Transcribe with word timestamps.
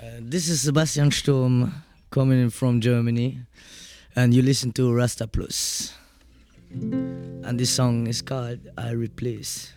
Uh, 0.00 0.18
this 0.20 0.48
is 0.48 0.62
Sebastian 0.62 1.10
Sturm 1.10 1.74
coming 2.10 2.40
in 2.40 2.50
from 2.50 2.80
Germany, 2.80 3.40
and 4.14 4.32
you 4.32 4.40
listen 4.40 4.72
to 4.72 4.90
Rastapuls. 4.92 5.92
And 6.70 7.58
this 7.58 7.70
song 7.70 8.06
is 8.06 8.22
called 8.22 8.60
I 8.78 8.90
Replace. 8.90 9.72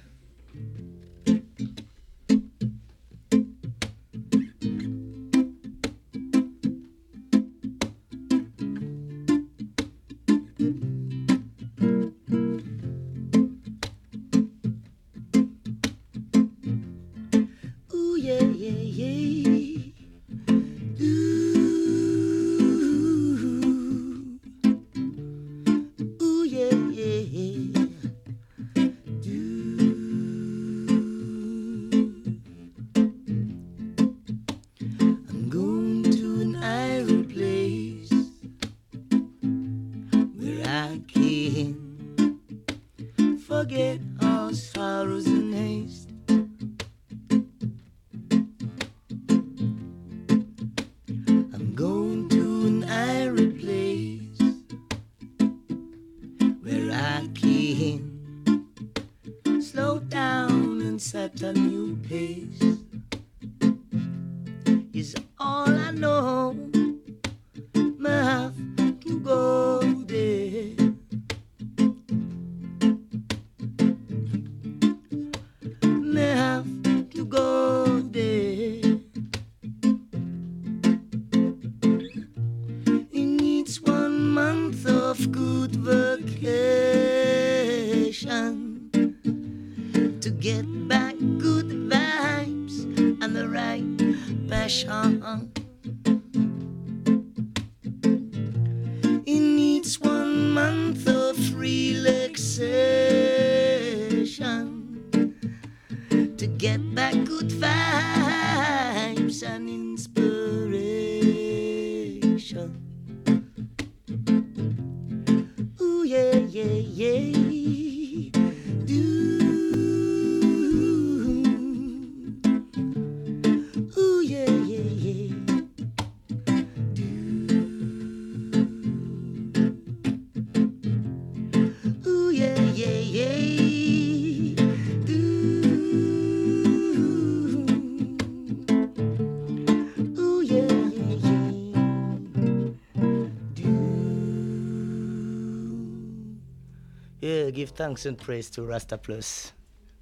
Give 147.54 147.70
thanks 147.70 148.08
and 148.08 148.18
praise 148.18 148.50
to 148.52 148.62
Rastapuls, 148.62 149.52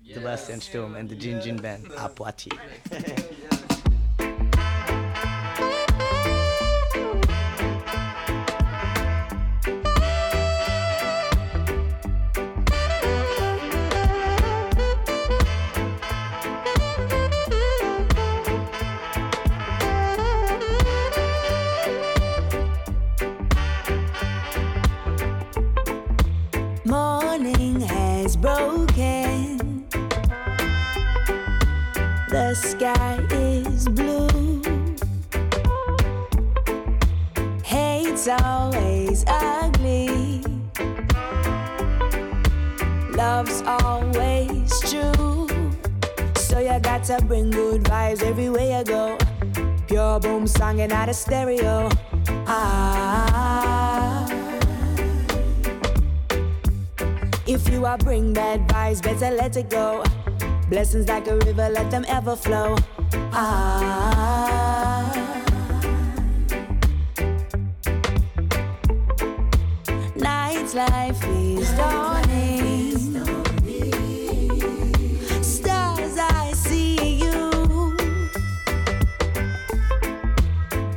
Sebastian 0.09 0.61
Sturm, 0.61 0.61
and 0.61 0.63
Sturm 0.63 0.95
and 0.95 1.09
the 1.09 1.15
Jin 1.15 1.41
Jin 1.41 1.57
Band, 1.57 1.85
Apwati. 1.87 2.57
The 32.31 32.55
sky 32.55 33.19
is 33.29 33.89
blue. 33.89 34.61
Hate's 37.61 38.29
always 38.29 39.25
ugly. 39.27 40.41
Love's 43.11 43.61
always 43.67 44.79
true. 44.89 45.45
So 46.37 46.59
you 46.59 46.79
got 46.79 47.03
to 47.11 47.21
bring 47.27 47.51
good 47.51 47.83
vibes 47.83 48.23
everywhere 48.23 48.79
you 48.79 48.85
go. 48.85 49.17
Pure 49.87 50.21
boom 50.21 50.47
song 50.47 50.79
and 50.79 50.93
out 50.93 51.09
of 51.09 51.15
stereo. 51.17 51.89
Ah. 52.47 54.25
If 57.45 57.67
you 57.67 57.85
are 57.85 57.97
bring 57.97 58.31
bad 58.31 58.69
vibes, 58.69 59.03
better 59.03 59.35
let 59.35 59.57
it 59.57 59.69
go. 59.69 60.01
Blessings 60.71 61.09
like 61.09 61.27
a 61.27 61.35
river, 61.35 61.67
let 61.67 61.91
them 61.91 62.05
ever 62.07 62.33
flow. 62.33 62.77
Ah. 63.33 65.11
Night's 70.15 70.73
life 70.73 71.21
is 71.27 71.69
dawning. 71.73 73.19
Stars, 75.43 76.17
I 76.17 76.53
see 76.53 77.15
you. 77.15 77.97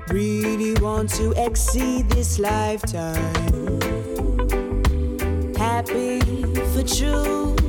Really 0.08 0.74
want 0.80 1.10
to 1.14 1.32
exceed 1.32 2.08
this 2.10 2.38
lifetime 2.38 3.80
happy 5.58 6.20
for 6.72 6.84
true. 6.84 7.63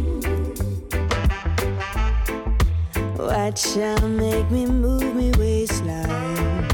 What 3.25 3.57
shall 3.57 4.07
make 4.07 4.51
me 4.51 4.67
move 4.67 5.15
me 5.15 5.31
waistline? 5.31 6.69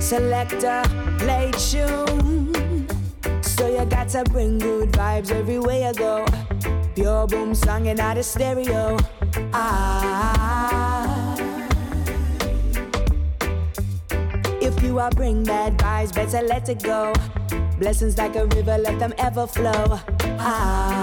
Selector, 0.00 0.82
play 1.20 1.52
tune. 1.52 2.88
So 3.42 3.68
you 3.68 3.84
got 3.86 4.08
to 4.08 4.24
bring 4.24 4.58
good 4.58 4.90
vibes 4.90 5.30
everywhere 5.30 5.86
you 5.86 5.94
go. 5.94 6.26
Pure 6.96 7.28
boom 7.28 7.54
song 7.54 7.86
and 7.86 8.00
out 8.00 8.18
of 8.18 8.24
stereo. 8.24 8.98
Ah. 9.52 11.36
If 14.60 14.82
you 14.82 14.98
are 14.98 15.10
bring 15.10 15.44
bad 15.44 15.78
vibes, 15.78 16.12
better 16.12 16.42
let 16.44 16.68
it 16.68 16.82
go. 16.82 17.12
Blessings 17.78 18.18
like 18.18 18.34
a 18.34 18.46
river, 18.46 18.78
let 18.78 18.98
them 18.98 19.14
ever 19.18 19.46
flow. 19.46 20.00
Ah. 20.40 20.95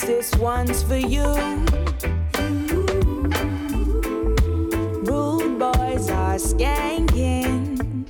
This 0.00 0.34
one's 0.36 0.82
for 0.82 0.96
you. 0.96 1.22
Rude 5.04 5.58
boys 5.58 6.08
are 6.08 6.38
skanking. 6.40 8.06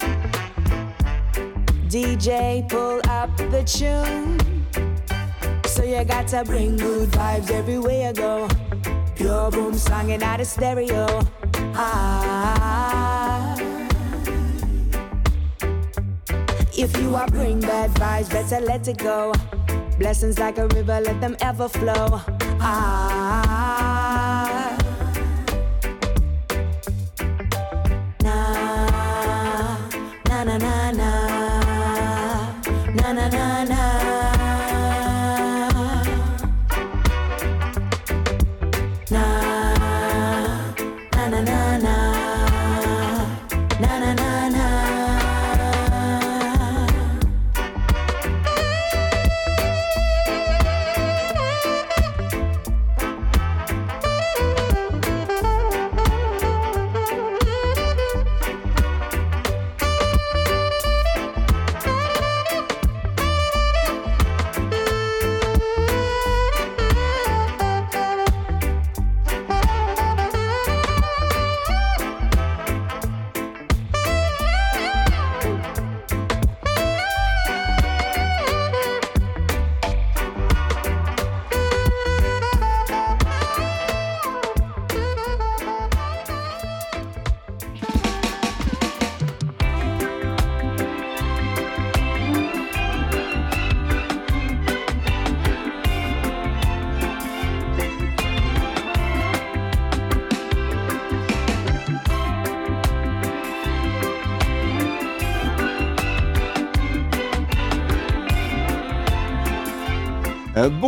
DJ, 1.88 2.68
pull 2.68 3.00
up 3.10 3.36
the 3.36 3.64
tune. 3.64 4.38
So 5.66 5.82
you 5.82 6.04
got 6.04 6.28
to 6.28 6.44
bring 6.44 6.76
good 6.76 7.08
vibes 7.10 7.50
everywhere 7.50 8.08
you 8.08 8.12
go. 8.14 8.48
Pure 9.16 9.50
boom 9.50 9.74
songing 9.74 10.22
out 10.22 10.40
of 10.40 10.46
stereo. 10.46 11.08
Ah. 11.74 13.56
If 16.78 16.96
you 16.98 17.16
are 17.16 17.26
bring 17.26 17.60
bad 17.60 17.90
vibes, 17.94 18.30
better 18.30 18.64
let 18.64 18.86
it 18.86 18.98
go. 18.98 19.32
Blessings 20.02 20.36
like 20.40 20.58
a 20.58 20.66
river, 20.66 20.98
let 21.00 21.20
them 21.20 21.36
ever 21.40 21.68
flow. 21.68 22.20
Ah. 22.60 23.11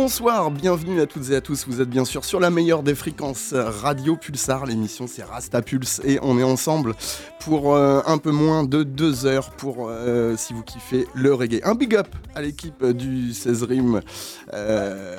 Bonsoir, 0.05 0.51
bienvenue 0.51 1.01
à 1.01 1.07
toutes 1.07 1.31
et 1.31 1.35
à 1.35 1.41
tous. 1.41 1.65
Vous 1.67 1.81
êtes 1.81 1.89
bien 1.89 2.05
sûr 2.05 2.25
sur 2.25 2.39
la 2.39 2.51
meilleure 2.51 2.83
des 2.83 2.93
fréquences 2.93 3.55
Radio 3.55 4.15
Pulsar. 4.15 4.67
L'émission 4.67 5.07
c'est 5.07 5.23
Rasta 5.23 5.63
Pulse 5.63 5.99
et 6.05 6.19
on 6.21 6.37
est 6.37 6.43
ensemble 6.43 6.93
pour 7.39 7.73
euh, 7.73 8.01
un 8.05 8.19
peu 8.19 8.29
moins 8.29 8.63
de 8.63 8.83
deux 8.83 9.25
heures 9.25 9.49
pour 9.49 9.87
euh, 9.89 10.37
si 10.37 10.53
vous 10.53 10.61
kiffez 10.61 11.07
le 11.15 11.33
reggae. 11.33 11.59
Un 11.63 11.73
big 11.73 11.95
up 11.95 12.07
à 12.35 12.41
l'équipe 12.41 12.85
du 12.85 13.33
16 13.33 13.63
Rim, 13.63 14.01
euh, 14.53 15.15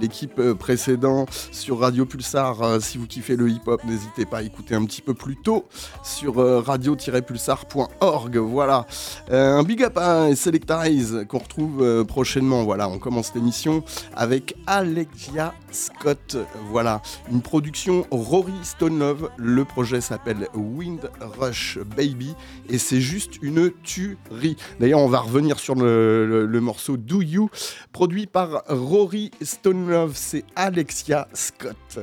l'équipe 0.00 0.40
précédente 0.52 1.28
sur 1.50 1.80
Radio 1.80 2.06
Pulsar. 2.06 2.62
Euh, 2.62 2.80
si 2.80 2.96
vous 2.96 3.06
kiffez 3.06 3.36
le 3.36 3.48
hip 3.50 3.62
hop, 3.66 3.82
n'hésitez 3.84 4.24
pas 4.24 4.38
à 4.38 4.42
écouter 4.42 4.74
un 4.74 4.84
petit 4.84 5.02
peu 5.02 5.14
plus 5.14 5.36
tôt 5.36 5.66
sur 6.02 6.38
euh, 6.38 6.60
radio-pulsar.org. 6.60 8.36
Voilà. 8.36 8.86
Euh, 9.30 9.58
un 9.58 9.62
big 9.62 9.82
up 9.82 9.98
à 9.98 10.34
Selectarize 10.34 11.26
qu'on 11.28 11.38
retrouve 11.38 11.82
euh, 11.82 12.04
prochainement. 12.04 12.62
Voilà, 12.64 12.88
on 12.88 12.98
commence 12.98 13.34
l'émission 13.34 13.82
avec 14.14 14.54
Alexia 14.66 15.54
Scott. 15.70 16.36
Voilà, 16.70 17.02
une 17.30 17.42
production 17.42 18.06
Rory 18.10 18.52
Stone 18.62 18.98
Love. 18.98 19.30
Le 19.36 19.64
projet 19.64 20.00
s'appelle 20.00 20.48
Wind 20.54 21.10
Rush 21.38 21.78
Baby 21.96 22.34
et 22.68 22.78
c'est 22.78 23.00
juste 23.00 23.42
une 23.42 23.70
tuerie. 23.82 24.56
D'ailleurs, 24.78 25.00
on 25.00 25.08
va 25.08 25.20
revenir 25.20 25.58
sur 25.58 25.74
le 25.74 26.59
morceau 26.60 26.96
Do 26.96 27.22
You, 27.22 27.50
produit 27.92 28.26
par 28.26 28.62
Rory 28.68 29.30
Stone 29.42 29.88
Love. 29.88 30.12
C'est 30.14 30.44
Alexia 30.56 31.28
Scott. 31.32 32.00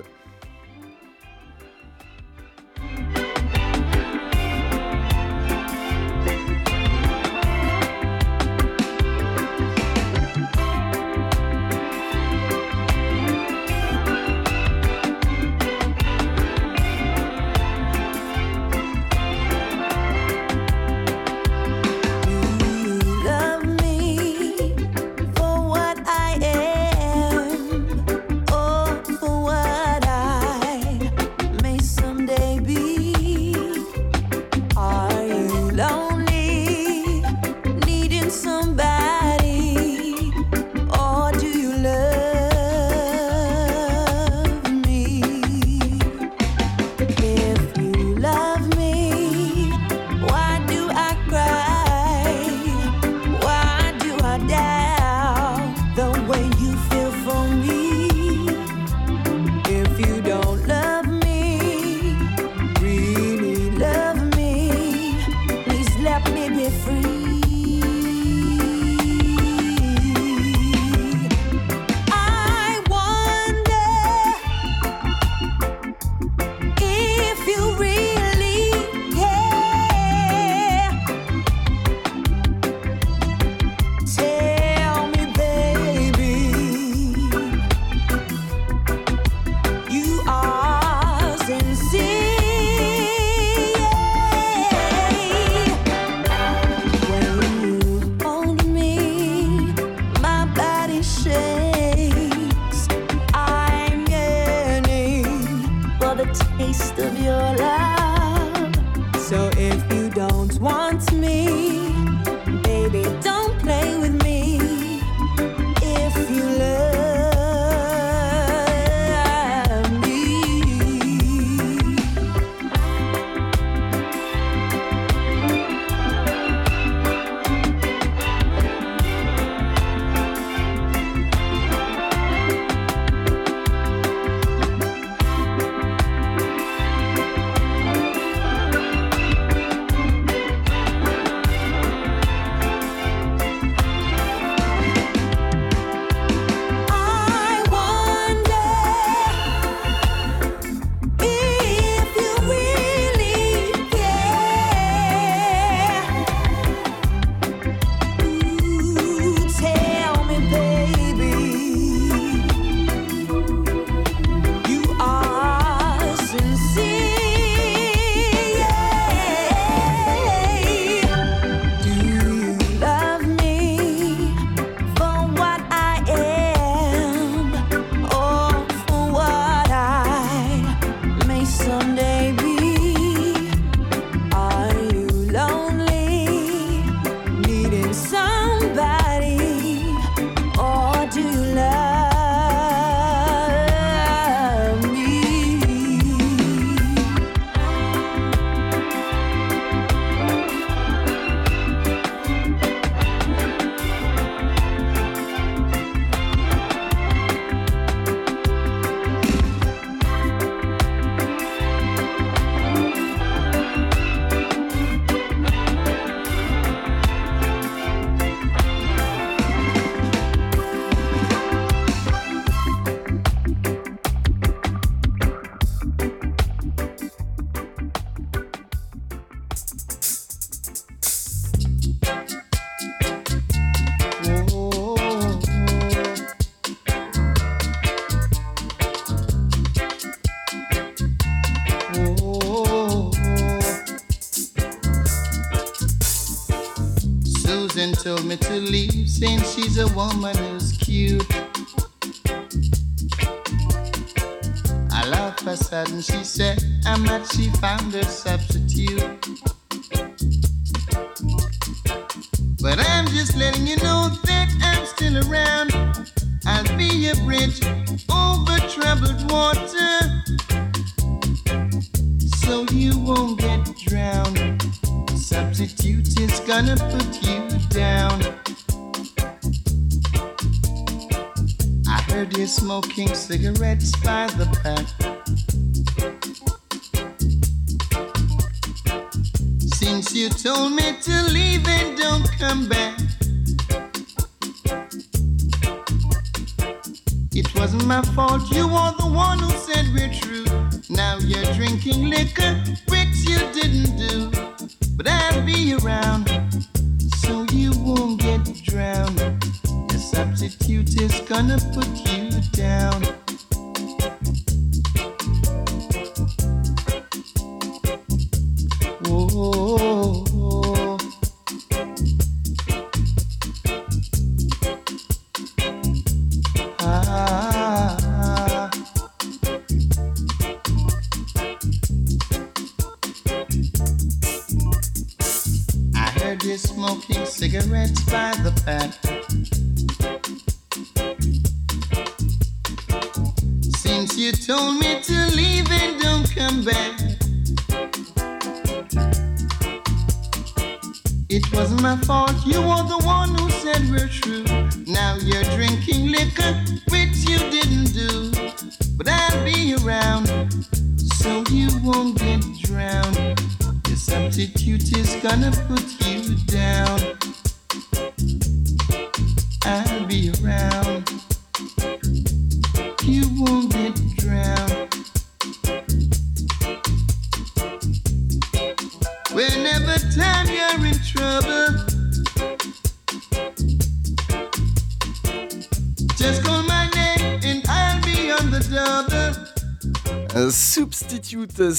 A 249.80 249.88
woman 249.90 250.37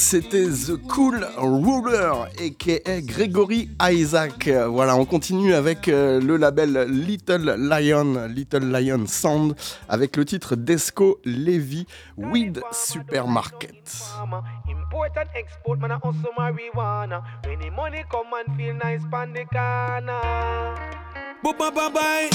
c'était 0.09 0.47
The 0.49 0.75
Cool 0.87 1.23
Ruler, 1.37 2.11
a.k.a. 2.39 3.01
Gregory 3.01 3.69
Isaac. 3.91 4.47
Voilà, 4.47 4.95
on 4.95 5.05
continue 5.05 5.53
avec 5.53 5.87
euh, 5.87 6.19
le 6.19 6.35
label 6.35 6.87
Little 6.89 7.55
Lion, 7.69 8.25
Little 8.27 8.71
Lion 8.71 9.05
Sound, 9.05 9.55
avec 9.87 10.17
le 10.17 10.25
titre 10.25 10.55
Desco 10.55 11.19
Levy 11.25 11.85
Weed 12.17 12.59
Supermarket. 12.71 13.75
farmer. 13.85 14.39
Import 14.67 15.11
and 15.15 15.29
export, 15.35 15.79
man, 15.79 15.91
I 15.91 15.97
also 16.01 16.31
marijuana. 16.35 17.21
When 17.45 17.59
the 17.59 17.69
money 17.69 18.03
come 18.09 18.33
and 18.33 18.57
feel 18.57 18.73
nice 18.73 19.03
pan 19.11 19.31
the 19.33 19.45
corner. 19.45 20.75
Boop, 21.43 21.55
bye, 21.59 21.69
bye, 21.69 21.89
bye. 21.89 22.29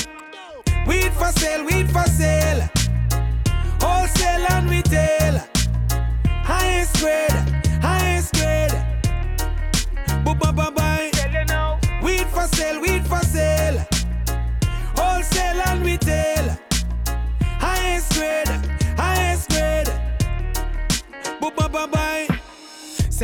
Weed 0.87 1.13
for 1.15 1.33
sale, 1.41 1.65
weed 1.67 1.91
for 1.91 2.05
sale. 2.05 2.69
Wholesale 3.81 4.47
and 4.51 4.71
retail. 4.71 5.41
Highest 6.47 7.01
grade, 7.01 7.34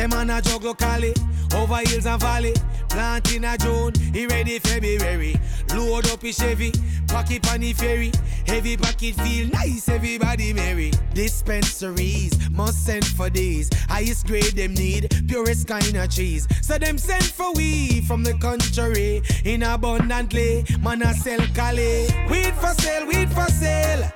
Say 0.01 0.07
man 0.07 0.31
a 0.31 0.41
jog 0.41 0.63
locally, 0.63 1.13
over 1.53 1.77
hills 1.85 2.07
and 2.07 2.19
valley. 2.19 2.55
Plant 2.89 3.35
in 3.35 3.43
a 3.43 3.55
June, 3.55 3.93
he 4.11 4.25
ready 4.25 4.57
February. 4.57 5.39
Load 5.75 6.09
up 6.09 6.23
his 6.23 6.37
Chevy, 6.37 6.71
pocket 7.07 7.47
on 7.51 7.59
the 7.59 7.71
ferry. 7.73 8.11
Heavy 8.47 8.77
pocket 8.77 9.13
feel 9.13 9.47
nice, 9.49 9.87
everybody 9.89 10.53
merry. 10.53 10.91
Dispensaries 11.13 12.49
must 12.49 12.83
send 12.83 13.05
for 13.05 13.29
these. 13.29 13.69
Highest 13.89 14.25
grade 14.25 14.55
them 14.55 14.73
need, 14.73 15.23
purest 15.27 15.67
kind 15.67 15.95
of 15.95 16.09
cheese. 16.09 16.47
So 16.63 16.79
them 16.79 16.97
send 16.97 17.25
for 17.25 17.53
we 17.53 18.01
from 18.01 18.23
the 18.23 18.33
country 18.33 19.21
in 19.45 19.61
abundantly. 19.61 20.65
Man 20.79 21.03
a 21.03 21.13
sell 21.13 21.45
Cali. 21.53 22.07
Weed 22.27 22.55
for 22.55 22.73
sale, 22.81 23.05
weed 23.05 23.29
for 23.29 23.45
sale. 23.51 24.11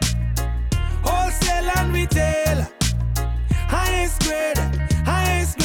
Wholesale 1.03 1.69
and 1.77 1.93
retail. 1.93 2.67
Highest 3.67 4.19
grade, 4.23 4.57
highest 5.05 5.59
grade. 5.59 5.64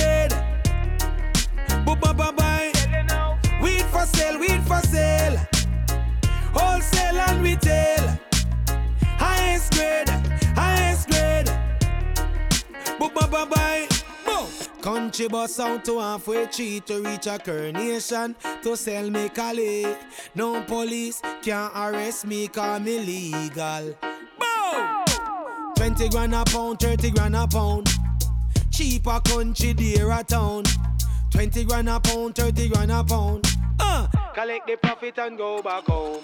You 2.02 3.02
now. 3.04 3.38
Weed 3.62 3.82
for 3.84 4.06
sale, 4.06 4.38
weed 4.38 4.62
for 4.62 4.80
sale. 4.80 5.38
Wholesale 6.52 7.20
and 7.20 7.42
retail. 7.42 8.18
Highest 9.18 9.72
grade, 9.72 10.08
highest 10.54 11.08
grade. 11.08 11.50
Bye. 13.48 13.88
Boom. 14.26 14.46
Country 14.82 15.28
bus 15.28 15.58
out 15.60 15.84
to 15.86 15.98
halfway 15.98 16.46
tree 16.46 16.80
to 16.80 17.00
reach 17.00 17.26
a 17.26 17.38
coronation 17.38 18.36
to 18.62 18.76
sell 18.76 19.08
me 19.08 19.28
Cali. 19.30 19.86
No 20.34 20.62
police 20.62 21.22
can 21.42 21.70
arrest 21.74 22.26
me 22.26 22.48
cause 22.48 22.80
me 22.80 22.98
legal. 22.98 23.96
Boom. 24.38 25.04
20 25.76 26.08
grand 26.10 26.34
a 26.34 26.44
pound, 26.44 26.80
30 26.80 27.10
grand 27.12 27.36
a 27.36 27.46
pound. 27.46 27.88
Cheaper 28.70 29.20
country, 29.24 29.72
dear 29.72 30.10
a 30.10 30.22
town. 30.22 30.64
20 31.40 31.64
grand 31.64 31.88
a 31.88 31.98
pound, 31.98 32.34
30 32.34 32.68
grand 32.68 32.92
a 32.92 33.02
pound. 33.02 33.46
Uh, 33.78 34.06
Collect 34.34 34.66
the 34.66 34.76
profit 34.76 35.18
and 35.20 35.38
go 35.38 35.62
back 35.62 35.84
home. 35.86 36.20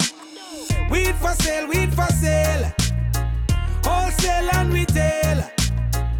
weed 0.91 1.15
for 1.15 1.31
sale, 1.41 1.67
weed 1.67 1.91
for 1.91 2.05
sale. 2.13 2.71
Wholesale 3.83 4.49
and 4.53 4.71
retail. 4.71 5.43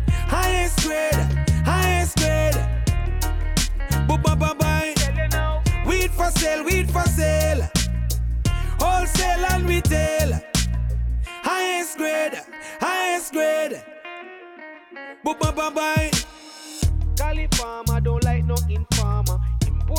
Highest 0.09 0.81
grade, 0.81 1.13
highest 1.63 2.17
grade. 2.17 2.55
Boop, 4.07 4.23
bye, 4.23 4.33
bye, 4.33 4.55
bye. 4.55 4.93
Tell 4.95 5.15
you 5.15 5.27
now, 5.29 5.61
Weed 5.85 6.09
for 6.09 6.31
sale, 6.31 6.65
weed 6.65 6.89
for 6.89 7.03
sale. 7.03 7.69
Wholesale 8.79 9.45
and 9.51 9.69
retail. 9.69 10.41
Highest 11.43 11.97
grade, 11.97 12.41
highest 12.81 13.31
grade. 13.31 13.79
Boop, 15.23 15.39
bye, 15.39 15.51
bye, 15.51 15.69
bye 15.69 16.11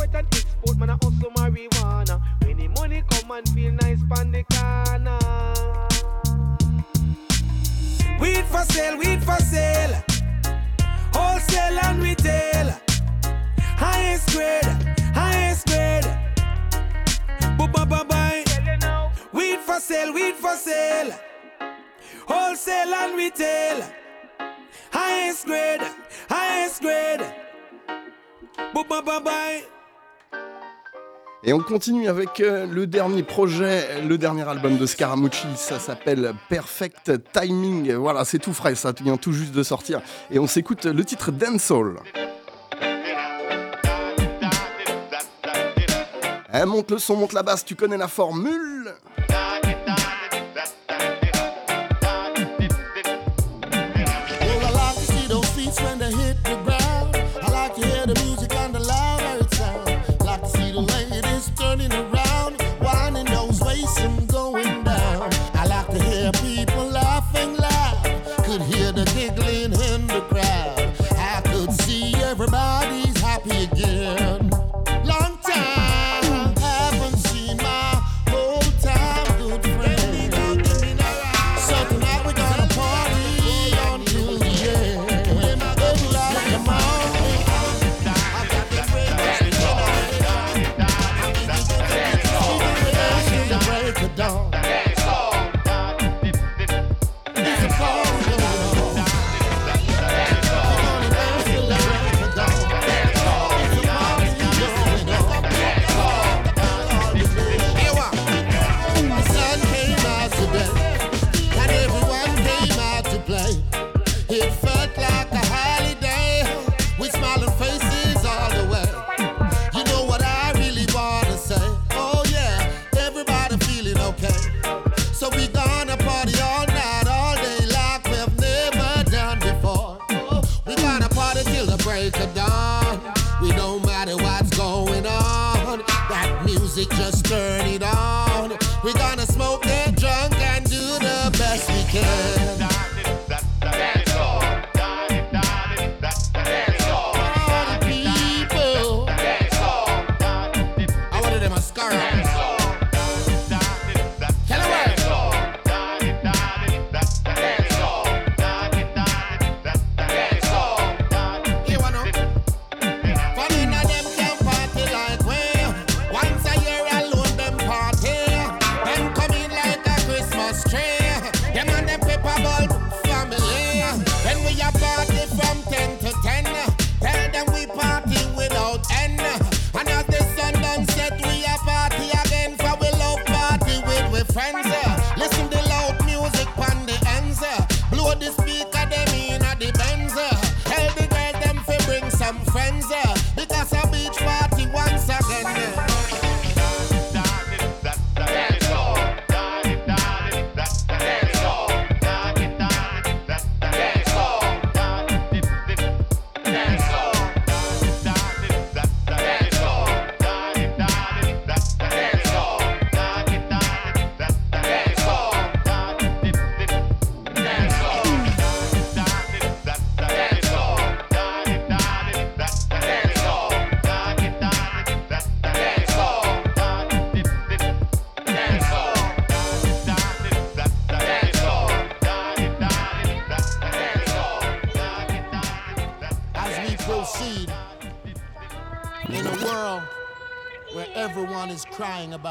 import 0.09 0.25
and 0.25 0.35
export, 0.35 0.79
man, 0.79 0.91
I 0.91 0.93
also 1.03 1.31
marijuana. 1.31 2.21
When 2.45 2.57
the 2.57 2.69
money 2.69 3.03
come 3.11 3.31
and 3.31 3.49
feel 3.51 3.73
nice 3.73 4.01
pan 4.11 4.33
the 4.33 4.45
corner. 4.45 5.19
Weed 8.21 8.45
for 8.47 8.65
sale, 8.73 8.99
weed 8.99 9.23
for 9.23 9.37
sale. 9.37 10.03
Wholesale 11.13 11.79
and 11.85 12.03
retail. 12.03 12.81
Highest 13.77 14.31
grade, 14.33 14.65
highest 15.15 15.67
grade. 15.67 16.05
Booba 17.57 17.89
bye 17.89 18.05
bye. 18.05 18.45
Weed 19.33 19.61
for 19.61 19.81
sale, 19.81 20.13
weed 20.13 20.35
for 20.35 20.57
sale. 20.57 21.13
Wholesale 22.27 22.95
and 22.95 23.17
retail. 23.17 23.85
Highest 24.91 25.47
grade, 25.47 25.83
highest 26.29 26.81
grade. 26.83 27.21
Booba 28.75 29.05
bye 29.05 29.21
bye. 29.21 29.78
Et 31.45 31.53
on 31.53 31.61
continue 31.61 32.09
avec 32.09 32.41
euh, 32.41 32.67
le 32.67 32.89
dernier 32.89 33.23
projet, 33.23 34.03
le 34.03 34.19
dernier 34.19 34.43
album 34.49 34.77
de 34.77 34.87
Scaramucci, 34.87 35.47
ça 35.55 35.79
s'appelle 35.79 36.35
Perfect 36.49 37.13
Timing. 37.33 37.93
Voilà, 37.95 38.25
c'est 38.25 38.41
tout 38.41 38.53
frais, 38.53 38.75
ça 38.75 38.93
vient 39.01 39.17
tout 39.17 39.33
juste 39.33 39.53
de 39.53 39.63
sortir. 39.63 40.01
Et 40.33 40.41
on 40.41 40.49
s'écoute 40.49 40.85
le 40.85 41.05
titre 41.05 41.31
Dancehall. 41.31 41.95
Eh, 46.53 46.65
monte 46.65 46.91
le 46.91 46.99
son, 46.99 47.15
monte 47.15 47.35
la 47.35 47.45
basse, 47.45 47.65
tu 47.65 47.77
connais 47.77 47.99
la 47.99 48.09
formule. 48.09 48.93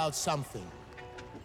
about 0.08 0.16
something. 0.16 0.66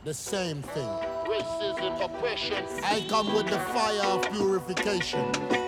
The 0.04 0.14
same 0.14 0.62
thing. 0.62 0.88
Racism, 1.26 2.04
oppression. 2.04 2.64
I 2.84 3.04
come 3.08 3.34
with 3.34 3.48
the 3.48 3.58
fire 3.58 4.04
of 4.04 4.22
purification. 4.30 5.61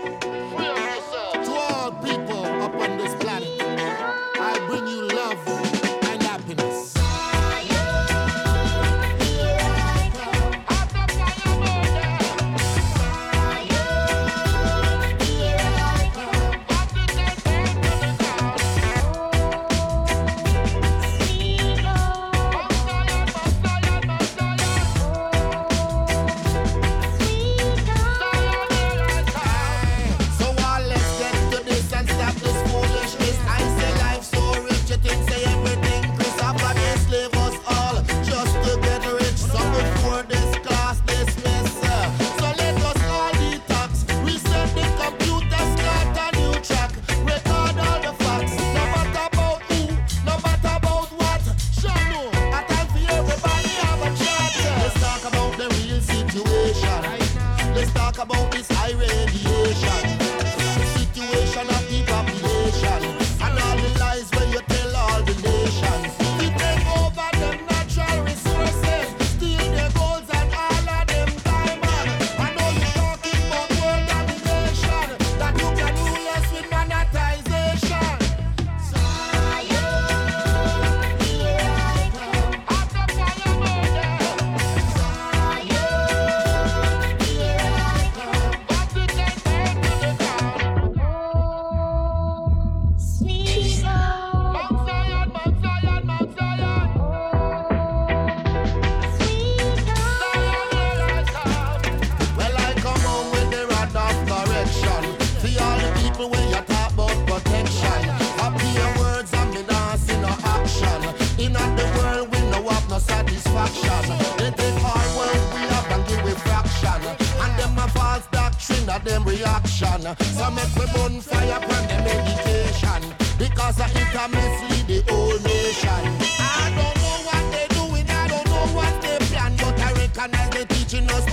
Distraction. 113.00 114.18
They 114.38 114.50
take 114.50 114.84
our 114.84 115.16
world 115.16 115.42
we 115.54 115.60
have 115.72 115.90
and 115.90 116.06
give 116.06 116.22
we 116.24 116.30
fraction. 116.30 117.00
And 117.42 117.58
them 117.58 117.78
a 117.78 117.88
false 117.88 118.26
doctrine 118.30 118.88
of 118.88 119.04
them 119.04 119.24
reaction. 119.24 120.00
So 120.36 120.50
make 120.50 120.74
we 120.76 120.86
burn 120.94 121.20
fire 121.20 121.58
upon 121.58 121.86
them 121.88 122.04
medication. 122.04 123.02
Because 123.38 123.80
uh, 123.80 123.88
it 123.90 124.06
can 124.14 124.30
mislead 124.30 124.86
the 124.86 125.12
whole 125.12 125.38
nation. 125.40 126.02
I 126.38 126.70
don't 126.78 126.96
know 127.02 127.18
what 127.28 127.44
they 127.52 127.66
doing, 127.74 128.08
I 128.08 128.28
don't 128.28 128.46
know 128.46 128.66
what 128.78 129.02
they 129.02 129.18
plan. 129.26 129.56
But 129.56 129.80
I 129.80 129.92
recognize 129.92 130.50
they 130.50 130.64
teaching 130.66 131.10
us 131.10 131.24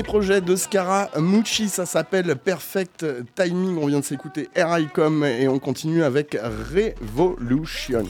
dernier 0.00 0.02
projet 0.02 0.40
de 0.40 0.56
Scara 0.56 1.08
Mucci, 1.18 1.68
ça 1.68 1.84
s'appelle 1.84 2.36
Perfect 2.36 3.04
Timing. 3.34 3.76
On 3.78 3.86
vient 3.86 4.00
de 4.00 4.04
s'écouter 4.04 4.48
Here 4.56 4.78
I 4.78 4.88
Come 4.92 5.24
et 5.24 5.46
on 5.46 5.58
continue 5.58 6.02
avec 6.02 6.36
Revolution. 6.40 8.04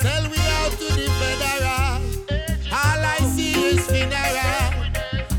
Sell 0.00 0.24
we 0.30 0.38
out 0.58 0.72
to 0.78 0.94
the 0.94 1.08
federal. 1.20 2.00
All 2.72 3.04
I 3.04 3.22
see 3.36 3.52
is 3.52 3.80
funeral. 3.86 4.72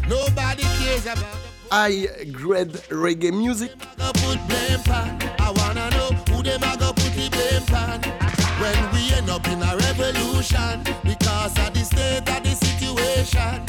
Nobody 0.07 0.63
cares 0.79 1.05
about 1.05 1.25
High 1.69 2.07
grade 2.31 2.79
reggae 2.91 3.31
music. 3.31 3.71
the 3.97 4.13
put 4.13 4.39
blame 4.47 4.83
pan. 4.85 5.17
I 5.39 5.51
wanna 5.57 5.89
know 5.91 6.11
who 6.29 6.43
them 6.43 6.61
a 6.63 6.77
go 6.77 6.93
put 6.93 7.13
the 7.15 7.29
blame 7.29 7.65
pan. 7.65 7.99
When 8.61 8.91
we 8.93 9.13
end 9.17 9.29
up 9.29 9.45
in 9.47 9.61
a 9.61 9.75
revolution 9.75 11.02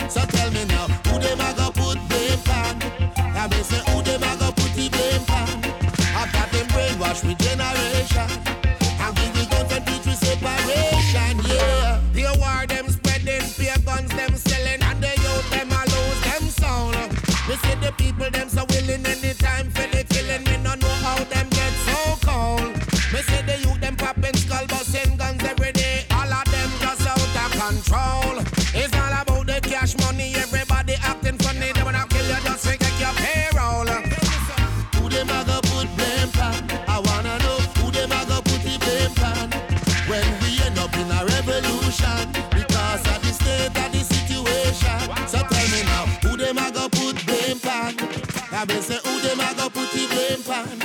So 0.09 0.21
tell 0.27 0.51
me 0.53 0.65
now, 0.67 0.87
who 1.07 1.19
them 1.19 1.41
a 1.41 1.51
go 1.57 1.71
put 1.71 1.99
blame 2.09 2.41
pan? 2.45 2.77
I 3.17 3.49
mean 3.49 3.65
say 3.65 3.83
who 3.91 4.03
them 4.03 4.23
a 4.23 4.37
go 4.39 4.53
put 4.53 4.73
the 4.75 4.89
blame 4.89 5.25
pan? 5.27 5.65
After 6.21 6.47
them 6.57 6.67
brainwash 6.69 7.25
with 7.27 7.39
generation. 7.39 8.31
And 9.05 9.13
we 9.19 9.47
guns 9.47 9.73
and 9.73 9.87
teach 9.87 10.07
we 10.07 10.13
separation, 10.13 11.37
yeah. 11.51 12.01
The 12.13 12.25
war 12.41 12.67
them 12.67 12.89
spreading, 12.89 13.43
fear 13.43 13.77
guns 13.85 14.11
them 14.11 14.37
selling, 14.37 14.83
and 14.83 15.03
the 15.03 15.13
youth 15.25 15.51
them 15.51 15.73
a 15.73 15.81
lose 15.93 16.21
them 16.29 16.45
sound. 16.49 17.13
Me 17.49 17.55
see 17.57 17.75
the 17.85 17.93
people 17.99 18.31
them 18.31 18.49
so 18.49 18.65
I 48.71 48.81
say 48.81 48.97
who 49.05 49.21
them 49.21 49.41
a 49.41 49.55
go 49.57 49.69
put 49.69 49.93
the 49.93 50.07
blame 50.09 50.43
pan? 50.43 50.81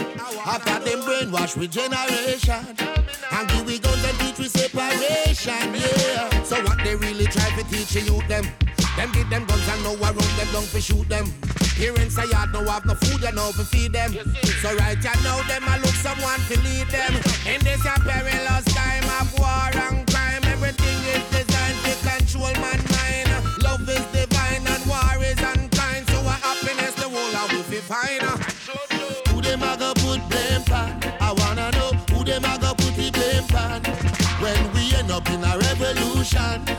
After 0.46 0.84
them 0.84 1.00
brainwash 1.00 1.56
with 1.56 1.72
generation 1.72 2.66
and 3.32 3.50
give 3.50 3.66
we 3.66 3.80
guns 3.80 4.04
and 4.04 4.20
teach 4.20 4.38
we 4.38 4.50
separation, 4.50 5.76
yeah. 5.76 6.44
So 6.44 6.62
what 6.64 6.84
they 6.84 6.96
really 6.96 7.26
try 7.26 7.50
to 7.56 7.64
teach 7.72 7.92
the 7.92 8.02
youth 8.02 8.28
them? 8.28 8.44
Them 8.98 9.12
give 9.14 9.30
them 9.30 9.46
guns 9.46 9.68
and 9.70 9.84
now 9.84 9.96
around 9.96 10.34
them 10.36 10.48
don't 10.52 10.68
fi 10.68 10.80
shoot 10.80 11.08
them. 11.08 11.32
Parents 11.80 12.16
say 12.16 12.28
yard 12.28 12.52
no 12.52 12.66
have 12.66 12.86
no 12.86 12.96
food, 12.96 13.22
you 13.22 13.32
know 13.32 13.52
fi 13.56 13.64
feed 13.64 13.94
them. 13.94 14.12
So 14.60 14.76
right 14.76 15.00
you 15.00 15.16
know 15.24 15.40
them 15.48 15.64
I 15.64 15.78
look 15.80 15.96
someone 16.04 16.42
to 16.52 16.60
lead 16.60 16.88
them. 16.92 17.16
In 17.48 17.64
this 17.64 17.86
a 17.86 17.96
perilous 18.04 18.66
time 18.76 19.08
of 19.24 19.32
war 19.40 19.72
and 19.72 20.04
crime, 20.12 20.44
everything 20.44 21.00
is 21.16 21.24
designed 21.32 21.80
to 21.88 21.96
control 22.04 22.52
man 22.60 22.84
mind. 22.92 23.64
Love 23.64 23.88
is 23.88 24.04
divine 24.12 24.19
of 27.92 27.98
we 28.02 28.20
fi 28.20 28.20
find. 28.20 29.28
Who 29.30 29.42
them 29.42 29.64
a 29.64 29.78
go 29.78 29.94
put 29.96 30.30
blame 30.30 30.64
pan? 30.64 31.18
I 31.20 31.34
wanna 31.34 31.72
know 31.72 31.92
who 32.14 32.24
them 32.24 32.46
a 32.46 32.58
go 32.60 32.74
put 32.76 32.96
the 32.96 33.12
blame 33.12 33.48
pan. 33.48 33.82
When 34.42 34.74
we 34.74 34.94
end 34.96 35.12
up 35.12 35.30
in 35.30 35.44
a 35.44 35.58
revolution 35.58 36.79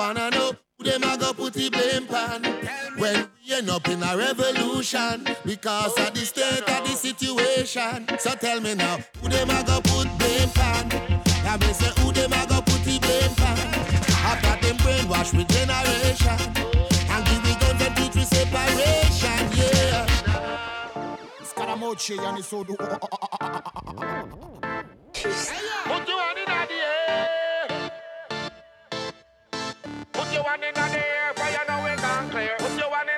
wanna 0.00 0.30
know 0.30 0.52
who 0.78 0.84
them 0.84 1.02
a 1.02 1.18
go 1.18 1.30
put 1.34 1.52
the 1.52 1.68
blame 1.68 2.06
pan. 2.06 2.42
When 2.96 3.28
we 3.46 3.54
end 3.54 3.68
up 3.68 3.86
in 3.86 4.02
a 4.02 4.16
revolution 4.16 5.28
because 5.44 5.94
of 5.98 6.14
the 6.14 6.24
state 6.24 6.66
of 6.74 6.80
the 6.86 6.94
situation. 6.96 8.08
So 8.18 8.30
tell 8.34 8.60
me 8.62 8.74
now, 8.74 8.96
who 9.20 9.28
them 9.28 9.50
a 9.50 9.62
go 9.62 9.78
put 9.82 10.08
blame 10.18 10.48
pan? 10.54 10.86
I 11.44 11.58
mean 11.60 11.74
say 11.74 11.92
who 12.00 12.12
them 12.12 12.32
a 12.32 12.46
go 12.48 12.62
put 12.62 12.82
the 12.88 12.98
blame 12.98 13.34
pan? 13.40 13.58
After 14.30 14.56
them 14.66 14.76
brainwash 14.78 15.36
with 15.36 15.48
generation 15.48 16.40
and 17.12 17.22
give 17.26 17.42
we 17.44 17.54
guns 17.60 17.82
and 17.82 17.94
teach 17.96 18.14
we 18.14 18.24
separation, 18.24 19.40
yeah. 19.60 20.06
Scaramucci 21.44 22.16
and 22.26 22.36
his 22.38 22.50
Your 30.50 30.56
in 30.66 30.74
the 30.74 30.98
air, 30.98 31.32
you 31.36 31.62
know 31.68 31.86
it 31.86 32.02
gone 32.02 32.28
clear. 32.28 32.56
Put 32.58 32.76
your 32.76 32.90
hand 32.90 33.09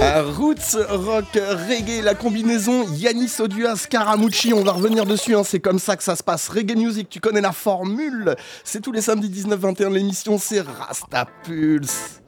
Roots 0.00 0.76
Rock 0.88 1.26
Reggae, 1.34 2.02
la 2.02 2.14
combinaison 2.14 2.84
Yanis 2.92 3.40
Odua 3.40 3.74
Scaramucci, 3.74 4.52
on 4.52 4.62
va 4.62 4.72
revenir 4.72 5.04
dessus, 5.06 5.34
hein, 5.34 5.42
c'est 5.44 5.58
comme 5.58 5.78
ça 5.78 5.96
que 5.96 6.04
ça 6.04 6.14
se 6.14 6.22
passe. 6.22 6.48
Reggae 6.48 6.76
Music, 6.76 7.08
tu 7.08 7.20
connais 7.20 7.40
la 7.40 7.52
formule, 7.52 8.36
c'est 8.62 8.80
tous 8.80 8.92
les 8.92 9.02
samedis 9.02 9.28
19-21, 9.28 9.92
l'émission 9.92 10.38
c'est 10.38 10.60
Rasta 10.60 11.26
Pulse. 11.42 12.20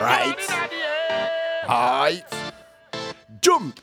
Right. 0.00 0.36
Right. 1.68 2.24
Jump 3.40 3.78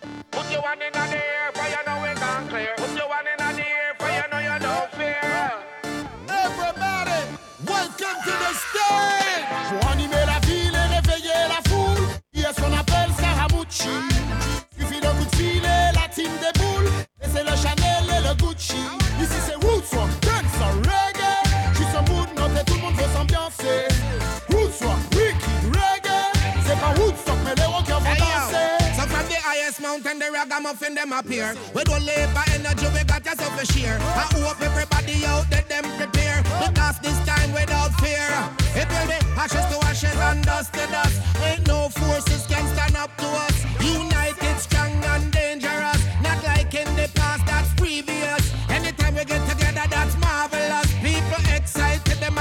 She, 18.62 18.78
this 19.18 19.34
is 19.34 19.50
roots 19.64 19.92
rock, 19.96 20.12
dance 20.22 20.62
and 20.62 20.86
reggae. 20.86 21.42
She's 21.76 21.94
a 21.98 22.02
mood, 22.14 22.30
not 22.36 22.52
a 22.54 22.64
tout 22.64 22.76
le 22.76 22.82
monde 22.82 22.94
veut 22.94 23.10
s'ambiancer. 23.12 23.90
Eh. 23.90 24.54
Roots 24.54 24.80
rock, 24.84 25.00
wicked 25.16 25.74
reggae. 25.74 26.22
C'est 26.68 26.80
pas 26.80 26.94
roots 27.02 27.18
rock, 27.26 27.38
mais 27.44 27.56
les 27.56 27.66
rockers 27.66 28.00
vont 28.00 28.14
danser. 28.22 28.70
So 28.96 29.02
from 29.10 29.26
the 29.30 29.40
highest 29.42 29.82
mountain, 29.82 30.20
the 30.20 30.30
ragamuffin 30.32 30.94
them 30.94 31.12
appear. 31.12 31.56
We 31.74 31.84
don't 31.84 32.06
labor, 32.06 32.46
energy, 32.54 32.86
we 32.94 33.04
got 33.04 33.26
yourself 33.26 33.60
a 33.60 33.66
share. 33.66 33.98
I 34.00 34.30
hope 34.38 34.62
everybody 34.62 35.26
out 35.26 35.50
there 35.50 35.66
them 35.68 35.86
prepare. 35.98 36.44
Because 36.62 37.00
this 37.02 37.18
time 37.26 37.52
without 37.54 37.90
fear, 38.00 38.30
it 38.78 38.88
will 38.94 39.08
be 39.10 39.18
ashes 39.42 39.66
to 39.74 39.78
ashes 39.90 40.16
and 40.30 40.46
dust 40.46 40.72
to 40.74 40.86
dust. 40.94 41.18
Ain't 41.42 41.66
no 41.66 41.90
forces 41.90 42.46
can 42.46 42.64
stand 42.76 42.96
up 42.96 43.10
to 43.18 43.26
us. 43.26 43.66
United 43.82 44.60
strong. 44.60 44.91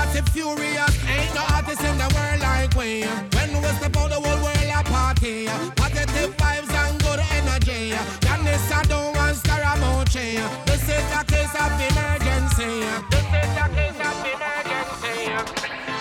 Massive 0.00 0.28
furious. 0.30 0.94
Ain't 1.06 1.34
no 1.34 1.42
artist 1.54 1.82
in 1.84 1.96
the 1.98 2.08
world 2.14 2.40
like 2.40 2.72
we. 2.74 3.04
When 3.36 3.50
we 3.62 3.68
step 3.78 3.96
out, 3.96 4.08
the 4.08 4.20
whole 4.24 4.40
world 4.44 4.70
a 4.78 4.82
party. 4.88 5.46
Positive 5.76 6.32
vibes 6.40 6.72
and 6.82 6.96
good 7.04 7.20
energy. 7.38 7.82
Janice, 8.24 8.72
I 8.72 8.82
don't 8.92 9.12
want 9.16 9.36
Scaramucci. 9.42 10.28
This 10.68 10.84
is 10.96 11.08
a 11.18 11.22
case 11.32 11.54
of 11.64 11.72
emergency. 11.88 12.72
This 13.12 13.28
is 13.40 13.52
a 13.64 13.66
case 13.76 14.00
of 14.08 14.16
emergency. 14.32 15.18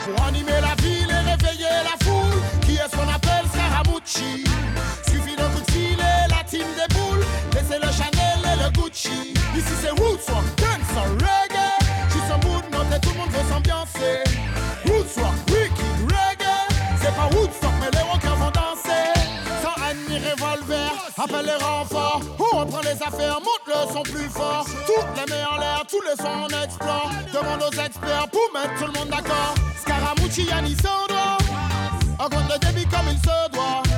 Pour 0.06 0.26
animer 0.26 0.60
la 0.62 0.76
ville 0.82 1.12
et 1.12 1.24
réveiller 1.32 1.76
la 1.84 1.96
foule 2.04 2.42
Qui 2.62 2.76
est 2.78 2.90
ce 2.90 2.96
qu'on 2.96 3.10
appelle 3.14 3.46
Scaramucci 3.54 4.44
Suffit 5.06 5.36
d'un 5.36 5.50
coup 5.50 5.62
de 5.62 5.72
filet, 5.72 6.26
la 6.30 6.44
team 6.50 6.66
déboule 6.80 7.24
Laissez 7.54 7.80
le 7.80 7.92
Chanel 7.92 8.40
et 8.44 8.64
le 8.64 8.72
Gucci 8.72 9.34
Ici 9.56 9.74
c'est 9.82 9.92
Roots 9.92 10.32
Rock, 15.18 15.36
wicked 15.50 16.12
reggae. 16.12 16.68
C'est 17.02 17.16
pas 17.16 17.30
Woodstock 17.36 17.72
mais 17.82 17.92
les 17.92 18.04
rockers 18.04 18.36
vont 18.36 18.52
danser. 18.52 19.12
Sans 19.62 19.76
ennemi 19.90 20.20
revolver, 20.20 20.92
appelle 21.18 21.46
les 21.46 21.64
renforts. 21.64 22.22
On 22.40 22.60
reprend 22.60 22.82
les 22.82 23.02
affaires, 23.04 23.40
monte 23.42 23.66
le 23.68 23.94
son 23.94 24.04
plus 24.04 24.30
fort. 24.30 24.66
Toutes 24.86 25.06
les 25.18 25.34
mains 25.34 25.48
en 25.52 25.60
l'air, 25.60 25.84
tous 25.90 26.02
les 26.02 26.16
sons 26.16 26.46
on 26.46 26.64
explore. 26.64 27.12
Demande 27.34 27.64
aux 27.64 27.72
experts 27.72 28.28
pour 28.32 28.48
mettre 28.54 28.76
tout 28.80 28.86
le 28.86 29.00
monde 29.00 29.10
d'accord. 29.10 29.56
Scaramucci, 29.82 30.44
Yannis 30.46 30.78
Sandro. 30.78 31.38
On 32.20 32.30
compte 32.30 32.54
le 32.54 32.60
débit 32.60 32.86
comme 32.86 33.08
il 33.12 33.18
se 33.18 33.52
doit 33.52 33.89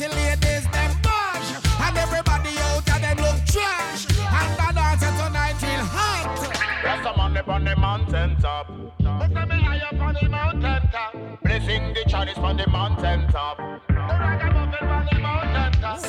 scene. 0.00 0.10
Because 0.10 0.16
the 0.16 0.16
ladies 0.16 0.64
them 0.70 0.92
bash. 1.02 1.48
And 1.80 1.96
everybody 1.98 2.56
out 2.58 2.78
of 2.78 3.00
them 3.00 3.16
look 3.18 3.38
trash. 3.46 4.06
And 4.08 4.52
the 4.56 4.68
dancer 4.74 5.12
tonight 5.20 5.56
real 5.62 5.84
hot. 5.84 6.38
There's 6.82 7.02
some 7.02 7.16
money 7.16 7.40
on 7.46 7.64
the 7.64 7.76
mountain 7.76 8.36
top. 8.40 8.66
But 8.98 9.32
let 9.32 9.48
me 9.48 9.56
high 9.60 9.80
up 9.86 10.00
on 10.00 10.14
the 10.20 10.28
mountain 10.28 10.82
top. 10.92 11.14
Blessing 11.42 11.94
the 11.94 12.08
Chinese 12.08 12.38
on 12.38 12.56
the 12.56 12.66
mountain 12.68 13.28
top. 13.28 13.58
The 13.88 13.94
ragamuffin 13.94 14.88
on 14.88 15.06
the 15.10 15.18
mountain 15.20 15.80
top. 15.80 16.00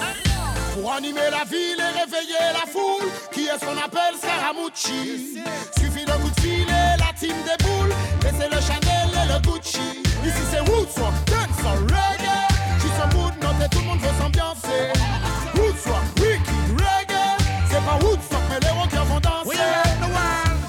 Pour 0.73 0.93
animer 0.93 1.29
la 1.29 1.43
ville 1.43 1.79
et 1.79 1.99
réveiller 1.99 2.47
la 2.53 2.65
foule 2.65 3.03
Qui 3.33 3.45
est 3.47 3.59
ce 3.59 3.65
qu'on 3.65 3.77
appelle 3.77 4.15
Scaramucci 4.17 5.37
Suffit 5.77 6.05
d'un 6.05 6.17
coup 6.17 6.29
de 6.29 6.39
filet, 6.39 6.95
la 6.97 7.11
team 7.19 7.35
déboule 7.43 7.93
Laissez 8.23 8.47
le 8.49 8.61
Chanel 8.61 9.09
et 9.11 9.33
le 9.33 9.39
Gucci 9.41 10.01
Ici 10.23 10.41
c'est 10.49 10.61
Roots 10.61 10.95
Rock, 10.97 11.13
dance 11.27 11.90
tout 13.71 13.79
le 13.79 13.85
monde 13.85 13.99
veut 13.99 14.15
s'ambiancer 14.19 14.91
wicked 16.19 16.81
reggae 16.81 17.37
C'est 17.69 17.83
pas 17.85 17.97
Woodstock 18.03 18.41
mais 18.49 18.59
les 18.59 18.69
rockers 18.69 19.05
vont 19.05 19.19
danser 19.19 19.49
We 19.49 19.57
rock 19.57 19.99
the 19.99 20.09
world. 20.15 20.59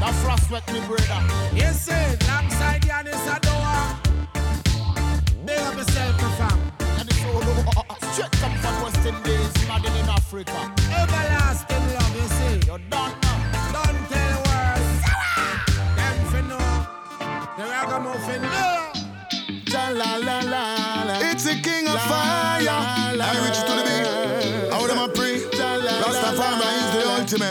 Now 0.00 0.12
frost 0.22 0.50
wet 0.50 0.62
me 0.72 0.80
brother 0.86 1.22
Yes, 1.54 1.86
sir. 1.86 2.18
Alongside 2.28 2.84
Yaniss 2.86 3.26
Odua. 3.28 3.96
Big 5.44 5.58
up 5.58 5.76
yourself, 5.76 6.22
my 6.22 6.30
fam. 6.38 6.58
And 6.98 7.08
it's 7.08 7.24
all 7.24 7.36
over 7.36 7.64
Straight 8.12 8.42
up 8.42 8.52
from 8.62 8.82
West 8.82 9.06
Indies, 9.06 9.59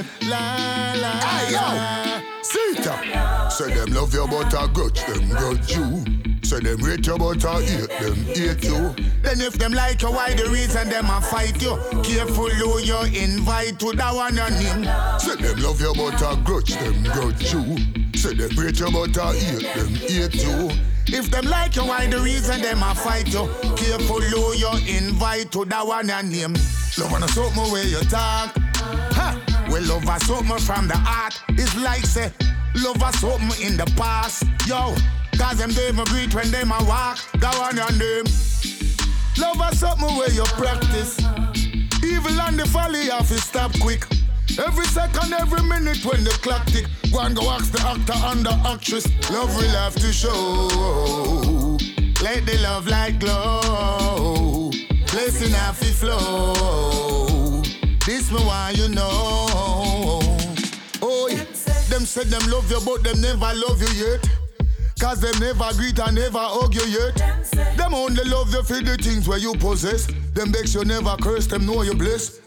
the 0.01 0.25
ultimate. 0.25 0.29
La 0.29 0.93
la 0.95 1.19
Hey 1.19 1.53
yo, 1.53 2.21
Sita. 2.41 3.49
Say 3.51 3.73
them 3.73 3.93
love 3.93 4.13
you 4.13 4.27
but 4.27 4.53
I 4.53 4.67
grudge 4.67 5.03
them 5.05 5.29
grudge 5.29 5.75
you. 5.75 6.03
Say 6.43 6.59
them 6.59 6.79
hate 6.79 7.05
you 7.05 7.17
but 7.17 7.45
I 7.45 7.61
hate 7.61 7.89
them 7.99 8.15
hate 8.15 8.63
you. 8.63 8.95
Then 9.21 9.41
if 9.41 9.53
them 9.53 9.73
like 9.73 10.01
you, 10.01 10.11
why 10.11 10.33
the 10.33 10.49
reason 10.49 10.89
them 10.89 11.05
a 11.05 11.21
fight 11.21 11.61
you? 11.61 11.77
Careful 12.03 12.49
who 12.49 12.79
you 12.79 13.01
invite 13.21 13.79
to 13.79 13.91
that 13.93 14.15
one 14.15 14.39
and 14.39 14.55
him. 14.55 14.83
Say 15.19 15.35
them 15.35 15.61
love 15.61 15.81
you 15.81 15.93
but 15.95 16.21
I 16.21 16.35
grudge 16.43 16.75
them 16.75 17.03
grudge 17.03 17.53
you. 17.53 17.77
Say 18.15 18.33
them 18.33 18.51
hate 18.51 18.79
you 18.79 18.91
but 18.91 19.17
I 19.17 19.35
hate 19.35 19.75
them 19.75 19.93
hate 19.95 20.35
you. 20.35 20.71
If 21.11 21.31
them 21.31 21.45
like 21.45 21.75
you, 21.75 21.85
why 21.85 22.07
the 22.07 22.19
reason 22.19 22.61
them 22.61 22.83
a 22.83 22.93
fight 22.95 23.27
you? 23.27 23.49
Careful 23.75 24.21
who 24.21 24.53
you 24.55 24.71
invite 24.97 25.51
to 25.53 25.65
that 25.65 25.85
one 25.85 26.09
and 26.09 26.31
him. 26.31 26.53
Love 26.97 27.13
on 27.13 27.23
a 27.23 27.27
something 27.27 27.71
where 27.71 27.85
you 27.85 27.99
talk. 28.01 28.55
Well, 29.69 29.83
love 29.83 30.07
a 30.09 30.19
something 30.25 30.57
from 30.59 30.87
the 30.87 30.97
heart. 30.97 31.41
It's 31.49 31.75
like 31.77 32.05
say, 32.05 32.31
love 32.75 33.01
a 33.01 33.13
something 33.17 33.61
in 33.61 33.77
the 33.77 33.85
past. 33.95 34.43
Yo, 34.67 34.95
cause 35.37 35.57
them 35.57 35.71
they 35.71 35.89
even 35.89 36.05
greet 36.05 36.33
when 36.33 36.49
them 36.51 36.71
a 36.71 36.83
walk. 36.85 37.19
That 37.39 37.55
one 37.59 37.77
and 37.77 38.01
them. 38.01 38.25
Love 39.37 39.61
a 39.61 39.75
something 39.75 40.15
where 40.17 40.31
you 40.31 40.43
practice. 40.57 41.19
Evil 42.03 42.41
and 42.41 42.59
the 42.59 42.65
folly 42.65 43.09
have 43.09 43.27
to 43.27 43.37
stop 43.37 43.71
quick. 43.79 44.05
Every 44.57 44.85
second, 44.85 45.33
every 45.33 45.61
minute 45.61 46.03
when 46.03 46.23
the 46.23 46.31
clock 46.41 46.65
tick, 46.65 46.87
go 47.11 47.19
and 47.19 47.35
go 47.35 47.49
ask 47.51 47.71
the 47.71 47.81
actor 47.81 48.13
and 48.15 48.45
the 48.45 48.53
actress. 48.67 49.05
Love 49.29 49.55
will 49.55 49.69
have 49.69 49.95
to 49.95 50.11
show. 50.11 51.77
Let 52.23 52.45
the 52.45 52.57
love 52.63 52.87
light 52.87 53.19
glow. 53.19 54.71
Blessing 55.11 55.51
to 55.51 55.85
flow. 55.93 57.28
This 58.09 58.31
me 58.31 58.39
why 58.39 58.71
you 58.71 58.89
know. 58.89 59.45
Oh, 60.99 61.29
yeah. 61.29 61.43
them 61.89 62.07
said 62.07 62.25
them 62.25 62.41
love 62.49 62.67
you, 62.71 62.79
but 62.83 63.03
them 63.03 63.21
never 63.21 63.53
love 63.53 63.79
you 63.83 64.03
yet. 64.03 64.27
Cause 64.99 65.21
them 65.21 65.39
never 65.39 65.71
greet 65.77 65.99
and 65.99 66.15
never 66.15 66.39
hug 66.39 66.73
you 66.73 66.85
yet. 66.85 67.15
Them 67.77 67.93
only 67.93 68.23
love 68.23 68.51
you 68.51 68.63
for 68.63 68.81
the 68.81 68.97
things 68.99 69.27
where 69.27 69.37
you 69.37 69.53
possess. 69.53 70.07
Them 70.33 70.51
begs 70.51 70.73
you 70.73 70.83
never 70.85 71.15
curse, 71.21 71.45
them 71.45 71.67
know 71.67 71.83
you 71.83 71.93
bless. 71.93 72.39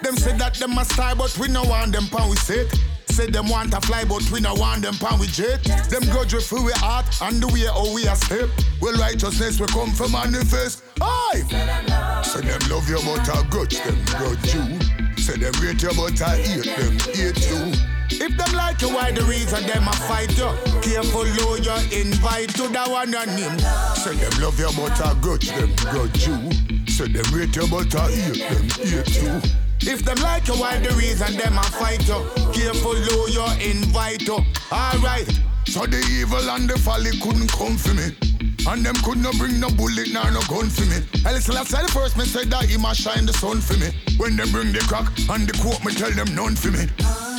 Them 0.00 0.16
say 0.16 0.34
that 0.38 0.54
them 0.54 0.78
a 0.78 0.86
star, 0.86 1.14
but 1.14 1.36
we 1.36 1.48
no 1.48 1.64
want 1.64 1.92
them 1.92 2.06
pan 2.06 2.30
we 2.30 2.36
set. 2.36 2.72
Say 3.18 3.26
them 3.26 3.48
want 3.48 3.72
to 3.72 3.80
fly, 3.80 4.04
but 4.04 4.30
we 4.30 4.38
no 4.38 4.54
want 4.54 4.82
them 4.82 4.94
pan 4.94 5.18
we 5.18 5.26
jet. 5.26 5.64
Them 5.90 6.04
grudge 6.04 6.34
we 6.34 6.40
feel 6.40 6.62
we 6.62 6.70
heart 6.74 7.04
and 7.20 7.42
the 7.42 7.48
way 7.48 7.66
how 7.66 7.92
we 7.92 8.06
a 8.06 8.14
step. 8.14 8.48
Well, 8.80 8.94
righteousness 8.94 9.58
we 9.58 9.66
come 9.66 9.90
from 9.90 10.12
manifest. 10.12 10.84
Aye. 11.00 11.42
Say 12.22 12.42
them 12.42 12.62
love 12.70 12.88
you 12.88 13.02
but 13.02 13.28
I 13.28 13.42
grudge 13.50 13.82
them 13.82 13.98
grudge 14.14 14.54
you. 14.54 15.18
Say 15.18 15.34
them 15.34 15.52
hate 15.54 15.82
you 15.82 15.90
but 15.98 16.22
I 16.22 16.36
hate 16.38 16.62
them 16.62 16.94
hate 17.10 17.42
you. 17.50 17.74
If 18.22 18.36
them 18.38 18.54
like 18.54 18.80
you, 18.82 18.94
why 18.94 19.10
the 19.10 19.24
reason 19.24 19.66
them 19.66 19.88
a 19.88 19.92
fight 20.06 20.38
you? 20.38 20.54
Careful 20.78 21.26
who 21.26 21.58
you 21.58 21.74
invite 21.90 22.54
to 22.54 22.68
that 22.68 22.86
one 22.86 23.12
and 23.12 23.30
him. 23.32 23.58
Say 23.98 24.14
them 24.14 24.30
love 24.40 24.60
you 24.60 24.70
but 24.78 24.94
I 25.02 25.18
grudge 25.18 25.50
them 25.50 25.74
grudge 25.90 26.22
you. 26.22 26.86
Say 26.86 27.10
them 27.10 27.26
hate 27.34 27.56
you 27.56 27.66
but 27.66 27.92
I 27.96 28.12
hate 28.12 28.46
them 28.46 28.70
hate 28.78 29.22
you. 29.22 29.67
If 29.80 30.04
them 30.04 30.18
like 30.18 30.48
you, 30.48 30.54
why 30.54 30.78
the 30.78 30.94
reason 30.94 31.36
them 31.36 31.56
a 31.56 31.62
fight 31.62 32.06
you? 32.06 32.24
Careful 32.52 32.94
who 32.94 33.30
you 33.30 33.44
invite 33.62 34.22
you. 34.22 34.38
Alright. 34.72 35.28
So 35.66 35.86
the 35.86 35.98
evil 36.10 36.50
and 36.50 36.68
the 36.68 36.78
folly 36.78 37.12
couldn't 37.20 37.52
come 37.52 37.76
for 37.76 37.94
me. 37.94 38.16
And 38.66 38.84
them 38.84 38.96
could 39.04 39.18
not 39.18 39.36
bring 39.38 39.60
no 39.60 39.70
bullet 39.70 40.12
nor 40.12 40.30
no 40.30 40.40
gun 40.48 40.68
for 40.68 40.84
me. 40.86 41.00
I 41.24 41.32
listen, 41.32 41.56
I 41.56 41.64
said 41.64 41.88
first, 41.90 42.16
me 42.16 42.24
said 42.24 42.50
that 42.50 42.64
he 42.64 42.76
must 42.76 43.00
shine 43.00 43.24
the 43.24 43.32
sun 43.32 43.60
for 43.60 43.76
me. 43.78 43.88
When 44.18 44.36
them 44.36 44.50
bring 44.50 44.72
the 44.72 44.80
crack 44.80 45.08
and 45.30 45.48
the 45.48 45.56
quote, 45.56 45.82
me 45.84 45.94
tell 45.94 46.10
them 46.10 46.34
none 46.34 46.56
for 46.56 46.70
me. 46.70 46.84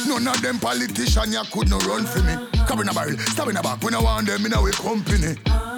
None 0.08 0.28
of 0.28 0.42
them 0.42 0.58
politicians 0.58 1.34
ya 1.34 1.44
could 1.52 1.70
no 1.70 1.78
run 1.80 2.06
for 2.06 2.24
me. 2.24 2.34
Come 2.66 2.82
in 2.82 2.90
a 2.90 2.94
barrel, 2.94 3.18
stab 3.30 3.50
in 3.50 3.58
a 3.58 3.62
back, 3.62 3.84
when 3.84 3.94
I 3.94 4.02
want 4.02 4.28
them 4.28 4.46
in 4.46 4.54
our 4.54 4.72
company. 4.72 5.36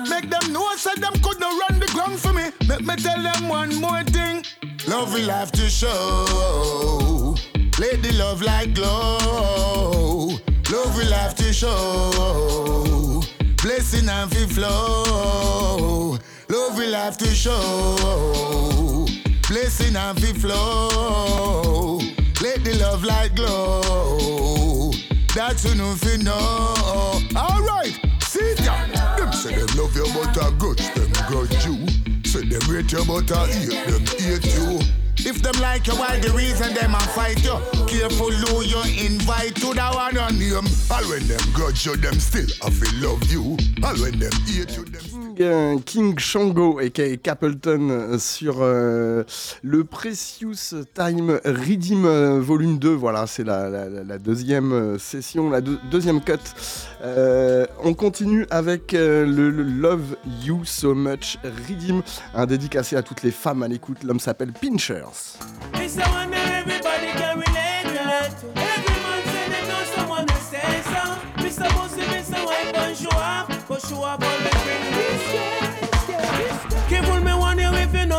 Make 0.07 0.29
them 0.29 0.53
know 0.53 0.63
I 0.63 0.75
said 0.77 0.97
them 1.01 1.13
could 1.23 1.39
not 1.39 1.51
run 1.67 1.79
the 1.79 1.87
ground 1.87 2.19
for 2.19 2.31
me. 2.31 2.51
Make 2.67 2.85
me 2.85 2.95
tell 2.95 3.21
them 3.21 3.49
one 3.49 3.75
more 3.75 4.03
thing. 4.03 4.45
Love 4.91 5.13
will 5.13 5.29
have 5.29 5.53
to 5.53 5.69
show. 5.69 7.33
Let 7.79 8.03
the 8.03 8.11
love 8.19 8.41
light 8.41 8.75
glow. 8.75 10.31
Love 10.69 10.97
will 10.97 11.13
have 11.13 11.33
to 11.35 11.53
show. 11.53 13.23
Blessing 13.63 14.09
and 14.09 14.29
fi 14.29 14.45
flow. 14.47 16.17
Love 16.49 16.77
will 16.77 16.93
have 16.93 17.17
to 17.19 17.27
show. 17.27 19.07
Blessing 19.47 19.95
and 19.95 20.19
fi 20.19 20.33
flow. 20.33 21.99
Let 22.41 22.61
the 22.65 22.77
love 22.81 23.05
light 23.05 23.33
glow. 23.33 24.91
That's 25.33 25.63
enough 25.71 25.99
fi 25.99 26.17
know. 26.17 27.21
Alright, 27.33 27.97
see 28.23 28.55
ya. 28.61 28.87
Them 29.15 29.31
say 29.31 29.55
them 29.55 29.67
love 29.77 29.95
you 29.95 30.05
but 30.13 30.37
I 30.37 30.51
grudge 30.57 30.93
them 30.93 31.13
grudge 31.29 31.65
you. 31.65 32.00
Say 32.41 32.47
them 32.47 32.73
rate 32.73 32.91
you 32.91 33.05
but 33.05 33.31
I 33.31 33.47
hate 33.47 33.85
them 33.85 34.05
hate 34.17 34.45
you. 34.55 34.79
If 35.17 35.43
them 35.43 35.61
like 35.61 35.85
you, 35.85 35.93
why 35.93 36.17
the 36.19 36.31
reason 36.31 36.73
them 36.73 36.95
a 36.95 36.99
fight 36.99 37.43
you? 37.43 37.59
Careful 37.85 38.31
who 38.31 38.63
you 38.63 38.81
invite 39.05 39.55
to 39.57 39.73
the 39.75 39.91
one 39.93 40.17
on 40.17 40.39
name. 40.39 40.65
All 40.89 41.03
when 41.09 41.27
them 41.27 41.41
grudge 41.53 41.85
you, 41.85 41.95
them 41.97 42.15
still 42.15 42.47
I 42.65 42.71
feel 42.71 43.09
love 43.11 43.31
you. 43.31 43.57
All 43.83 43.95
when 44.01 44.17
them 44.17 44.31
hate 44.47 44.75
you, 44.75 44.85
them 44.85 45.20
King, 45.35 45.45
euh, 45.45 45.77
King 45.85 46.19
Shango 46.19 46.79
aka 46.79 47.15
Capleton 47.17 47.89
euh, 47.89 48.17
sur 48.17 48.57
euh, 48.59 49.23
le 49.63 49.83
Precious 49.83 50.83
Time 50.93 51.39
Redeem 51.45 52.39
volume 52.39 52.77
2 52.77 52.89
voilà 52.89 53.27
c'est 53.27 53.43
la, 53.43 54.17
deuxième 54.17 54.97
session 54.99 55.49
la 55.49 55.61
deux- 55.61 55.79
deuxième 55.89 56.21
cut. 56.21 56.33
On 57.83 57.93
continue 57.93 58.45
avec 58.49 58.91
le, 58.91 59.49
Love 59.49 60.15
You 60.43 60.61
So 60.65 60.93
Much 60.93 61.37
Redeem 61.43 62.01
un 62.33 62.45
dédicacé 62.45 62.95
à 62.95 63.01
toutes 63.01 63.23
les 63.23 63.31
femmes 63.31 63.63
à 63.63 63.67
l'écoute. 63.67 64.03
L'homme 64.03 64.19
s'appelle 64.19 64.51
Pinchers 64.53 65.37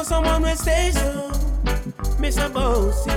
know 0.02 0.08
someone 0.08 0.42
will 0.42 0.56
say 0.56 0.90
so. 0.90 1.30
Mr. 2.18 2.52
Bossy, 2.52 3.10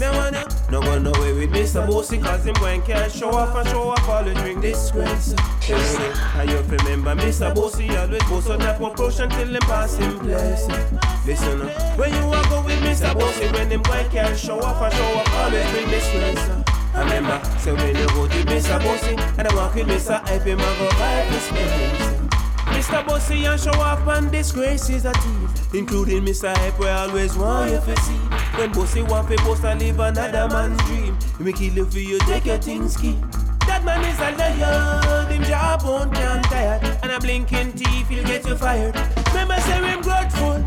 me 0.00 0.08
wanna 0.16 0.44
no 0.70 0.80
go 0.80 0.98
nowhere 0.98 1.34
with 1.34 1.50
Mr. 1.50 1.86
Bossy 1.86 2.18
Cause 2.18 2.44
him 2.44 2.54
going 2.54 2.80
can 2.82 3.10
show 3.10 3.30
off 3.30 3.54
and 3.54 3.68
show 3.68 3.90
off 3.90 4.08
all 4.08 4.24
the 4.24 4.32
drink 4.34 4.62
disgrace 4.62 5.34
how 5.38 6.42
you 6.42 6.58
remember 6.62 7.14
Mr. 7.14 7.54
Bossy 7.54 7.94
always 7.96 8.22
boast 8.24 8.48
on 8.48 8.58
that 8.60 8.78
proportion 8.78 9.28
till 9.28 9.54
him 9.54 9.60
pass 9.62 9.96
him 9.96 10.18
place 10.20 10.66
Listen 11.26 11.62
up, 11.62 11.98
when 11.98 12.12
you 12.14 12.26
walk 12.26 12.48
go 12.48 12.64
with 12.64 12.80
Mr. 12.80 13.12
Bossy 13.18 13.46
When 13.52 13.70
him 13.70 13.82
going 13.82 14.08
can 14.10 14.34
show 14.36 14.58
off 14.60 14.80
and 14.82 14.94
show 14.94 15.18
off 15.18 15.34
always 15.34 15.70
bring 15.70 15.90
disgrace 15.90 16.50
I 16.94 17.00
remember, 17.02 17.58
say 17.58 17.72
when 17.72 17.94
you 17.94 18.06
go 18.08 18.26
to 18.26 18.44
Mr. 18.44 18.82
Bossy 18.82 19.16
And 19.38 19.48
I 19.48 19.54
walk 19.54 19.74
with 19.74 19.86
Mr. 19.86 20.18
Hype, 20.26 20.42
him 20.42 20.60
I 20.60 20.78
go 20.78 20.88
vibe 20.88 21.30
this 21.30 21.48
place 21.48 22.15
Mr. 22.86 23.04
Bossy 23.04 23.44
and 23.46 23.60
show 23.60 23.72
off 23.80 24.06
and 24.06 24.30
disgrace 24.30 24.88
is 24.90 25.04
a 25.06 25.12
thief 25.12 25.74
Including 25.74 26.24
Mr. 26.24 26.56
Hype 26.56 26.80
I 26.82 27.08
always 27.08 27.36
want 27.36 27.72
you 27.72 27.80
to 27.80 28.00
see 28.02 28.12
When 28.58 28.70
Bossy 28.70 29.02
want 29.02 29.28
to 29.28 29.36
post 29.38 29.64
and 29.64 29.80
live 29.80 29.98
another 29.98 30.46
man's 30.46 30.80
dream 30.84 31.18
He 31.36 31.42
make 31.42 31.56
kill 31.56 31.72
you 31.72 31.84
for 31.84 31.98
you 31.98 32.20
take 32.20 32.44
your 32.44 32.58
things 32.58 32.96
key 32.96 33.18
That 33.66 33.84
man 33.84 34.04
is 34.04 34.20
a 34.20 34.30
liar, 34.38 35.26
him 35.26 35.42
job 35.42 35.82
won't 35.82 36.14
can 36.14 36.40
tired 36.44 36.84
And 37.02 37.10
a 37.10 37.18
blinking 37.18 37.72
teeth 37.72 38.08
he'll 38.08 38.24
get 38.24 38.46
you 38.46 38.54
fired 38.54 38.94
Remember 39.30 39.60
say 39.62 39.84
him 39.84 40.00
grateful, 40.00 40.62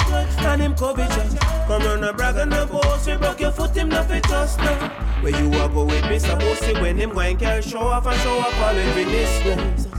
and 0.45 0.61
him 0.61 0.76
covetous 0.76 1.39
Come 1.67 1.84
run 1.84 2.03
a 2.03 2.11
brag 2.11 2.36
and 2.36 2.53
a 2.53 2.65
boss, 2.65 3.05
he 3.05 3.15
broke 3.15 3.39
your 3.39 3.53
foot 3.53 3.74
him 3.78 3.88
nothing 3.88 4.22
trust 4.24 4.57
now 4.57 4.89
Where 5.22 5.41
you 5.41 5.47
a 5.53 5.70
go 5.70 5.86
with 5.86 6.03
Mr. 6.03 6.38
Bossy 6.38 6.74
when 6.82 6.97
him 6.97 7.11
going 7.11 7.38
can 7.38 7.61
show 7.61 7.80
off 7.80 8.05
and 8.05 8.20
show 8.20 8.39
off 8.39 8.53
always 8.55 8.91
bring 8.91 9.07
disgrace 9.07 9.99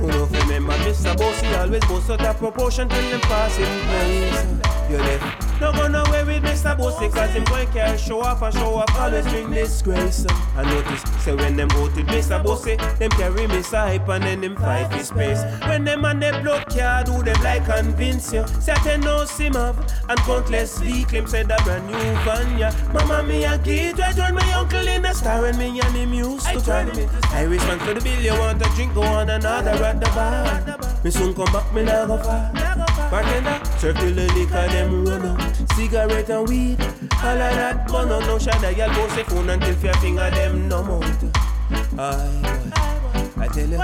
Yo, 0.00 0.06
who 0.06 0.12
no 0.12 0.40
remember 0.40 0.72
Mr. 0.78 1.16
Bossy 1.16 1.46
always 1.56 1.84
boast 1.84 2.08
out 2.08 2.18
that 2.20 2.36
proportion 2.38 2.88
till 2.88 3.02
him 3.02 3.20
pass 3.20 3.56
him 3.56 3.66
place. 3.66 4.90
You 4.90 4.96
left. 4.96 5.49
No 5.60 5.72
go 5.72 5.88
nowhere 5.88 6.24
with 6.24 6.42
Mr. 6.42 6.76
Bossy 6.76 7.10
cause 7.10 7.30
him 7.30 7.44
going 7.44 7.68
carry 7.68 7.98
show 7.98 8.22
off 8.22 8.40
and 8.40 8.54
show 8.54 8.76
off 8.76 8.96
always 8.96 9.26
bring 9.26 9.50
disgrace. 9.50 10.24
I 10.56 10.64
notice, 10.64 11.02
say 11.22 11.34
when 11.34 11.54
them 11.56 11.68
go 11.68 11.86
to 11.86 12.02
Mr. 12.04 12.42
Bossy, 12.42 12.76
them 12.76 13.10
carry 13.10 13.46
Mr. 13.46 13.78
Hype 13.78 14.08
and 14.08 14.24
then 14.24 14.40
them 14.40 14.56
fight 14.56 14.90
his 14.94 15.08
space. 15.08 15.42
When 15.68 15.84
them 15.84 16.06
and 16.06 16.22
them 16.22 16.42
block 16.42 16.70
card 16.70 17.06
do 17.06 17.22
them 17.22 17.42
like 17.42 17.66
convince 17.66 18.32
you. 18.32 18.46
Certain 18.58 19.02
no 19.02 19.26
sim 19.26 19.52
have 19.52 19.78
and 20.08 20.18
countless 20.20 20.78
vehicle 20.78 21.18
him 21.18 21.26
said 21.26 21.50
a 21.50 21.62
brand 21.62 21.86
new 21.86 21.98
van 22.24 22.58
yeah. 22.58 22.74
Mama 22.94 23.22
me 23.22 23.44
a 23.44 23.58
kid, 23.58 24.00
I 24.00 24.12
turn 24.12 24.34
my 24.34 24.52
uncle 24.54 24.88
in 24.88 25.04
a 25.04 25.12
star 25.12 25.44
and 25.44 25.58
me 25.58 25.78
and 25.78 25.94
him 25.94 26.14
used 26.14 26.46
to 26.46 26.60
call 26.60 26.84
me. 26.84 27.06
I 27.32 27.42
respond 27.42 27.82
for 27.82 27.92
the 27.92 28.00
bill, 28.00 28.20
you 28.20 28.32
want 28.32 28.64
a 28.64 28.68
drink, 28.76 28.94
go 28.94 29.02
on 29.02 29.28
another 29.28 29.72
at 29.84 30.00
the 30.00 30.06
bar. 30.06 31.02
Me 31.04 31.10
soon 31.10 31.34
come 31.34 31.52
back, 31.52 31.70
me 31.74 31.84
go 31.84 32.16
far. 32.16 32.89
Bartender, 33.10 33.60
serve 33.78 33.96
till 33.96 34.14
the 34.14 34.26
liquor 34.34 34.68
them 34.68 35.04
run 35.04 35.26
out. 35.26 35.70
Cigarette 35.74 36.30
and 36.30 36.48
weed, 36.48 36.80
all 36.80 37.40
of 37.40 37.54
that 37.56 37.88
gun 37.88 38.12
out. 38.12 38.20
No 38.20 38.38
shadow, 38.38 38.68
y'all 38.68 38.94
go 38.94 39.08
say 39.08 39.24
phone 39.24 39.50
until 39.50 39.76
your 39.82 39.94
finger 39.94 40.30
them 40.30 40.68
numb 40.68 40.90
out. 40.90 41.24
Aye. 41.98 42.90
I 43.36 43.48
tell 43.48 43.68
you, 43.68 43.78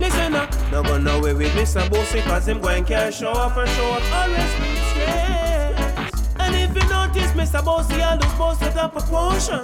listen 0.00 0.34
up, 0.34 0.52
no 0.72 0.82
go 0.82 0.98
nowhere 0.98 1.34
with 1.36 1.52
Mr. 1.52 1.88
Bossy 1.88 2.20
Cause 2.22 2.48
him 2.48 2.60
going 2.60 2.84
can 2.84 3.12
show 3.12 3.28
off 3.28 3.56
and 3.56 3.68
show 3.70 3.90
off 3.90 4.12
always 4.12 4.50
stress 4.90 6.34
And 6.40 6.54
if 6.56 6.74
you 6.74 6.88
notice 6.90 7.30
Mr. 7.32 7.64
Bossy 7.64 8.02
always 8.02 8.32
boast 8.34 8.62
at 8.62 8.76
a 8.76 8.88
proportion 8.88 9.60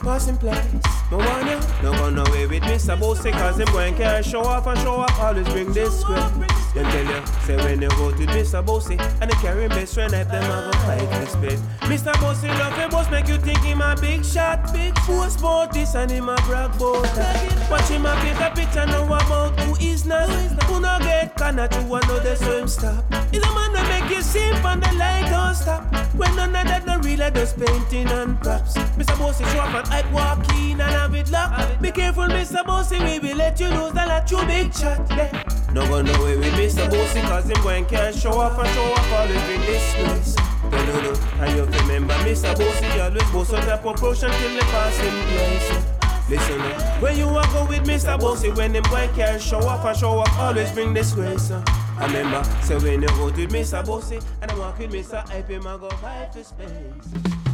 Passing 0.00 0.36
place, 0.36 0.64
no 1.10 1.18
one 1.18 1.46
No 1.82 1.92
go 1.92 2.30
away 2.30 2.46
with 2.46 2.62
Mr. 2.64 2.98
Bossy 2.98 3.30
Cause 3.30 3.58
him 3.58 3.66
going 3.68 3.94
can 3.94 4.22
show 4.22 4.40
off 4.40 4.66
and 4.66 4.78
show 4.80 4.96
off 4.96 5.18
always 5.18 5.48
bring 5.48 5.72
disgrace 5.72 6.30
Them 6.74 6.84
tell 6.84 7.04
you, 7.04 7.26
say 7.46 7.56
when 7.56 7.80
you 7.80 7.88
go 7.90 8.10
to 8.10 8.26
Mr. 8.26 8.64
Bossy 8.64 8.98
And 9.20 9.30
they 9.30 9.36
carry 9.36 9.68
best 9.68 9.94
friend 9.94 10.12
help 10.12 10.28
them 10.28 10.42
have 10.42 10.74
a 10.74 10.78
fight 10.78 11.20
respect 11.20 11.62
Mr. 11.88 12.12
Bossy 12.20 12.48
love 12.48 12.78
your 12.78 12.90
boss 12.90 13.10
make 13.10 13.28
you 13.28 13.38
think 13.38 13.60
him 13.60 13.80
a 13.80 13.96
big 14.00 14.24
shot 14.24 14.72
Big 14.72 14.96
force 15.00 15.36
about 15.36 15.72
this 15.72 15.94
and 15.94 16.10
him 16.10 16.28
a 16.28 16.36
brag 16.42 16.74
about 16.76 17.70
Watch 17.70 17.88
him 17.88 18.04
a 18.04 18.14
paint 18.16 18.40
a 18.40 18.50
picture 18.54 18.86
now 18.86 19.04
about 19.04 19.58
who 19.60 19.76
is 19.76 20.04
not 20.04 20.28
Who 20.64 20.80
no 20.80 20.98
get 20.98 21.36
canna 21.36 21.68
to 21.68 21.78
another 21.80 22.36
so 22.36 22.58
him 22.58 22.68
stop 22.68 23.04
He's 23.32 23.42
a 23.42 23.54
man 23.54 23.72
that 23.72 23.88
make 23.88 24.14
you 24.14 24.22
simp 24.22 24.64
and 24.64 24.82
the 24.82 24.92
light 24.98 25.26
don't 25.30 25.54
stop 25.54 25.84
When 26.14 26.34
none 26.36 26.54
of 26.54 26.64
that 26.66 26.86
no 26.86 26.98
real 26.98 27.22
I 27.22 27.30
just 27.30 27.58
painting 27.58 28.08
and 28.08 28.38
props 28.42 28.76
Mr. 28.98 29.18
Bossy 29.18 29.44
show 29.44 29.60
up 29.60 29.74
and 29.74 29.88
hype 29.88 30.12
walk 30.12 30.38
in 30.54 30.80
and 30.80 30.97
have 30.98 31.14
it 31.14 31.30
locked 31.30 31.80
Be 31.80 31.90
careful 31.90 32.24
Mr. 32.24 32.64
Bossy 32.64 32.98
we 32.98 33.18
will 33.18 33.36
let 33.36 33.58
you 33.60 33.68
lose 33.68 33.92
a 33.92 34.04
lot 34.06 34.30
you 34.30 34.44
big 34.46 34.74
shot 34.74 35.00
yeah. 35.10 35.42
No 35.72 35.86
go 35.86 36.02
nowhere 36.02 36.38
with 36.38 36.52
Mr. 36.54 36.90
Bossy 36.90 37.20
cause 37.22 37.48
him 37.48 37.62
going 37.62 37.86
can 37.86 38.12
show 38.12 38.32
off 38.32 38.58
and 38.58 38.68
show 38.74 38.84
off 38.92 39.12
always 39.12 39.42
bring 39.44 39.60
disgrace 39.60 40.36
no, 40.70 40.84
no, 40.84 41.00
no. 41.00 41.12
And 41.40 41.56
you 41.56 41.64
remember 41.80 42.14
Mr. 42.14 42.52
Bossy 42.58 43.00
always 43.00 43.30
boast 43.30 43.54
out 43.54 43.64
that 43.66 43.80
proportion 43.82 44.30
till 44.30 44.54
they 44.54 44.60
pass 44.60 44.96
him 44.98 45.14
place 45.32 45.94
Listen 46.28 46.60
up, 46.60 47.02
when 47.02 47.16
you 47.16 47.26
walk 47.26 47.50
go 47.54 47.64
with 47.66 47.84
Mr. 47.84 48.20
Bossy 48.20 48.50
When 48.50 48.72
them 48.72 48.82
boy 48.90 49.08
can 49.14 49.40
show 49.40 49.60
off 49.60 49.84
and 49.86 49.96
show 49.96 50.18
off 50.18 50.38
Always 50.38 50.70
bring 50.72 50.92
disgrace 50.92 51.50
uh. 51.50 51.64
I 51.96 52.06
remember, 52.06 52.44
say 52.62 52.76
when 52.76 53.00
you 53.00 53.08
go 53.08 53.24
with 53.26 53.50
Mr. 53.50 53.84
Bossy 53.86 54.18
And 54.42 54.50
I 54.50 54.58
walk 54.58 54.78
with 54.78 54.92
Mr. 54.92 55.26
Hype, 55.26 55.48
him 55.48 55.66
I 55.66 55.78
go 55.78 55.88
vibe 55.88 56.32
to 56.32 56.44
space 56.44 57.47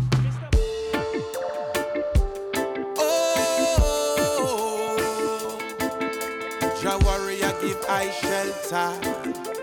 give 7.64 7.84
I 7.88 8.10
shelter. 8.10 9.53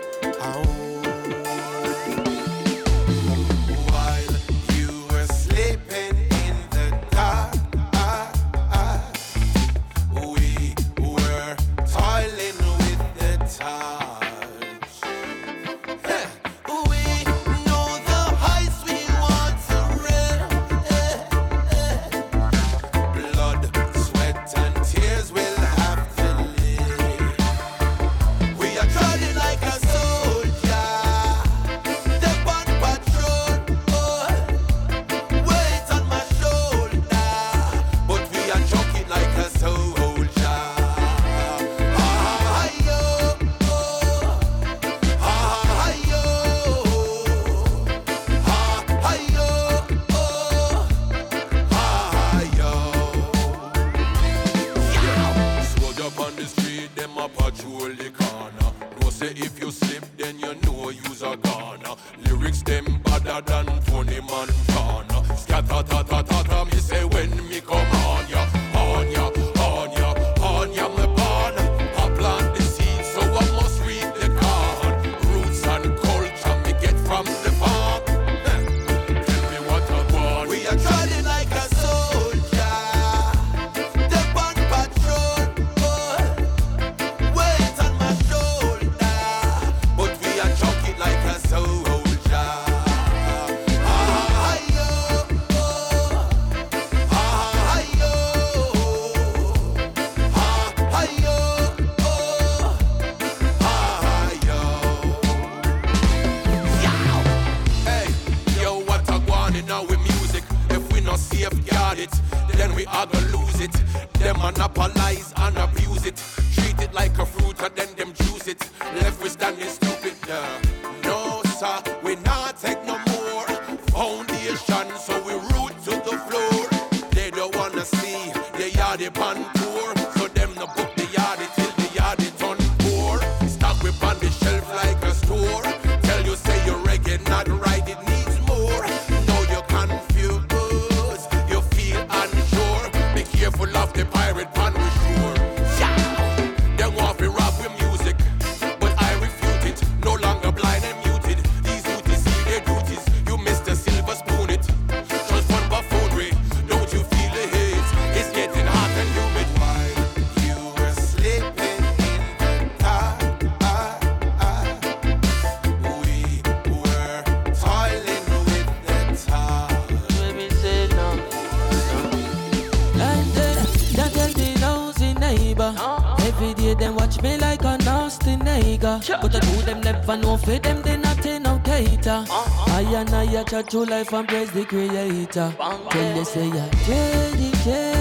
But 179.08 179.34
I 179.34 179.40
do 179.40 179.62
them 179.62 179.80
never 179.80 180.16
know 180.16 180.36
for 180.36 180.58
them 180.58 180.80
they 180.82 180.96
not 180.96 181.26
in 181.26 181.42
no 181.42 181.60
cater. 181.64 182.24
I 182.30 182.82
and 182.94 183.10
I 183.14 183.42
chat 183.44 183.68
to 183.70 183.84
life 183.84 184.12
and 184.12 184.28
praise 184.28 184.50
the 184.52 184.64
creator. 184.64 185.52
Tell 185.90 186.16
you 186.16 186.24
say 186.24 186.46
yeah, 186.46 186.68
Jedi, 186.86 187.50
Jedi, 187.64 187.91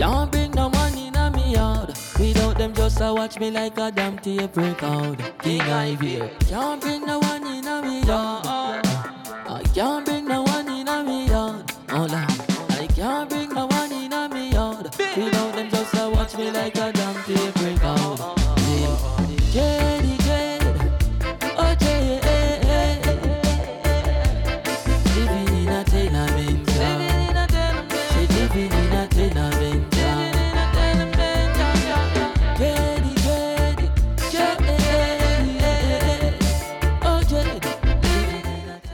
can't 0.00 0.32
bring 0.32 0.50
no 0.52 0.70
money 0.70 1.08
in 1.08 1.16
a 1.16 1.30
me 1.30 1.52
yard. 1.52 1.88
Without 2.18 2.56
them 2.56 2.72
just 2.72 3.00
a 3.02 3.12
watch 3.12 3.38
me 3.38 3.50
like 3.50 3.76
a 3.76 3.90
damn 3.92 4.18
tape 4.18 4.56
record. 4.56 5.18
King 5.42 5.60
Ivy, 5.60 6.22
can't 6.48 6.80
bring 6.80 7.04
no 7.04 7.18
one 7.18 7.46
in 7.46 7.66
a 7.66 7.82
me 7.82 8.00
yard. 8.04 8.46
I 8.46 9.62
can't 9.74 10.06
bring 10.06 10.26
no 10.26 10.40
one 10.40 10.68
in 10.70 10.88
a 10.88 11.04
me 11.04 11.26
yard. 11.26 11.70
Oh 11.90 12.06
Lord, 12.10 12.29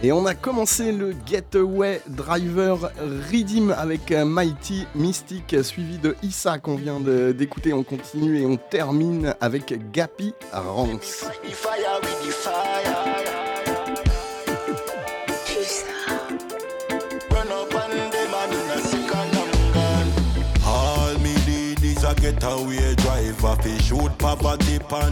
Et 0.07 0.12
on 0.12 0.24
a 0.24 0.34
commencé 0.34 0.92
le 0.92 1.16
Getaway 1.26 2.00
Driver 2.07 2.92
Redeem 3.32 3.74
avec 3.76 4.12
euh, 4.12 4.24
Mighty 4.24 4.86
Mystic, 4.94 5.57
suivi 5.64 5.98
de 5.98 6.14
Issa 6.22 6.61
qu'on 6.61 6.76
vient 6.76 7.00
d'écouter. 7.00 7.72
On 7.72 7.82
continue 7.82 8.40
et 8.40 8.46
on 8.46 8.57
termine 8.57 9.34
avec 9.40 9.74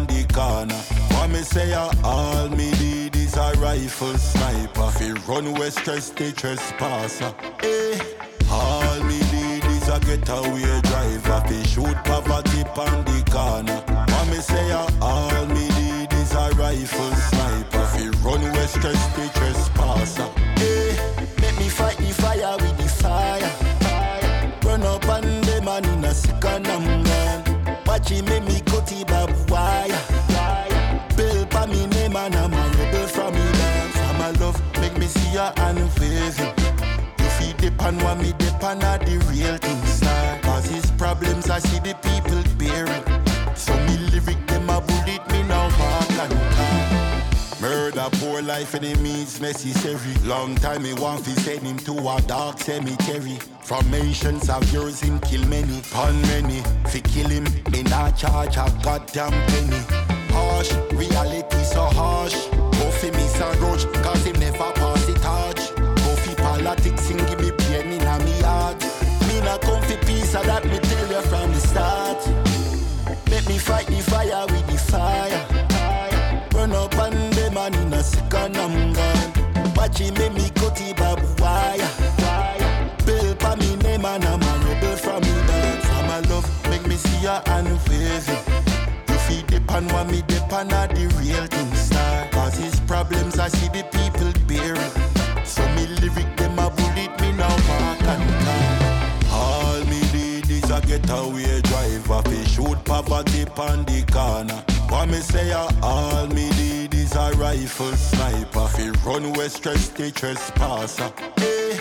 the 0.07 0.32
corner. 0.32 1.03
What 1.25 1.33
me 1.33 1.41
say 1.41 1.72
a 1.72 1.91
all 2.05 2.51
me 2.51 2.70
need 2.72 3.16
is 3.16 3.35
a 3.35 3.53
rifle 3.57 4.14
sniper 4.18 4.91
fi 4.91 5.11
run 5.27 5.55
west 5.55 5.79
stress 5.79 6.11
the 6.11 6.31
trespasser. 6.33 7.35
Eh. 7.62 7.99
All 8.51 9.03
me 9.05 9.18
need 9.33 9.64
is 9.64 9.89
a 9.89 9.99
getaway 10.01 10.83
driver 10.83 11.43
fi 11.49 11.62
shoot 11.62 11.97
poverty 12.05 12.62
pon 12.75 13.05
the 13.07 13.25
corner. 13.33 13.81
What 14.12 14.29
me 14.29 14.37
say 14.37 14.70
a 14.70 14.87
all 15.01 15.47
me 15.47 15.66
need 15.79 16.12
is 16.12 16.35
a 16.35 16.51
rifle 16.59 17.14
sniper 17.14 17.87
fi 17.87 18.09
run 18.22 18.43
west 18.53 18.75
stress 18.75 19.07
the 19.16 19.27
trespasser. 19.33 20.29
Eh, 20.59 21.25
make 21.41 21.59
me 21.59 21.70
fight 21.70 21.97
the 21.97 22.12
fire 22.12 22.55
with 22.61 22.77
the 22.77 22.89
fire. 23.01 23.51
Run 24.62 24.83
up 24.83 25.09
on 25.09 25.41
them 25.41 25.68
and 25.68 25.87
in 25.87 26.05
a 26.05 26.12
second 26.12 26.66
gone. 26.66 27.05
Watch 27.87 28.11
him 28.11 28.27
make 28.27 28.45
me 28.45 28.61
cut 28.66 28.87
the 28.89 29.14
make 35.35 35.41
me 35.41 35.41
see 35.41 35.41
her 35.41 35.53
and 35.59 35.78
waving. 35.99 36.55
You 37.18 37.24
feed 37.37 37.59
the 37.59 37.70
pan 37.78 37.99
what 37.99 38.18
me 38.18 38.32
the 38.39 38.57
pan 38.61 38.78
the 38.78 39.18
real 39.30 39.57
thing 39.59 39.87
star. 39.87 40.39
Cause 40.41 40.66
his 40.66 40.91
problems 40.93 41.51
I 41.51 41.59
see 41.59 41.78
the 41.78 41.95
people 41.95 42.43
bearing. 42.59 43.05
So 43.57 43.74
me 43.87 43.97
lyric 44.11 44.47
them 44.47 44.70
a 44.70 44.80
bullet 44.80 45.22
me 45.30 45.43
now 45.45 45.68
walk 45.78 46.11
and 46.11 46.32
talk. 46.32 47.61
Murder, 47.61 48.09
poor 48.18 48.43
life, 48.43 48.74
enemies 48.74 49.41
necessary. 49.41 50.14
Long 50.24 50.55
time 50.57 50.82
me 50.82 50.93
want 50.95 51.24
fi 51.24 51.32
send 51.32 51.66
him 51.66 51.78
to 51.78 51.93
a 51.93 52.20
dark 52.22 52.59
cemetery. 52.61 53.39
Formations 53.62 54.51
of 54.51 54.70
yours 54.72 55.01
him 55.01 55.18
kill 55.20 55.47
many, 55.49 55.80
pun 55.91 56.20
many. 56.22 56.62
Fi 56.89 57.01
kill 57.01 57.28
him, 57.28 57.45
me 57.70 57.82
not 57.85 58.16
charge 58.16 58.57
a 58.57 58.66
goddamn 58.82 59.32
penny. 59.49 59.80
Harsh, 60.30 60.72
reality 60.93 61.62
so 61.64 61.85
harsh. 61.85 62.35
Go 62.78 62.91
fi 62.91 63.11
miss 63.12 63.41
a 63.41 63.51
rush, 63.61 63.85
cause 64.03 64.24
him 64.26 64.39
never 64.41 64.84
fi 66.81 66.91
politics 66.91 67.09
give 67.09 67.41
me 67.41 67.51
pain 67.53 67.93
in 67.93 68.07
a 68.07 68.18
me 68.25 68.41
heart. 68.43 68.81
Me 69.29 69.41
not 69.41 69.61
come 69.61 69.83
for 69.83 69.97
peace, 70.07 70.33
so 70.33 70.43
that 70.43 70.64
me 70.64 70.79
tell 70.79 71.09
you 71.09 71.22
from 71.29 71.53
the 71.53 71.61
start. 71.61 72.18
Make 73.31 73.49
me 73.49 73.59
fight 73.59 73.87
the 73.87 74.01
fire 74.03 74.47
with 74.47 74.66
the 74.66 74.79
fire. 74.79 75.47
Run 76.55 76.72
up 76.72 76.97
on 76.99 77.12
them 77.31 77.57
and 77.57 77.77
in 77.77 77.93
a 77.93 78.03
second 78.03 78.57
I'm 78.57 78.93
gone. 78.93 79.75
Watch 79.77 79.99
him 79.99 80.14
make 80.14 80.35
me 80.35 80.51
cut 80.55 80.77
the 80.77 80.95
barbed 80.97 81.41
wire. 81.41 81.91
Bill 83.05 83.35
pa 83.37 83.57
me 83.57 83.77
name 83.77 84.05
and 84.05 84.25
I'm 84.25 84.43
a 84.43 84.53
rebel 84.66 84.97
from 84.97 85.20
me 85.22 85.35
dance. 85.47 85.87
I'm 85.91 86.11
a 86.11 86.29
love, 86.29 86.70
make 86.70 86.87
me 86.87 86.97
see 86.97 87.27
her 87.27 87.43
and 87.47 87.68
waving. 87.89 88.43
You 89.09 89.18
feed 89.27 89.47
the 89.49 89.61
pan 89.66 89.89
what 89.89 90.09
me 90.09 90.22
the 90.22 90.45
pan 90.49 90.72
are 90.72 90.89
the 90.89 91.07
real 91.18 91.47
thing 91.47 91.75
star. 91.75 92.29
Cause 92.31 92.57
his 92.57 92.81
problems 92.81 93.39
I 93.39 93.49
see 93.49 93.68
the 93.68 93.83
people 93.85 94.03
getaway 100.99 101.61
driver 101.62 102.22
fi 102.22 102.45
shoot 102.45 102.84
poverty 102.84 103.45
pon 103.45 103.84
the 103.84 104.05
corner. 104.12 104.62
What 104.88 105.09
me 105.09 105.18
say 105.18 105.53
all 105.53 106.26
me 106.28 106.49
need 106.51 106.95
is 106.95 107.14
a 107.14 107.32
rifle 107.32 107.92
sniper 107.92 108.66
fi 108.68 108.90
run 109.05 109.32
west 109.32 109.57
stress 109.57 109.88
the 109.88 110.11
trespasser. 110.11 111.12
Eh. 111.38 111.78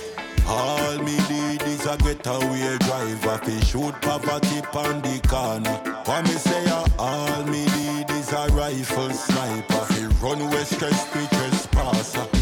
All 0.48 0.98
me 1.00 1.18
need 1.30 1.62
is 1.64 1.86
a 1.86 1.96
getaway 1.98 2.78
driver 2.80 3.38
fi 3.44 3.60
shoot 3.62 3.94
poverty 4.02 4.62
pon 4.72 5.02
the 5.02 5.20
corner. 5.28 5.76
What 6.06 6.24
me 6.24 6.36
say 6.48 6.66
all 6.98 7.44
me 7.44 7.66
need 7.78 8.10
is 8.10 8.32
a 8.32 8.48
rifle 8.52 9.12
sniper 9.12 9.86
fi 9.90 10.06
run 10.24 10.40
west 10.50 10.74
stress 10.74 11.04
the 11.14 11.28
trespasser. 11.36 12.33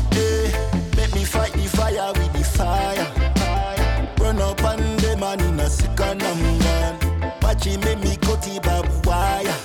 Him 7.65 7.79
make 7.81 7.99
me 7.99 8.15
cut 8.17 8.41
the 8.41 8.59
barbed 8.61 9.05
wire. 9.05 9.55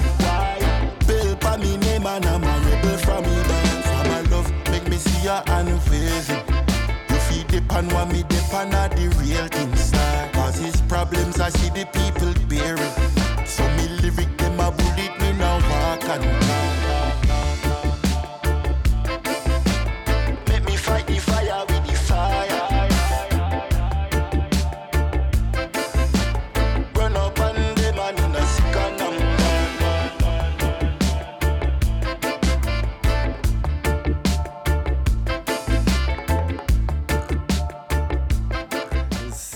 Bill 1.07 1.37
pa 1.37 1.57
me 1.57 1.77
name 1.77 2.07
and 2.07 2.27
I'm 2.27 2.45
a 2.45 2.55
rebel 2.67 2.99
from 2.99 3.23
me 3.25 3.37
dance. 3.49 3.87
I'm 3.87 4.27
a 4.27 4.31
love, 4.31 4.51
make 4.71 4.89
me 4.89 4.97
see 4.97 5.29
her 5.29 5.43
and 5.47 5.69
waving. 5.91 6.57
You 7.57 7.63
pan 7.63 7.89
what 7.89 8.13
me 8.13 8.23
depend 8.29 8.75
on 8.75 8.91
the 8.91 9.09
real 9.17 9.49
thing 9.49 9.75
star. 9.77 10.29
Cause 10.35 10.59
his 10.59 10.79
problems 10.83 11.41
I 11.41 11.49
see 11.49 11.71
the 11.71 11.87
people 11.87 12.16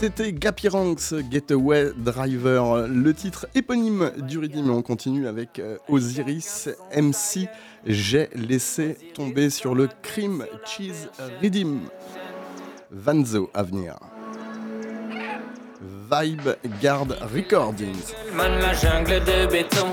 C'était 0.01 0.33
Gapiranx 0.33 1.15
Getaway 1.31 1.91
Driver, 1.95 2.89
le 2.89 3.13
titre 3.13 3.47
éponyme 3.55 4.11
du. 4.17 4.43
Et 4.43 4.51
on 4.57 4.81
continue 4.81 5.27
avec 5.27 5.59
euh, 5.59 5.77
Osiris 5.91 6.71
MC. 6.97 7.47
J'ai 7.85 8.31
laissé 8.35 8.97
tomber 9.13 9.51
sur 9.51 9.75
le 9.75 9.91
Cream 10.01 10.47
Cheese 10.65 11.11
Redeem. 11.43 11.81
Vanzo 12.91 13.51
à 13.53 13.63
venir. 13.63 13.97
Vibe 16.11 16.49
Guard 16.81 17.09
Recordings. 17.35 18.15
Man, 18.35 18.59
la 18.59 18.73
jungle 18.73 19.23
de 19.23 19.53
béton. 19.53 19.93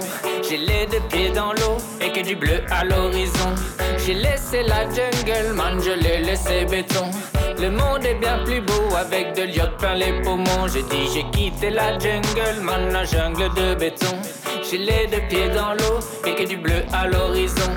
J'ai 0.49 0.57
les 0.57 0.85
deux 0.85 1.05
pieds 1.09 1.31
dans 1.31 1.51
l'eau 1.51 1.77
et 1.99 2.13
que 2.13 2.25
du 2.25 2.37
bleu 2.37 2.61
à 2.69 2.85
l'horizon. 2.85 3.55
J'ai 4.05 4.13
laissé 4.13 4.63
la 4.63 4.85
jungle, 4.85 5.53
man, 5.53 5.77
je 5.81 5.91
l'ai 5.91 6.23
laissé 6.23 6.63
béton. 6.63 7.11
Le 7.59 7.71
monde 7.71 8.05
est 8.05 8.13
bien 8.15 8.37
plus 8.45 8.61
beau 8.61 8.95
avec 8.95 9.35
de 9.35 9.41
l'iode 9.41 9.75
plein 9.77 9.95
les 9.95 10.21
poumons. 10.21 10.67
J'ai 10.71 10.83
dit, 10.83 11.09
j'ai 11.11 11.25
quitté 11.31 11.71
la 11.71 11.97
jungle, 11.97 12.61
man, 12.61 12.93
la 12.93 13.03
jungle 13.03 13.49
de 13.55 13.73
béton. 13.73 14.15
J'ai 14.69 14.77
les 14.77 15.07
deux 15.07 15.21
pieds 15.27 15.49
dans 15.49 15.73
l'eau 15.73 15.99
et 16.27 16.35
que 16.35 16.47
du 16.47 16.57
bleu 16.57 16.83
à 16.93 17.07
l'horizon. 17.07 17.71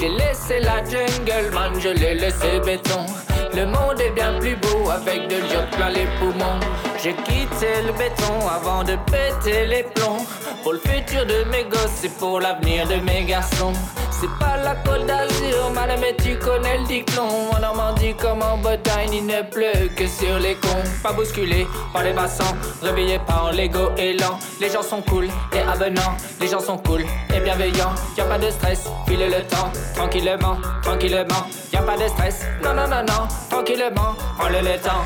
J'ai 0.00 0.08
laissé 0.08 0.58
la 0.60 0.82
jungle, 0.84 1.54
man, 1.54 1.72
je 1.78 1.90
l'ai 1.90 2.14
laissé 2.14 2.58
béton. 2.64 3.06
Le 3.54 3.66
monde 3.66 4.00
est 4.00 4.10
bien 4.10 4.38
plus 4.38 4.56
beau 4.56 4.90
avec 4.90 5.28
de 5.28 5.36
l'iode 5.36 5.70
plein 5.72 5.90
les 5.90 6.06
poumons. 6.18 6.60
J'ai 7.02 7.14
quitté 7.14 7.82
le 7.84 7.92
béton 7.92 8.48
avant 8.48 8.84
de 8.84 8.96
péter 9.10 9.66
les 9.66 9.82
plombs. 9.82 10.24
Pour 10.62 10.74
le 10.74 10.78
futur 10.78 11.24
de 11.26 11.44
mes 11.50 11.64
gosses 11.64 12.04
et 12.04 12.10
pour 12.10 12.40
l'avenir 12.40 12.86
de 12.86 12.96
mes 12.96 13.24
garçons. 13.24 13.72
C'est 14.20 14.28
pas 14.38 14.58
la 14.62 14.74
côte 14.74 15.06
d'Azur, 15.06 15.70
madame, 15.74 16.00
mais 16.00 16.14
tu 16.22 16.38
connais 16.38 16.76
le 16.78 16.84
dicton. 16.84 17.26
En 17.56 17.58
Normandie 17.58 18.14
comme 18.14 18.42
en 18.42 18.58
Bretagne, 18.58 19.14
il 19.14 19.24
ne 19.26 19.40
pleut 19.40 19.88
que 19.96 20.06
sur 20.06 20.38
les 20.38 20.56
cons. 20.56 20.84
Pas 21.02 21.12
bousculé 21.12 21.66
par 21.94 22.02
les 22.02 22.12
bassins, 22.12 22.54
réveillé 22.82 23.18
par 23.26 23.50
l'ego 23.52 23.92
élan. 23.96 24.38
Les 24.60 24.68
gens 24.68 24.82
sont 24.82 25.00
cool 25.00 25.28
et 25.54 25.60
avenants, 25.60 26.16
les 26.38 26.48
gens 26.48 26.60
sont 26.60 26.76
cool 26.76 27.02
et 27.34 27.40
bienveillants. 27.40 27.94
Y 28.18 28.20
a 28.20 28.24
pas 28.24 28.38
de 28.38 28.50
stress, 28.50 28.84
filez 29.08 29.30
le 29.30 29.42
temps, 29.46 29.72
tranquillement, 29.94 30.58
tranquillement. 30.82 31.46
Y 31.72 31.76
a 31.76 31.82
pas 31.82 31.96
de 31.96 32.08
stress, 32.08 32.42
non, 32.62 32.74
non, 32.74 32.88
non, 32.88 33.02
non, 33.02 33.26
tranquillement, 33.50 34.14
prends-le 34.38 34.60
le. 34.60 35.04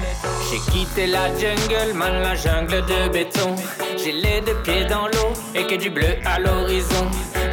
J'ai 0.48 0.58
quitté 0.70 1.06
la 1.06 1.26
jungle, 1.36 1.94
man, 1.94 2.22
la 2.22 2.36
jungle 2.36 2.84
de 2.86 3.08
béton. 3.08 3.56
J'ai 3.96 4.12
les 4.12 4.40
deux 4.42 4.54
pieds 4.62 4.84
dans 4.84 5.06
l'eau 5.08 5.32
et 5.54 5.66
que 5.66 5.74
du 5.74 5.90
bleu 5.90 6.18
à 6.24 6.38
l'horizon. 6.38 7.10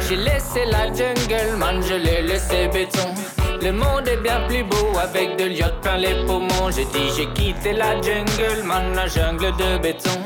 J'ai 0.08 0.16
laissé 0.16 0.64
la 0.70 0.86
jungle, 0.86 1.56
man, 1.58 1.82
je 1.82 1.94
l'ai 1.94 2.22
laissé 2.22 2.68
béton. 2.68 3.14
Le 3.62 3.72
monde 3.72 4.08
est 4.08 4.16
bien 4.16 4.40
plus 4.48 4.64
beau 4.64 4.98
avec 5.00 5.36
de 5.36 5.44
l'iode 5.44 5.80
plein 5.80 5.96
les 5.96 6.24
poumons. 6.26 6.70
J'ai 6.74 6.84
dit, 6.86 7.08
j'ai 7.16 7.26
quitté 7.32 7.72
la 7.72 7.94
jungle, 8.02 8.62
man, 8.64 8.94
la 8.94 9.06
jungle 9.06 9.52
de 9.56 9.78
béton. 9.78 10.18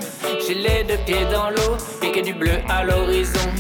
J'ai 0.46 0.54
les 0.54 0.84
deux 0.84 0.96
pieds 1.04 1.26
dans 1.30 1.50
l'eau 1.50 1.76
et 2.02 2.12
que 2.12 2.20
du 2.20 2.32
bleu 2.32 2.58
à 2.68 2.84
l'horizon. 2.84 3.50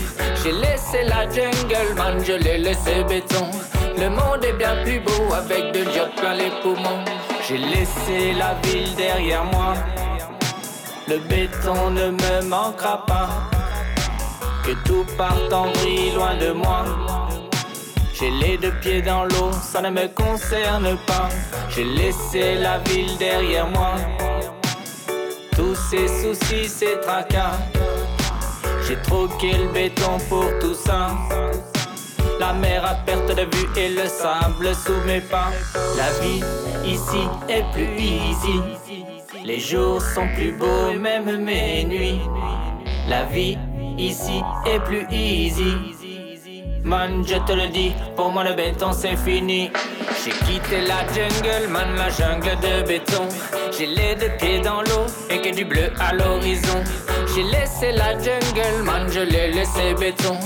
J'ai 0.42 0.52
laissé 0.52 1.04
la 1.04 1.24
jungle, 1.30 1.94
man, 1.96 2.24
je 2.24 2.32
l'ai 2.32 2.58
laissé 2.58 3.04
béton. 3.06 3.50
Le 3.98 4.08
monde 4.08 4.44
est 4.44 4.54
bien 4.54 4.76
plus 4.84 5.00
beau 5.00 5.34
avec 5.34 5.72
de 5.72 5.80
l'iode 5.80 6.14
plein 6.16 6.34
les 6.34 6.50
poumons. 6.62 7.04
J'ai 7.46 7.58
laissé 7.58 8.32
la 8.38 8.54
ville 8.64 8.94
derrière 8.94 9.44
moi. 9.44 9.74
Le 11.08 11.18
béton 11.18 11.90
ne 11.90 12.10
me 12.10 12.48
manquera 12.48 13.04
pas. 13.06 13.28
Que 14.66 14.72
tout 14.84 15.06
parte 15.16 15.52
en 15.52 15.70
vrille 15.70 16.10
loin 16.10 16.34
de 16.38 16.50
moi. 16.50 16.84
J'ai 18.12 18.30
les 18.30 18.58
deux 18.58 18.72
pieds 18.80 19.00
dans 19.00 19.22
l'eau, 19.22 19.52
ça 19.52 19.80
ne 19.80 19.90
me 19.90 20.08
concerne 20.08 20.96
pas. 21.06 21.28
J'ai 21.68 21.84
laissé 21.84 22.56
la 22.56 22.78
ville 22.78 23.16
derrière 23.16 23.68
moi. 23.68 23.94
Tous 25.54 25.76
ces 25.88 26.08
soucis, 26.08 26.68
ces 26.68 26.98
tracas. 27.00 27.58
J'ai 28.88 28.96
troqué 29.02 29.52
le 29.52 29.68
béton 29.68 30.18
pour 30.28 30.46
tout 30.60 30.74
ça. 30.74 31.10
La 32.40 32.52
mer 32.52 32.84
à 32.84 32.94
perte 32.94 33.36
de 33.36 33.42
vue 33.42 33.68
et 33.76 33.90
le 33.90 34.08
sable 34.08 34.74
sous 34.74 35.00
mes 35.06 35.20
pas. 35.20 35.52
La 35.96 36.10
vie 36.20 36.42
ici 36.84 37.22
est 37.48 37.64
plus 37.72 38.00
easy. 38.00 38.60
Les 39.44 39.60
jours 39.60 40.02
sont 40.02 40.26
plus 40.34 40.50
beaux, 40.50 40.92
même 40.98 41.44
mes 41.44 41.84
nuits. 41.84 42.20
La 43.08 43.22
vie 43.26 43.56
ici 43.98 44.42
est 44.66 44.80
plus 44.80 45.06
easy. 45.10 45.74
Man, 46.84 47.24
je 47.26 47.34
te 47.34 47.52
le 47.52 47.68
dis, 47.68 47.92
pour 48.14 48.30
moi 48.30 48.44
le 48.44 48.54
béton 48.54 48.92
c'est 48.92 49.16
fini. 49.16 49.70
J'ai 50.24 50.30
quitté 50.30 50.82
la 50.86 51.00
jungle, 51.12 51.68
man, 51.68 51.96
la 51.96 52.10
jungle 52.10 52.56
de 52.60 52.86
béton. 52.86 53.28
J'ai 53.76 53.86
les 53.86 54.14
deux 54.14 54.30
pieds 54.38 54.60
dans 54.60 54.82
l'eau 54.82 55.06
et 55.28 55.40
que 55.40 55.54
du 55.54 55.64
bleu 55.64 55.92
à 55.98 56.14
l'horizon. 56.14 56.84
J'ai 57.34 57.42
laissé 57.42 57.92
la 57.92 58.12
jungle, 58.12 58.84
man, 58.84 59.08
je 59.10 59.20
l'ai 59.20 59.52
laissé 59.52 59.94
béton. 59.98 60.38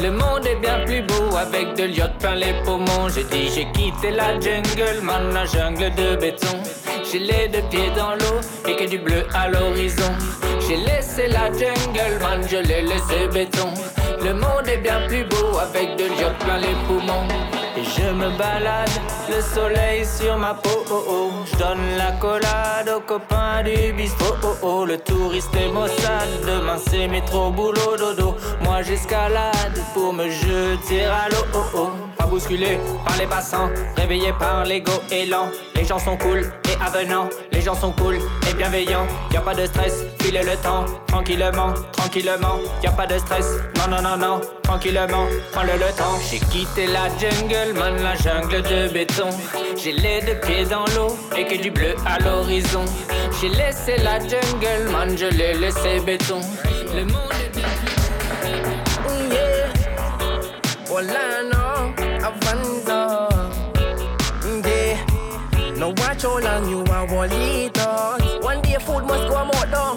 Le 0.00 0.12
monde 0.12 0.46
est 0.46 0.60
bien 0.60 0.84
plus 0.86 1.02
beau 1.02 1.36
avec 1.36 1.74
de 1.74 1.84
l'iode 1.84 2.16
plein 2.20 2.36
les 2.36 2.52
poumons. 2.64 3.08
J'ai 3.12 3.24
dit, 3.24 3.50
j'ai 3.52 3.66
quitté 3.72 4.12
la 4.12 4.38
jungle, 4.38 5.00
man, 5.02 5.32
la 5.34 5.44
jungle 5.44 5.92
de 5.96 6.14
béton. 6.16 6.62
J'ai 7.10 7.18
les 7.18 7.48
deux 7.48 7.62
pieds 7.68 7.90
dans 7.96 8.14
l'eau 8.14 8.40
et 8.68 8.76
que 8.76 8.88
du 8.88 8.98
bleu 8.98 9.26
à 9.34 9.48
l'horizon. 9.48 10.12
J'ai 10.68 10.76
laissé 10.76 11.26
la 11.26 11.50
jungle, 11.50 12.22
man, 12.22 12.46
je 12.48 12.58
l'ai 12.58 12.82
laissé 12.82 13.26
béton. 13.32 13.74
Le 14.22 14.34
monde 14.34 14.68
est 14.68 14.78
bien 14.78 15.00
plus 15.08 15.24
beau 15.24 15.58
avec 15.58 15.96
de 15.96 16.04
l'iode 16.04 16.38
plein 16.38 16.58
les 16.58 16.76
poumons. 16.86 17.57
Je 17.98 18.12
me 18.12 18.30
balade, 18.38 18.90
le 19.28 19.40
soleil 19.42 20.06
sur 20.06 20.38
ma 20.38 20.54
peau, 20.54 20.84
oh 20.90 21.04
oh. 21.08 21.30
Je 21.50 21.58
donne 21.58 21.96
la 21.96 22.12
collade 22.12 22.88
aux 22.96 23.00
copains 23.00 23.62
du 23.64 23.92
bistrot, 23.92 24.36
oh 24.44 24.54
oh. 24.62 24.84
Le 24.86 24.98
touriste 24.98 25.54
est 25.56 25.68
maussade, 25.68 26.28
demain 26.46 26.78
c'est 26.88 27.08
métro, 27.08 27.50
boulot, 27.50 27.96
dodo. 27.98 28.36
Moi 28.62 28.82
j'escalade 28.82 29.78
pour 29.94 30.12
me 30.12 30.30
jeter 30.30 31.06
à 31.06 31.28
l'eau, 31.28 31.46
oh 31.54 31.58
oh. 31.74 31.90
Bousculé 32.28 32.78
par 33.06 33.16
les 33.18 33.26
passants, 33.26 33.70
réveillé 33.96 34.32
par 34.38 34.64
l'ego 34.64 34.92
élan. 35.10 35.48
Les 35.74 35.84
gens 35.84 35.98
sont 35.98 36.16
cool 36.18 36.40
et 36.68 36.76
avenants, 36.84 37.28
les 37.52 37.60
gens 37.62 37.74
sont 37.74 37.92
cool 37.92 38.16
et 38.48 38.54
bienveillants. 38.54 39.06
Y 39.32 39.36
a 39.36 39.40
pas 39.40 39.54
de 39.54 39.64
stress, 39.66 40.04
filez 40.20 40.42
le 40.42 40.56
temps, 40.56 40.84
tranquillement, 41.06 41.72
tranquillement. 41.92 42.58
Y 42.82 42.86
a 42.86 42.92
pas 42.92 43.06
de 43.06 43.18
stress, 43.18 43.46
non, 43.78 43.88
non, 43.96 44.02
non, 44.02 44.16
non, 44.18 44.40
tranquillement, 44.62 45.26
prends-le 45.52 45.72
le 45.74 45.90
temps. 45.96 46.18
J'ai 46.30 46.38
quitté 46.38 46.86
la 46.86 47.08
jungle, 47.18 47.72
man, 47.78 47.94
la 48.02 48.14
jungle 48.16 48.62
de 48.62 48.92
béton. 48.92 49.30
J'ai 49.76 49.92
les 49.92 50.20
deux 50.20 50.38
pieds 50.46 50.64
dans 50.66 50.84
l'eau 50.96 51.16
et 51.36 51.44
que 51.46 51.60
du 51.60 51.70
bleu 51.70 51.94
à 52.06 52.18
l'horizon. 52.18 52.84
J'ai 53.40 53.48
laissé 53.48 53.96
la 54.02 54.18
jungle, 54.18 54.90
man, 54.92 55.16
je 55.16 55.26
l'ai 55.26 55.54
laissé 55.54 56.00
béton. 56.04 56.40
Le 56.94 57.04
monde 57.04 57.32
est 57.44 57.56
bien 57.56 57.68
Mm, 59.08 59.32
yeah. 59.32 59.68
Orlando, 60.90 61.37
watch 66.18 66.44
how 66.44 66.58
long 66.60 66.68
you 66.68 66.84
are 66.84 67.28
eat 67.32 67.78
us. 67.78 68.44
One 68.44 68.60
day 68.62 68.76
food 68.80 69.04
must 69.04 69.28
come 69.28 69.50
out 69.54 69.70
though. 69.70 69.96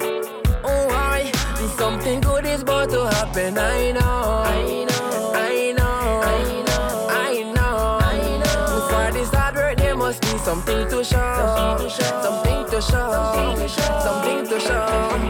Oh, 0.64 0.88
I. 0.90 1.32
Something 1.78 2.22
good 2.22 2.46
is 2.46 2.62
about 2.62 2.90
to 2.90 3.06
happen. 3.08 3.58
I 3.58 3.92
know. 3.92 4.02
I 4.02 4.86
know. 4.90 5.32
I 5.34 5.74
know. 5.78 5.84
I 5.84 6.64
know. 6.68 7.08
I 7.10 7.44
know. 7.54 8.00
I 8.02 8.38
know. 8.44 8.88
For 8.90 9.14
this 9.14 9.30
hard 9.30 9.56
work, 9.56 9.78
there 9.78 9.96
must 9.96 10.22
be 10.22 10.38
something 10.40 10.88
to 10.90 11.04
show. 11.04 11.78
Something 11.80 11.80
to 11.82 11.90
show. 11.90 12.22
Something 12.22 12.66
to 12.72 13.70
show. 13.70 14.00
Something 14.04 14.46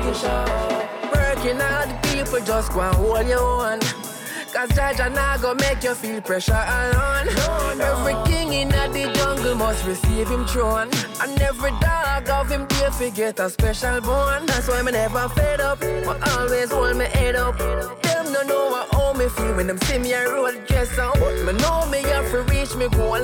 to 0.01 0.13
show. 0.13 1.09
Working 1.13 1.59
hard, 1.59 2.03
people 2.03 2.39
just 2.41 2.73
go 2.73 2.81
and 2.81 2.95
hold 2.95 3.27
your 3.27 3.39
own. 3.39 4.00
Cause 4.53 4.69
Jaja 4.69 5.13
nah 5.13 5.37
go 5.37 5.53
make 5.55 5.81
you 5.81 5.95
feel 5.95 6.21
pressure 6.21 6.51
alone. 6.53 7.29
Every 7.79 8.15
king 8.29 8.51
in 8.51 8.69
the 8.69 9.11
jungle 9.15 9.55
must 9.55 9.85
receive 9.85 10.27
him 10.27 10.45
throne. 10.45 10.89
And 11.21 11.41
every 11.41 11.71
dog 11.79 12.29
of 12.29 12.49
him 12.49 12.65
dear 12.67 12.91
forget 12.91 13.39
a 13.39 13.49
special 13.49 14.01
bone. 14.01 14.45
That's 14.47 14.67
why 14.67 14.81
me 14.81 14.91
never 14.91 15.29
fed 15.29 15.61
up. 15.61 15.79
But 15.79 16.17
always 16.37 16.69
hold 16.69 16.97
me 16.97 17.05
head 17.05 17.35
up. 17.35 17.57
Them 17.57 18.33
no 18.33 18.43
know 18.43 18.85
how 18.91 19.13
me 19.13 19.29
feel 19.29 19.55
when 19.55 19.67
them 19.67 19.77
see 19.79 19.99
me 19.99 20.11
a 20.11 20.29
roll 20.29 20.51
dress 20.67 20.99
out. 20.99 21.17
But 21.19 21.35
me 21.45 21.53
know 21.53 21.85
me 21.89 22.01
have 22.09 22.29
to 22.31 22.41
reach 22.43 22.75
me 22.75 22.89
goal. 22.89 23.23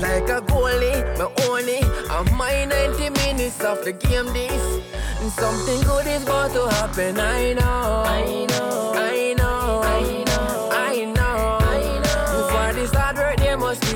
like 0.00 0.28
a 0.28 0.40
goalie, 0.42 1.00
me 1.18 1.68
it. 1.68 2.10
I'm 2.10 2.36
my 2.36 2.64
90 2.64 3.10
minutes 3.10 3.60
of 3.62 3.84
the 3.84 3.92
game 3.92 4.26
this. 4.32 4.82
And 5.20 5.30
something 5.32 5.80
good 5.82 6.06
is 6.08 6.24
about 6.24 6.52
to 6.52 6.68
happen. 6.74 7.20
I 7.20 7.52
know. 7.52 7.62
I 7.62 8.46
know. 8.50 8.92
I 8.96 9.34
know. 9.38 9.43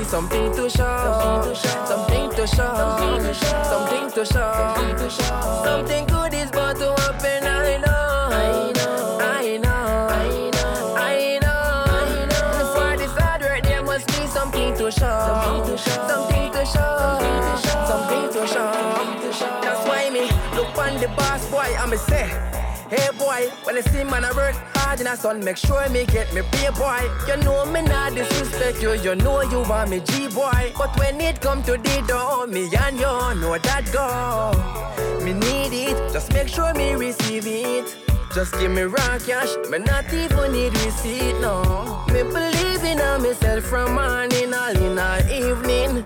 Something 0.08 0.52
to 0.52 0.70
show. 0.70 1.52
Something 1.86 2.30
to 2.30 2.46
show. 2.46 2.74
Something 3.64 4.10
to 4.10 4.24
show. 4.24 5.62
Something 5.64 6.06
good 6.06 6.34
is 6.34 6.48
about 6.48 6.76
to 6.76 6.94
happen. 7.02 7.44
I 7.44 7.76
know. 7.76 8.28
I 8.32 8.72
know. 8.76 9.18
I 9.20 9.58
know. 9.58 10.08
I 10.08 11.38
know. 11.42 11.84
I 11.86 12.26
know. 12.30 12.74
For 12.74 12.96
this 12.96 13.12
hard 13.18 13.42
work, 13.42 13.62
there 13.62 13.82
must 13.82 14.06
be 14.08 14.26
something 14.26 14.74
to 14.76 14.90
show. 14.90 15.08
Something 15.36 15.76
to 15.76 15.76
show. 15.76 16.08
Something 16.08 16.52
to 16.52 16.66
show. 18.52 19.60
That's 19.62 19.86
why 19.86 20.10
me 20.10 20.30
look 20.56 20.76
on 20.78 20.98
the 21.00 21.08
boss 21.08 21.44
boy, 21.50 21.74
I'ma 21.78 21.96
say. 21.96 22.57
Hey 22.90 23.10
boy, 23.18 23.50
when 23.64 23.76
I 23.76 23.82
see 23.82 24.02
man 24.02 24.24
I 24.24 24.32
work 24.32 24.54
hard 24.76 24.98
in 25.02 25.06
a 25.06 25.14
sun, 25.14 25.44
make 25.44 25.58
sure 25.58 25.86
me 25.90 26.06
get 26.06 26.32
me 26.32 26.40
pay 26.52 26.70
boy. 26.70 27.02
You 27.26 27.36
know 27.44 27.66
me 27.66 27.82
not 27.82 28.14
disrespect 28.14 28.80
you, 28.80 28.94
you 28.94 29.14
know 29.14 29.42
you 29.42 29.60
want 29.68 29.90
me 29.90 30.00
G 30.00 30.28
boy. 30.28 30.72
But 30.74 30.98
when 30.98 31.20
it 31.20 31.38
come 31.42 31.62
to 31.64 31.72
the 31.72 32.04
door, 32.08 32.46
me 32.46 32.70
and 32.74 32.96
you 32.96 33.40
know 33.42 33.58
that 33.58 33.84
go. 33.92 35.22
Me 35.22 35.34
need 35.34 35.74
it, 35.74 36.12
just 36.14 36.32
make 36.32 36.48
sure 36.48 36.72
me 36.72 36.94
receive 36.94 37.46
it. 37.46 37.94
Just 38.34 38.58
give 38.58 38.70
me 38.70 38.82
raw 38.82 39.18
cash, 39.18 39.54
me 39.68 39.78
not 39.80 40.10
even 40.14 40.52
need 40.52 40.72
receipt, 40.84 41.38
no. 41.40 42.04
Me 42.08 42.22
believe 42.22 42.84
in 42.84 42.98
myself 43.22 43.64
from 43.64 43.96
morning 43.96 44.54
all 44.54 44.76
in 44.76 44.98
all 44.98 45.20
evening. 45.30 46.04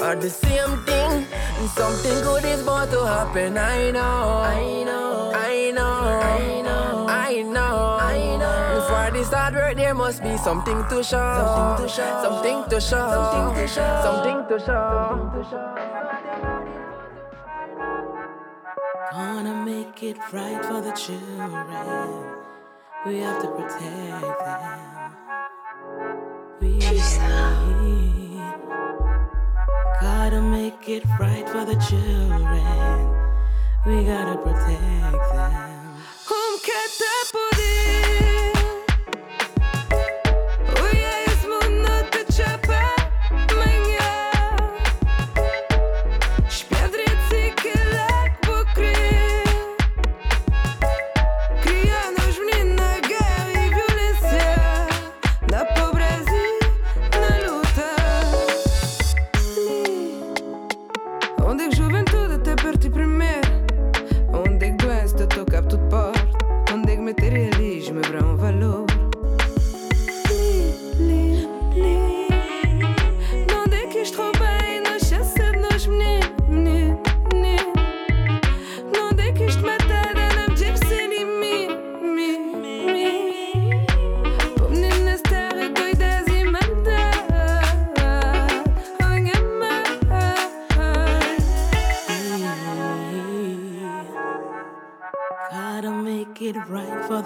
Are 0.00 0.16
the 0.16 0.28
same 0.28 0.84
thing, 0.84 1.26
and 1.58 1.70
something 1.70 2.22
good 2.22 2.44
is 2.44 2.62
about 2.62 2.90
to 2.90 3.06
happen. 3.06 3.56
I 3.56 3.90
know, 3.90 4.00
I 4.00 4.82
know, 4.84 5.32
I 5.34 5.70
know, 5.70 5.82
I 5.82 6.60
know, 6.62 7.06
I 7.08 7.42
know, 7.42 7.98
I 8.00 8.36
know. 8.36 8.86
For 8.88 9.10
this 9.16 9.32
hard 9.32 9.54
work, 9.54 9.76
there 9.76 9.94
must 9.94 10.22
be 10.22 10.36
something 10.36 10.84
to 10.90 11.02
show, 11.02 11.18
something 11.46 11.86
to 11.86 11.88
show, 11.88 12.22
something 12.22 12.64
to 12.68 12.80
show, 12.80 13.08
something 13.22 13.54
to 13.56 13.68
show, 13.68 14.02
something 14.04 14.38
to 14.48 14.58
show. 14.58 15.74
Gonna 19.12 19.64
make 19.64 20.02
it 20.02 20.18
right 20.32 20.64
for 20.64 20.80
the 20.80 20.92
children. 20.92 21.50
We 23.06 23.20
have 23.20 23.40
to 23.42 23.48
protect 23.48 24.38
them. 24.44 25.16
We 26.60 26.80
gotta 30.00 30.40
make 30.40 30.88
it 30.88 31.04
right 31.18 31.48
for 31.48 31.64
the 31.64 31.76
children. 31.76 32.34
We 33.86 34.04
gotta 34.04 34.36
protect 34.38 34.80
them. 34.80 35.04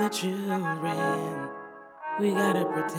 Children. 0.09 1.49
We 2.19 2.33
gotta 2.33 2.65
protect 2.65 2.99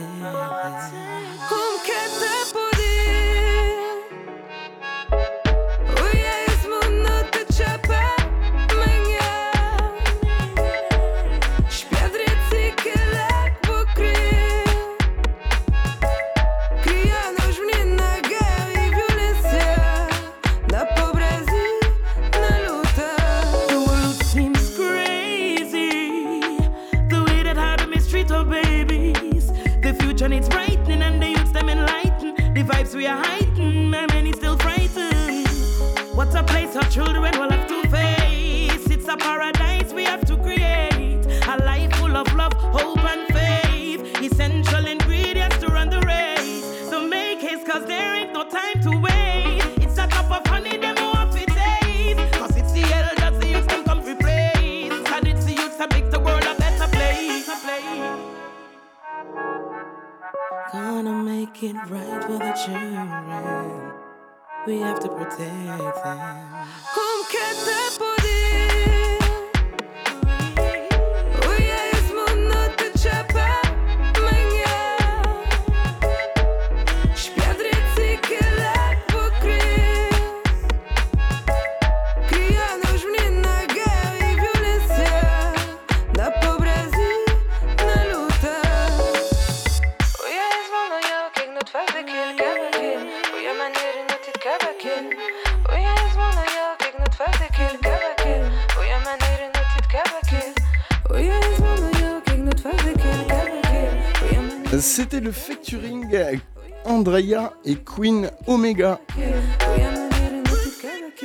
et 107.66 107.76
Queen 107.76 108.30
Omega. 108.47 108.99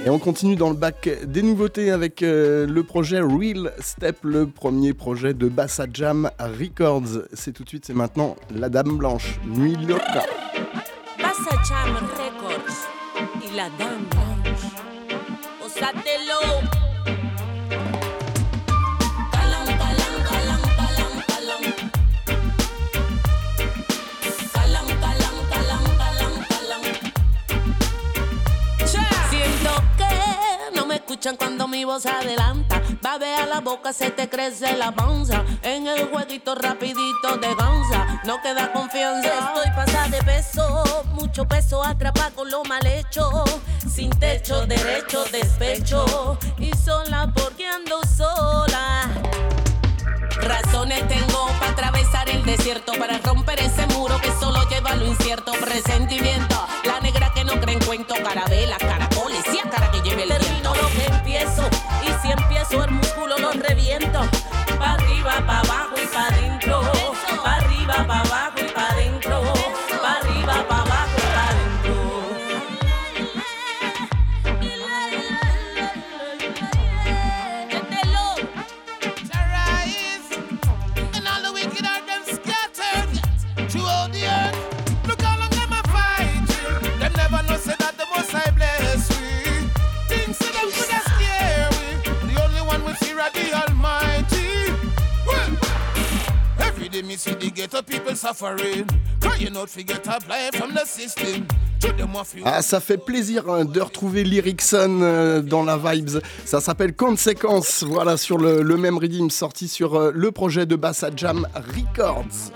Et 0.05 0.11
on 0.11 0.18
continue 0.18 0.57
dans 0.57 0.68
le 0.68 0.76
bac 0.76 1.09
des 1.24 1.43
nouveautés 1.43 1.91
avec 1.91 2.22
euh, 2.22 2.66
le 2.66 2.82
projet 2.82 3.20
Real 3.20 3.72
Step, 3.78 4.18
le 4.22 4.47
premier 4.47 4.93
projet 4.93 5.32
de 5.32 5.49
Bassa 5.49 5.87
Jam 5.91 6.30
Records. 6.39 7.26
C'est 7.32 7.53
tout 7.53 7.64
de 7.64 7.68
suite, 7.68 7.87
c'est 7.87 7.95
maintenant 7.95 8.37
La 8.55 8.68
Dame 8.68 8.99
Blanche, 8.99 9.41
Nuit 9.47 9.76
Loca. 9.76 10.24
Bassa 11.18 11.57
Jam 11.66 11.95
Records 11.95 12.95
y 13.43 13.57
la 13.57 13.70
Dame 13.78 14.05
Blanche. 14.11 14.24
Escuchan 31.25 31.37
cuando 31.37 31.68
mi 31.68 31.85
voz 31.85 32.05
adelanta. 32.05 32.83
Babe 33.01 33.35
a 33.35 33.47
la 33.47 33.61
boca, 33.61 33.93
se 33.93 34.11
te 34.11 34.29
crece 34.29 34.77
la 34.77 34.93
panza. 34.93 35.43
En 35.62 35.87
el 35.87 36.07
jueguito 36.09 36.55
rapidito 36.55 37.37
de 37.41 37.55
ganza, 37.55 38.20
no 38.25 38.43
queda 38.43 38.70
confianza. 38.72 39.29
Estoy 39.29 39.70
pasada 39.75 40.09
de 40.09 40.22
peso, 40.22 41.05
mucho 41.12 41.47
peso 41.47 41.83
atrapa 41.83 42.31
con 42.33 42.51
lo 42.51 42.62
mal 42.64 42.87
hecho. 42.87 43.45
Sin 43.91 44.11
techo, 44.11 44.66
derecho, 44.66 45.25
despecho. 45.33 46.39
Y 46.59 46.70
sola 46.77 47.33
porque 47.35 47.66
ando 47.66 48.01
sola. 48.16 49.09
Razones 50.43 51.09
tengo 51.09 51.47
para 51.59 51.72
atravesar 51.72 52.29
el 52.29 52.45
desierto, 52.45 52.93
para 52.99 53.18
romper 53.18 53.61
ese 53.61 53.87
muro 53.87 54.20
que 54.20 54.31
solo 54.39 54.68
lleva 54.68 54.95
lo 54.95 55.07
incierto. 55.07 55.53
Presentimiento, 55.53 56.66
la 56.85 57.01
negra 57.01 57.33
que 57.35 57.45
no 57.45 57.59
cree 57.61 57.77
en 57.77 57.85
cuento, 57.85 58.14
carabela, 58.22 58.77
caracoles 58.77 59.03
el 62.83 62.91
músculo 62.91 63.39
lo 63.39 63.53
reviento. 63.53 64.20
Pa' 64.79 64.95
arriba, 64.95 65.43
pa' 65.47 65.61
abajo 65.61 65.93
me 97.15 97.19
see 97.19 97.35
the 97.35 97.51
ghetto 97.51 97.83
people 97.83 98.15
suffering, 98.17 98.87
crying 99.21 99.57
out 99.57 99.71
forget 99.71 100.07
a 100.07 100.19
blind 100.27 100.55
from 100.55 100.75
the 100.75 100.85
system. 100.85 101.47
To 101.81 101.93
them 101.93 102.17
of 102.17 102.35
you. 102.35 102.43
Ah, 102.45 102.62
ça 102.62 102.81
fait 102.81 102.99
plaisir 102.99 103.49
hein, 103.49 103.65
de 103.65 103.81
retrouver 103.81 104.25
Lyricson 104.25 105.01
euh, 105.03 105.41
dans 105.43 105.62
la 105.62 105.77
vibes. 105.77 106.21
Ça 106.45 106.61
s'appelle 106.61 106.95
Conséquence. 106.95 107.85
Voilà, 107.87 108.17
sur 108.17 108.39
le, 108.39 108.62
le 108.62 108.77
même 108.77 108.99
rythme 108.99 109.31
sorti 109.31 109.69
sur 109.69 109.95
euh, 109.95 110.11
le 110.15 110.33
projet 110.33 110.67
de 110.67 110.77
Bassa 110.77 111.11
Jam 111.15 111.47
Records. 111.55 112.53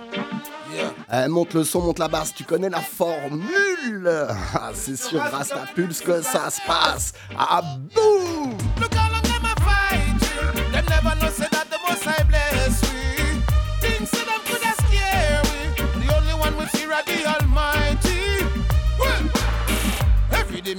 Eh, 1.13 1.29
monte 1.29 1.55
le 1.55 1.65
son, 1.65 1.83
monte 1.83 1.99
la 1.99 2.09
basse, 2.09 2.35
tu 2.35 2.45
connais 2.45 2.69
la 2.71 2.81
formule. 2.81 4.11
Ah, 4.55 4.71
c'est 4.75 4.97
sur 4.97 5.21
Rasta 5.21 5.65
Pulse 5.75 6.01
que 6.01 6.23
ça 6.23 6.51
se 6.51 6.61
passe. 6.67 7.13
Ah, 7.37 7.63
boum 7.95 8.57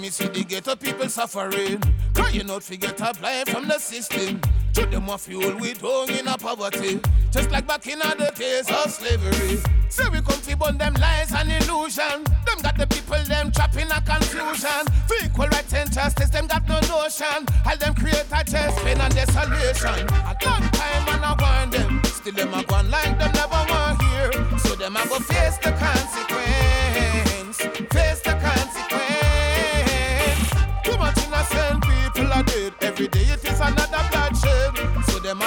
me 0.10 0.12
see 0.12 0.28
the 0.28 0.44
ghetto 0.44 0.76
people 0.76 1.08
suffering, 1.08 1.80
crying 2.16 2.50
out 2.50 2.64
forget 2.64 3.00
a 3.00 3.14
blind 3.14 3.48
from 3.48 3.68
the 3.68 3.78
system. 3.78 4.42
To 4.74 4.86
them 4.86 5.10
a 5.10 5.18
fuel 5.18 5.56
we 5.58 5.74
down 5.74 6.10
in 6.10 6.28
a 6.28 6.36
poverty, 6.38 7.00
just 7.32 7.52
like 7.52 7.68
back 7.68 7.86
in 7.86 8.00
the 8.00 8.32
days 8.36 8.68
of 8.70 8.90
slavery. 8.90 9.62
So 9.90 10.10
we 10.10 10.22
come 10.22 10.42
to 10.42 10.58
burn 10.58 10.78
them 10.78 10.94
lies 10.96 11.32
and 11.34 11.52
illusion. 11.52 12.24
Them 12.46 12.60
got 12.62 12.78
the 12.78 12.88
people 12.88 13.22
them 13.26 13.52
trapped 13.52 13.76
in 13.76 13.92
a 13.92 14.02
confusion. 14.02 14.86
For 15.08 15.24
equal 15.24 15.48
rights 15.48 15.74
and 15.74 15.92
justice, 15.92 16.30
them 16.30 16.48
got 16.48 16.68
no 16.68 16.80
notion. 16.82 17.46
All 17.66 17.78
them 17.78 17.94
create 17.94 18.26
a 18.32 18.44
chest 18.44 18.78
pain 18.84 19.00
and 19.00 19.14
desolation. 19.14 20.08
A 20.10 20.34
long 20.46 20.66
time 20.74 21.06
and 21.10 21.26
I 21.26 21.36
warn 21.38 21.70
them, 21.70 22.02
still 22.06 22.34
them 22.34 22.54
a 22.54 22.64
go 22.64 22.76
on 22.76 22.90
like 22.90 23.18
them 23.20 23.32
never 23.34 23.62
want 23.70 24.02
here. 24.02 24.58
So 24.60 24.76
them 24.76 24.98
a 24.98 25.08
go 25.08 25.20
face 25.20 25.58
the 25.58 25.72
consequence, 25.78 27.09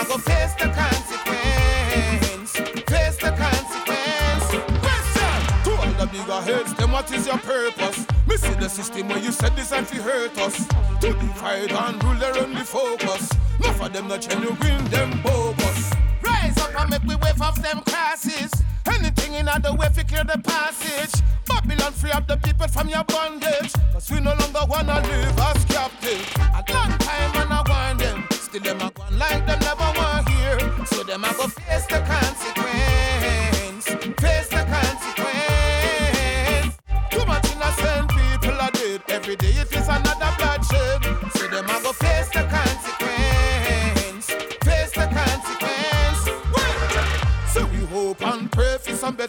Them 0.03 0.11
go 0.11 0.19
face 0.19 0.55
the 0.55 0.67
consequence, 0.75 2.51
face 2.91 3.17
the 3.19 3.31
consequence. 3.39 4.47
Question 4.83 5.63
to 5.63 5.71
all 5.71 5.93
the 5.95 6.07
bigger 6.11 6.41
heads, 6.41 6.73
what 6.91 7.13
is 7.13 7.27
your 7.29 7.39
purpose? 7.39 8.05
Me 8.27 8.37
see 8.37 8.55
the 8.55 8.69
system 8.69 9.09
where 9.09 9.19
you 9.19 9.31
said 9.31 9.55
this 9.55 9.71
and 9.71 9.87
hurt 9.87 10.37
us. 10.39 10.67
To 11.03 11.13
divide 11.13 11.71
and 11.71 12.03
rule 12.03 12.17
their 12.17 12.37
only 12.37 12.63
focus. 12.63 13.31
Enough 13.61 13.81
of 13.81 13.93
them 13.93 14.09
not 14.09 14.23
genuine, 14.23 14.85
them 14.87 15.23
bogus. 15.23 15.93
Rise 16.21 16.59
up 16.59 16.81
and 16.81 16.91
make 16.91 17.05
we 17.05 17.15
wave 17.15 17.41
off 17.41 17.63
them 17.63 17.81
crosses. 17.87 18.51
Anything 18.87 19.35
in 19.35 19.49
other 19.49 19.73
way 19.73 19.87
fi 19.93 20.03
clear 20.03 20.25
the 20.25 20.39
passage. 20.43 21.23
Babylon 21.47 21.93
free 21.93 22.11
up 22.11 22.27
the 22.27 22.39
people 22.39 22.67
from 22.67 22.89
your 22.89 23.05
bondage. 23.05 23.73
Cause 23.93 24.11
we 24.11 24.19
no 24.19 24.35
longer 24.35 24.65
wanna 24.69 25.01
live 25.01 25.39
as 25.39 25.65
captive. 25.67 26.72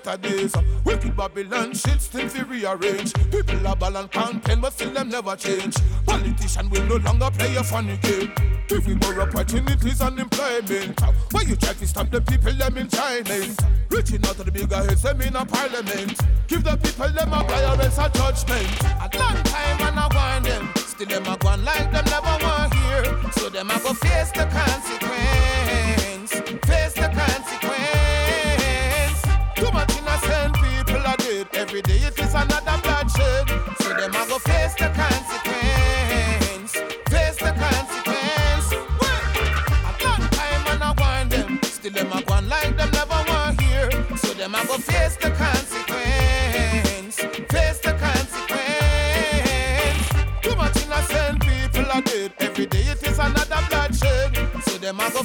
Better 0.04 0.18
days. 0.18 0.54
Wicked 0.84 1.16
Babylon 1.16 1.74
shit 1.74 2.01
still 2.01 2.28
fi 2.28 2.41
rearrange. 2.43 3.14
People 3.32 3.68
are 3.68 3.76
ball 3.76 3.95
and 3.97 4.12
campaign, 4.12 4.60
but 4.62 4.74
still 4.74 4.91
them 4.91 5.10
never 5.10 5.36
change. 5.36 5.76
Politician 6.06 6.70
will 6.70 6.86
no 6.86 6.95
longer 6.97 7.30
play 7.32 7.56
a 7.56 7.64
funny 7.64 7.97
game. 7.97 8.32
Give 8.68 8.86
we 8.86 8.95
more 8.95 9.22
opportunities 9.22 10.01
and 10.01 10.20
employment. 10.20 11.01
Why 11.32 11.41
you 11.41 11.56
try 11.56 11.74
to 11.74 11.88
stop 11.88 12.10
the 12.10 12.22
people 12.22 12.54
them 12.54 12.78
in 12.78 12.88
China? 12.89 13.56
Reaching 13.89 14.26
out 14.26 14.36
to 14.38 14.43
the 14.43 14.51
bigger 14.51 14.76
heads 14.76 15.04
them 15.04 15.22
in 15.22 15.36
a 15.36 15.45
parliament. 15.45 16.20
Give 16.47 16.64
the 16.64 16.76
people 16.78 17.10
them 17.10 17.34
a 17.34 17.43
violence 17.43 17.97
a 17.97 18.10
judgment. 18.10 18.84
A 18.84 19.10
long 19.18 19.43
time 19.43 19.82
and 19.82 19.99
I 19.99 20.08
want 20.14 20.45
them. 20.45 20.70
Still 20.76 21.08
them 21.08 21.26
a 21.28 21.38
go 21.38 21.56
like 21.64 21.91
them 21.91 22.06
never 22.06 22.43
want 22.43 22.74
hear. 22.74 23.32
So 23.34 23.49
them 23.49 23.70
a 23.70 23.80
go 23.80 23.93
face 23.93 24.32
the 24.32 24.45
consequence. 24.51 25.62
Every 31.76 31.82
day 31.82 32.05
it 32.05 32.19
is 32.19 32.36
another 32.36 32.78
bloodshed. 32.84 33.49
So 33.82 33.89
them 33.95 34.13
a 34.13 34.28
go 34.30 34.38
face 34.38 34.76
the 34.76 34.89
consequence. 34.93 36.74
Face 37.09 37.38
the 37.38 37.51
consequence. 37.65 38.69
Well, 39.01 39.24
a 39.89 39.91
long 40.05 40.21
time 40.30 40.67
and 40.67 40.84
I 40.84 40.93
want 40.95 41.32
them. 41.32 41.59
Still 41.63 41.93
them 41.93 42.13
a 42.13 42.21
go 42.21 42.36
on 42.36 42.47
like 42.47 42.78
them 42.78 42.91
never 42.91 43.24
want 43.28 43.59
hear. 43.59 43.89
So 44.17 44.36
them 44.36 44.53
a 44.53 44.63
go 44.67 44.78
face 44.78 45.15
the 45.15 45.32
consequence. 45.32 47.15
Face 47.49 47.80
the 47.80 47.93
consequence. 48.05 50.09
Too 50.43 50.55
much 50.55 50.78
innocent 50.78 51.41
people 51.41 51.91
are 51.91 52.03
dead. 52.03 52.34
Every 52.38 52.67
day 52.67 52.84
it 52.84 53.01
is 53.01 53.17
another 53.17 53.65
bloodshed. 53.67 54.38
So 54.61 54.78
them 54.78 54.99
a 54.99 55.09
go 55.09 55.24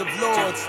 lords 0.00 0.14
of 0.14 0.20
Lords. 0.20 0.68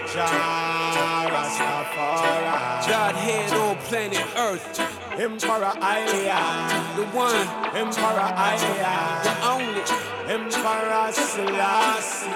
Godhead 2.88 3.54
on 3.54 3.76
planet 3.78 4.26
Earth. 4.38 4.80
Emperor 5.20 5.74
Isaiah, 5.84 6.96
The 6.96 7.06
one, 7.08 7.48
Emperor 7.76 8.30
Isaiah, 8.54 9.22
the 9.24 9.34
only. 9.48 9.84
Emperor 10.28 11.12
Selassie. 11.12 12.30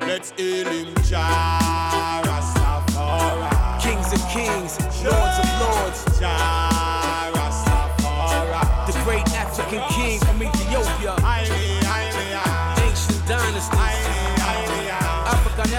Let's 0.00 0.30
hail 0.32 0.68
him, 0.68 0.94
Jah 1.04 2.22
Rastafari. 2.24 3.80
Kings 3.80 4.12
of 4.12 4.22
kings, 4.28 4.78
lords 5.02 5.38
of 5.38 5.60
lords. 5.60 6.20
Jah 6.20 6.63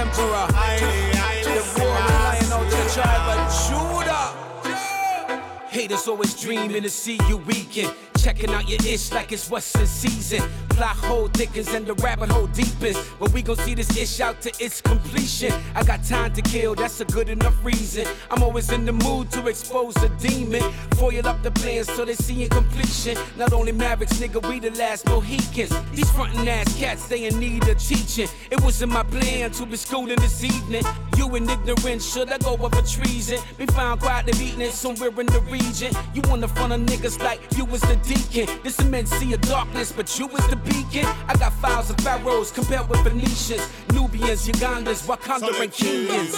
emperor. 0.06 0.48
The 1.76 1.86
lion 1.86 2.52
of 2.54 2.70
the 2.70 2.82
tribe 2.94 3.28
of 3.34 3.40
Judah. 3.68 4.26
Haters 5.68 6.08
always 6.08 6.40
dreaming 6.40 6.84
to 6.84 6.90
see 6.90 7.20
you 7.28 7.38
weaken. 7.38 7.90
Checking 8.26 8.50
out 8.56 8.68
your 8.68 8.80
ish 8.88 9.12
like 9.12 9.32
it's 9.32 9.52
what's 9.52 9.76
in 9.76 9.86
season. 9.86 10.42
Plot 10.70 10.96
hole 10.96 11.28
thickens 11.28 11.72
and 11.76 11.86
the 11.86 11.94
rabbit 11.94 12.32
hole 12.32 12.48
deepens. 12.48 12.98
But 13.20 13.32
we 13.34 13.44
gon' 13.44 13.56
see 13.58 13.76
this 13.76 13.96
ish 13.96 14.20
out 14.20 14.42
to 14.42 14.50
its 14.60 14.82
completion. 14.82 15.54
I 15.76 15.84
got 15.84 16.04
time 16.04 16.34
to 16.34 16.42
kill, 16.42 16.74
that's 16.74 17.00
a 17.02 17.06
good 17.06 17.30
enough 17.30 17.54
reason. 17.64 18.08
I'm 18.32 18.42
always 18.42 18.72
in 18.72 18.84
the 18.84 18.94
mood 18.94 19.30
to 19.34 19.46
expose 19.46 19.96
a 19.98 20.10
demon. 20.18 20.64
Foil 20.96 21.28
up 21.28 21.44
the 21.44 21.52
plans 21.52 21.86
so 21.94 22.04
they 22.04 22.16
see 22.16 22.42
in 22.42 22.50
completion. 22.50 23.16
Not 23.38 23.54
only 23.54 23.72
Mavericks, 23.72 24.14
nigga, 24.14 24.42
we 24.50 24.60
the 24.60 24.72
last 24.72 25.06
Mohicans. 25.06 25.72
These 25.92 26.10
frontin' 26.10 26.48
ass 26.48 26.76
cats, 26.80 27.08
they 27.08 27.26
in 27.26 27.40
need 27.40 27.68
of 27.68 27.78
teaching. 27.78 28.28
It 28.50 28.60
wasn't 28.64 28.92
my 28.92 29.04
plan 29.04 29.52
to 29.52 29.68
be 29.68 29.78
schooling 29.78 30.18
this 30.18 30.44
evening. 30.44 30.84
You 31.16 31.36
in 31.36 31.48
ignorance, 31.48 32.12
should 32.12 32.32
I 32.32 32.40
go 32.40 32.56
up 32.56 32.74
for 32.74 32.82
treason? 32.82 33.40
Be 33.60 33.68
found 33.68 34.02
quietly 34.02 34.34
beating 34.34 34.62
it 34.62 34.74
somewhere 34.74 35.10
in 35.10 35.28
the 35.28 35.42
region. 35.42 35.94
You 36.16 36.24
wanna 36.26 36.48
front 36.48 36.74
of 36.74 36.82
niggas 36.82 37.22
like 37.24 37.40
you 37.56 37.66
was 37.66 37.82
the 37.82 37.96
deacon. 38.16 38.60
This 38.64 38.80
immense 38.80 39.12
sea 39.12 39.34
of 39.34 39.42
darkness, 39.42 39.92
but 39.92 40.18
you 40.18 40.28
was 40.28 40.46
the 40.48 40.56
beacon. 40.56 41.06
I 41.28 41.36
got 41.38 41.54
files 41.54 41.90
of 41.90 41.98
pharaohs 41.98 42.52
compared 42.52 42.88
with 42.90 43.02
Phoenicians, 43.04 43.68
Nubians, 43.94 44.48
Ugandans, 44.48 45.06
Wakanda, 45.08 45.52
and 45.62 45.72
Kenyans. 45.72 46.34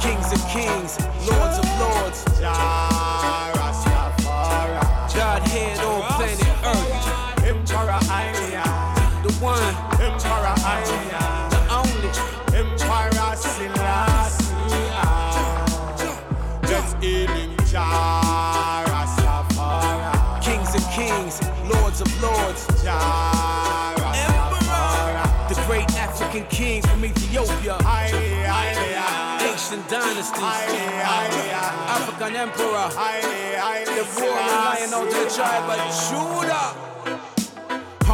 Kings 0.00 0.32
of 0.32 0.40
kings, 0.48 0.98
lords 1.28 1.58
of 1.58 1.68
lords. 1.80 2.24
Godhead 5.14 5.78
on 5.78 6.02
planet 6.12 6.46
Earth. 6.64 7.16
The 9.22 9.32
one, 9.40 9.74
Emperor. 32.36 32.90
Haile, 32.92 33.56
Haile, 33.56 33.84
The 33.86 34.04
warrior 34.20 34.36
lion 34.36 34.92
of 34.92 35.08
the 35.10 35.24
tribe 35.34 35.70
of 35.70 35.80
Judah. 36.08 36.95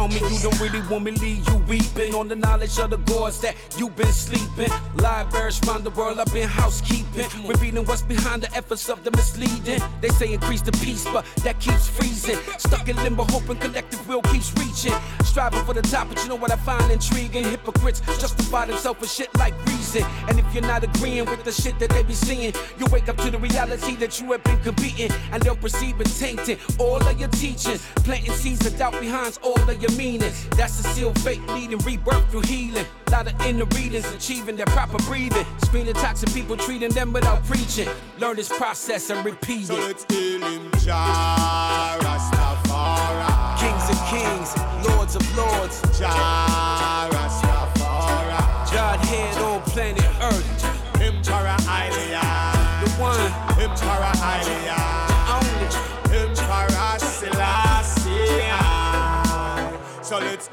Homie, 0.03 0.19
you 0.29 0.39
don't 0.39 0.59
really 0.59 0.85
want 0.89 1.05
me 1.05 1.11
leave 1.11 1.47
you 1.47 1.55
weeping 1.59 2.13
on 2.13 2.27
the 2.27 2.35
knowledge 2.35 2.77
of 2.77 2.89
the 2.89 2.97
gods 2.97 3.39
that 3.39 3.55
you've 3.77 3.95
been 3.95 4.11
sleeping. 4.11 4.67
Libraries 4.95 5.65
around 5.65 5.85
the 5.85 5.91
world, 5.91 6.19
I've 6.19 6.33
been 6.33 6.49
housekeeping, 6.49 7.25
revealing 7.47 7.85
what's 7.85 8.01
behind 8.01 8.43
the 8.43 8.53
efforts 8.53 8.89
of 8.89 9.01
the 9.05 9.11
misleading. 9.11 9.79
They 10.01 10.09
say 10.09 10.33
increase 10.33 10.61
the 10.61 10.73
peace, 10.73 11.05
but 11.05 11.25
that 11.43 11.57
keeps 11.61 11.87
freezing. 11.87 12.37
Stuck 12.57 12.89
in 12.89 12.97
limbo, 12.97 13.23
hoping 13.23 13.55
collective 13.57 14.05
will 14.05 14.21
keeps 14.23 14.51
reaching. 14.57 14.93
Striving 15.23 15.63
for 15.63 15.73
the 15.73 15.81
top, 15.81 16.09
but 16.09 16.21
you 16.21 16.27
know 16.27 16.35
what 16.35 16.51
I 16.51 16.57
find 16.57 16.91
intriguing? 16.91 17.45
Hypocrites 17.45 18.01
justify 18.19 18.65
themselves 18.65 18.99
for 18.99 19.07
shit 19.07 19.33
like 19.37 19.53
reason. 19.67 20.03
And 20.27 20.37
if 20.37 20.53
you're 20.53 20.63
not 20.63 20.83
agreeing 20.83 21.25
with 21.25 21.45
the 21.45 21.51
shit 21.53 21.79
that 21.79 21.91
they 21.91 22.03
be 22.03 22.13
seeing, 22.13 22.53
you 22.77 22.87
wake 22.91 23.07
up 23.07 23.15
to 23.19 23.31
the 23.31 23.37
reality 23.37 23.95
that 23.95 24.19
you 24.19 24.33
have 24.33 24.43
been 24.43 24.59
competing, 24.63 25.11
and 25.31 25.41
they'll 25.43 25.55
perceive 25.55 26.01
it 26.01 26.07
tainting 26.19 26.57
all 26.77 27.01
of 27.01 27.17
your 27.17 27.29
teachings, 27.29 27.87
planting 28.03 28.33
seeds 28.33 28.65
of 28.65 28.77
doubt 28.77 28.99
behind 28.99 29.39
all 29.41 29.57
of 29.69 29.81
your 29.81 29.92
meanings. 29.97 30.47
That's 30.49 30.81
the 30.81 30.89
sealed 30.89 31.19
fate 31.19 31.41
leading 31.49 31.79
rebirth 31.79 32.29
through 32.31 32.41
healing. 32.41 32.85
Lot 33.11 33.27
of 33.27 33.39
inner 33.45 33.65
readings 33.65 34.11
achieving 34.13 34.55
their 34.55 34.65
proper 34.67 34.97
breathing. 35.03 35.45
Screening 35.63 35.93
toxic 35.93 36.33
people, 36.33 36.57
treating 36.57 36.91
them 36.91 37.13
without 37.13 37.43
preaching. 37.45 37.87
Learn 38.19 38.35
this 38.35 38.49
process 38.49 39.09
and 39.09 39.23
repeat 39.25 39.69
it. 39.69 39.79
let's 39.79 40.05
hail 40.13 40.41
him, 40.41 40.71
Jah 40.79 41.97
Rastafari. 42.01 43.59
Kings 43.59 43.89
of 43.89 43.99
kings, 44.09 44.87
lords 44.87 45.15
of 45.15 45.37
lords. 45.37 45.81
Jah 45.99 46.52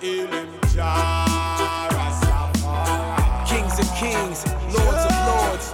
Kings 0.01 0.17
of 3.79 3.85
kings, 3.97 4.47
lords 4.73 5.05
of 5.05 5.13
lords. 5.29 5.71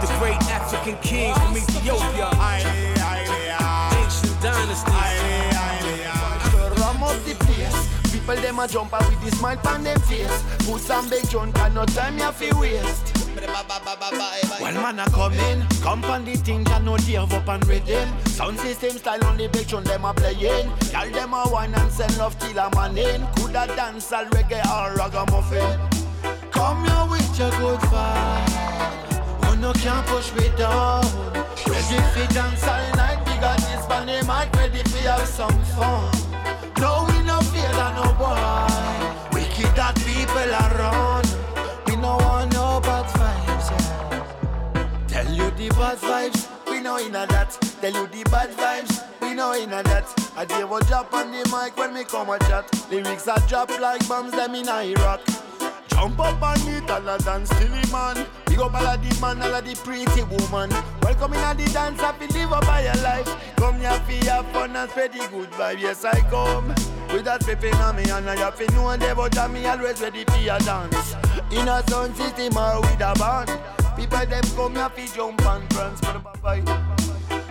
The 0.00 0.08
great 0.18 0.36
African 0.52 0.96
king 1.00 1.32
from 1.32 1.56
Ethiopia. 1.56 2.28
Ancient 3.96 4.42
dynasties. 4.42 4.94
Up. 6.04 7.16
People 8.12 8.36
them 8.36 8.58
a 8.58 8.68
jump 8.68 8.92
out 8.92 9.08
with 9.08 9.24
the 9.24 9.30
smile 9.34 9.58
on 9.68 9.84
them 9.84 9.98
face. 10.00 10.42
Put 10.66 10.82
some 10.82 11.08
big 11.08 11.26
junk 11.30 11.58
and 11.60 11.74
no 11.74 11.86
time 11.86 12.18
you 12.18 12.30
fi 12.30 12.52
waste. 12.60 13.17
Well 13.40 14.76
eh, 14.76 14.82
man 14.82 14.98
a 14.98 15.10
come 15.10 15.32
in, 15.34 15.64
come 15.80 16.04
on 16.06 16.24
the 16.24 16.34
thing 16.34 16.64
can 16.64 16.84
no 16.84 16.96
give 16.98 17.32
up 17.32 17.48
and 17.48 17.64
rhythm. 17.68 18.08
Sound 18.26 18.58
system 18.58 18.98
style 18.98 19.24
on 19.26 19.36
the 19.36 19.46
big 19.46 19.68
tune 19.68 19.84
them 19.84 20.04
a 20.04 20.12
playing. 20.12 20.68
Girl 20.90 21.10
them 21.12 21.32
a 21.34 21.48
wine 21.48 21.74
and 21.74 21.92
send 21.92 22.16
love 22.18 22.36
till 22.40 22.54
man 22.70 22.98
in. 22.98 23.24
Coulda 23.36 23.66
dance 23.76 24.12
all 24.12 24.24
reggae 24.26 24.64
or 24.66 24.96
ragamuffin. 24.96 25.78
Come 26.50 26.84
here 26.84 27.06
with 27.08 27.38
your 27.38 27.50
good 27.50 27.78
vibe. 27.90 29.44
Oh 29.44 29.56
no 29.60 29.72
can't 29.74 30.04
push 30.06 30.32
me 30.34 30.48
down. 30.56 31.04
Ready 31.66 32.02
fi 32.14 32.26
dance 32.34 32.64
all 32.64 32.96
night. 32.96 33.18
We 33.26 33.34
got 33.40 33.58
this 33.58 33.86
on 33.86 34.06
the 34.06 34.18
mic, 34.26 34.52
ready 34.56 34.82
fi 34.90 34.98
have 35.10 35.28
some 35.28 35.62
fun. 35.76 36.10
No 36.80 37.06
we 37.08 37.22
no 37.22 37.40
fear 37.52 37.70
that 37.78 37.94
no 37.94 38.12
boy. 38.18 39.38
We 39.38 39.46
keep 39.54 39.72
that 39.76 39.94
people 39.94 40.50
around. 40.50 41.27
The 45.68 45.74
bad 45.74 45.98
vibes. 45.98 46.70
We 46.70 46.80
know 46.80 46.98
inna 46.98 47.26
that. 47.26 47.50
Tell 47.80 47.92
you 47.92 48.06
the 48.06 48.30
bad 48.30 48.50
vibes. 48.50 49.04
We 49.20 49.34
know 49.34 49.54
inna 49.54 49.82
that. 49.84 50.32
I 50.36 50.44
give 50.44 50.70
a 50.70 50.84
drop 50.84 51.12
on 51.12 51.30
the 51.32 51.38
mic 51.50 51.76
when 51.76 51.94
me 51.94 52.04
come 52.04 52.30
a 52.30 52.38
chat. 52.40 52.66
Lyrics 52.90 53.26
a 53.26 53.40
drop 53.48 53.70
like 53.80 54.06
bombs 54.08 54.32
them 54.32 54.54
in 54.54 54.68
Iraq. 54.68 55.20
Jump 55.98 56.20
up 56.20 56.40
on 56.40 56.68
it 56.68 56.88
and 56.88 57.08
a 57.08 57.18
dance 57.18 57.48
till 57.48 57.66
the 57.66 57.88
man. 57.90 58.24
Big 58.46 58.60
up 58.60 58.72
all 58.72 58.86
of 58.86 59.02
the 59.02 59.20
man, 59.20 59.42
all 59.42 59.52
of 59.52 59.64
the 59.64 59.74
pretty 59.82 60.22
woman. 60.22 60.70
Welcome 61.02 61.32
in 61.32 61.56
the 61.56 61.68
dance, 61.72 62.00
happy 62.00 62.28
live 62.28 62.52
up 62.52 62.64
by 62.66 62.84
your 62.84 63.02
life. 63.02 63.26
Come 63.56 63.80
here 63.80 63.90
for 63.90 64.26
have 64.30 64.46
fun 64.52 64.76
and 64.76 64.88
spread 64.92 65.12
the 65.12 65.26
good 65.26 65.50
vibe. 65.50 65.80
Yes, 65.80 66.04
I 66.04 66.20
come. 66.30 66.68
With 67.12 67.24
that 67.24 67.44
pepping 67.44 67.74
on 67.74 67.96
me 67.96 68.04
and 68.10 68.30
I 68.30 68.36
have 68.36 68.56
to 68.58 68.72
know 68.74 68.90
and 68.90 69.02
but 69.02 69.50
me 69.50 69.66
always 69.66 70.00
ready 70.00 70.22
for 70.22 70.38
your 70.38 70.58
dance. 70.60 71.16
In 71.50 71.66
a 71.66 71.82
sound 71.88 72.16
system 72.16 72.56
or 72.56 72.80
with 72.80 73.00
a 73.00 73.12
band. 73.18 73.50
People 73.96 74.24
them 74.24 74.44
come 74.54 74.76
here 74.76 74.88
for 74.90 75.16
jump 75.16 75.42
and 75.46 75.68
dance. 75.68 76.00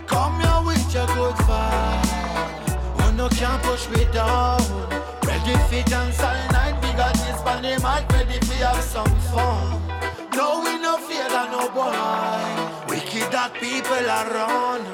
Come 0.06 0.40
here 0.40 0.62
with 0.64 0.94
your 0.94 1.06
good 1.08 1.34
vibe. 1.44 2.08
Oh 2.98 3.14
no 3.14 3.28
can't 3.28 3.62
push 3.62 3.90
me 3.90 4.06
down. 4.10 5.17
Ready 5.48 5.82
for 5.82 5.90
dance 5.90 6.20
all 6.20 6.52
night. 6.52 6.74
We 6.82 6.92
got 6.92 7.14
this 7.14 7.40
on 7.40 7.62
the 7.62 7.70
mic, 7.80 8.12
ready 8.12 8.38
for 8.44 8.54
have 8.64 8.84
some 8.84 9.14
fun. 9.32 9.80
No, 10.36 10.60
we 10.60 10.78
no 10.78 10.98
fear 10.98 11.26
that 11.30 11.48
no 11.50 11.70
boy. 11.72 12.92
We 12.92 13.00
keep 13.00 13.30
that 13.30 13.54
people 13.54 13.96
around. 13.96 14.84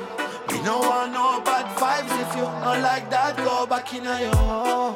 We 0.50 0.62
no 0.62 0.78
want 0.78 1.12
no 1.12 1.40
bad 1.44 1.66
vibes. 1.76 2.20
If 2.22 2.36
you 2.36 2.42
don't 2.42 2.82
like 2.82 3.10
that, 3.10 3.36
go 3.38 3.66
back 3.66 3.92
in 3.94 4.04
your 4.04 4.36
home. 4.36 4.94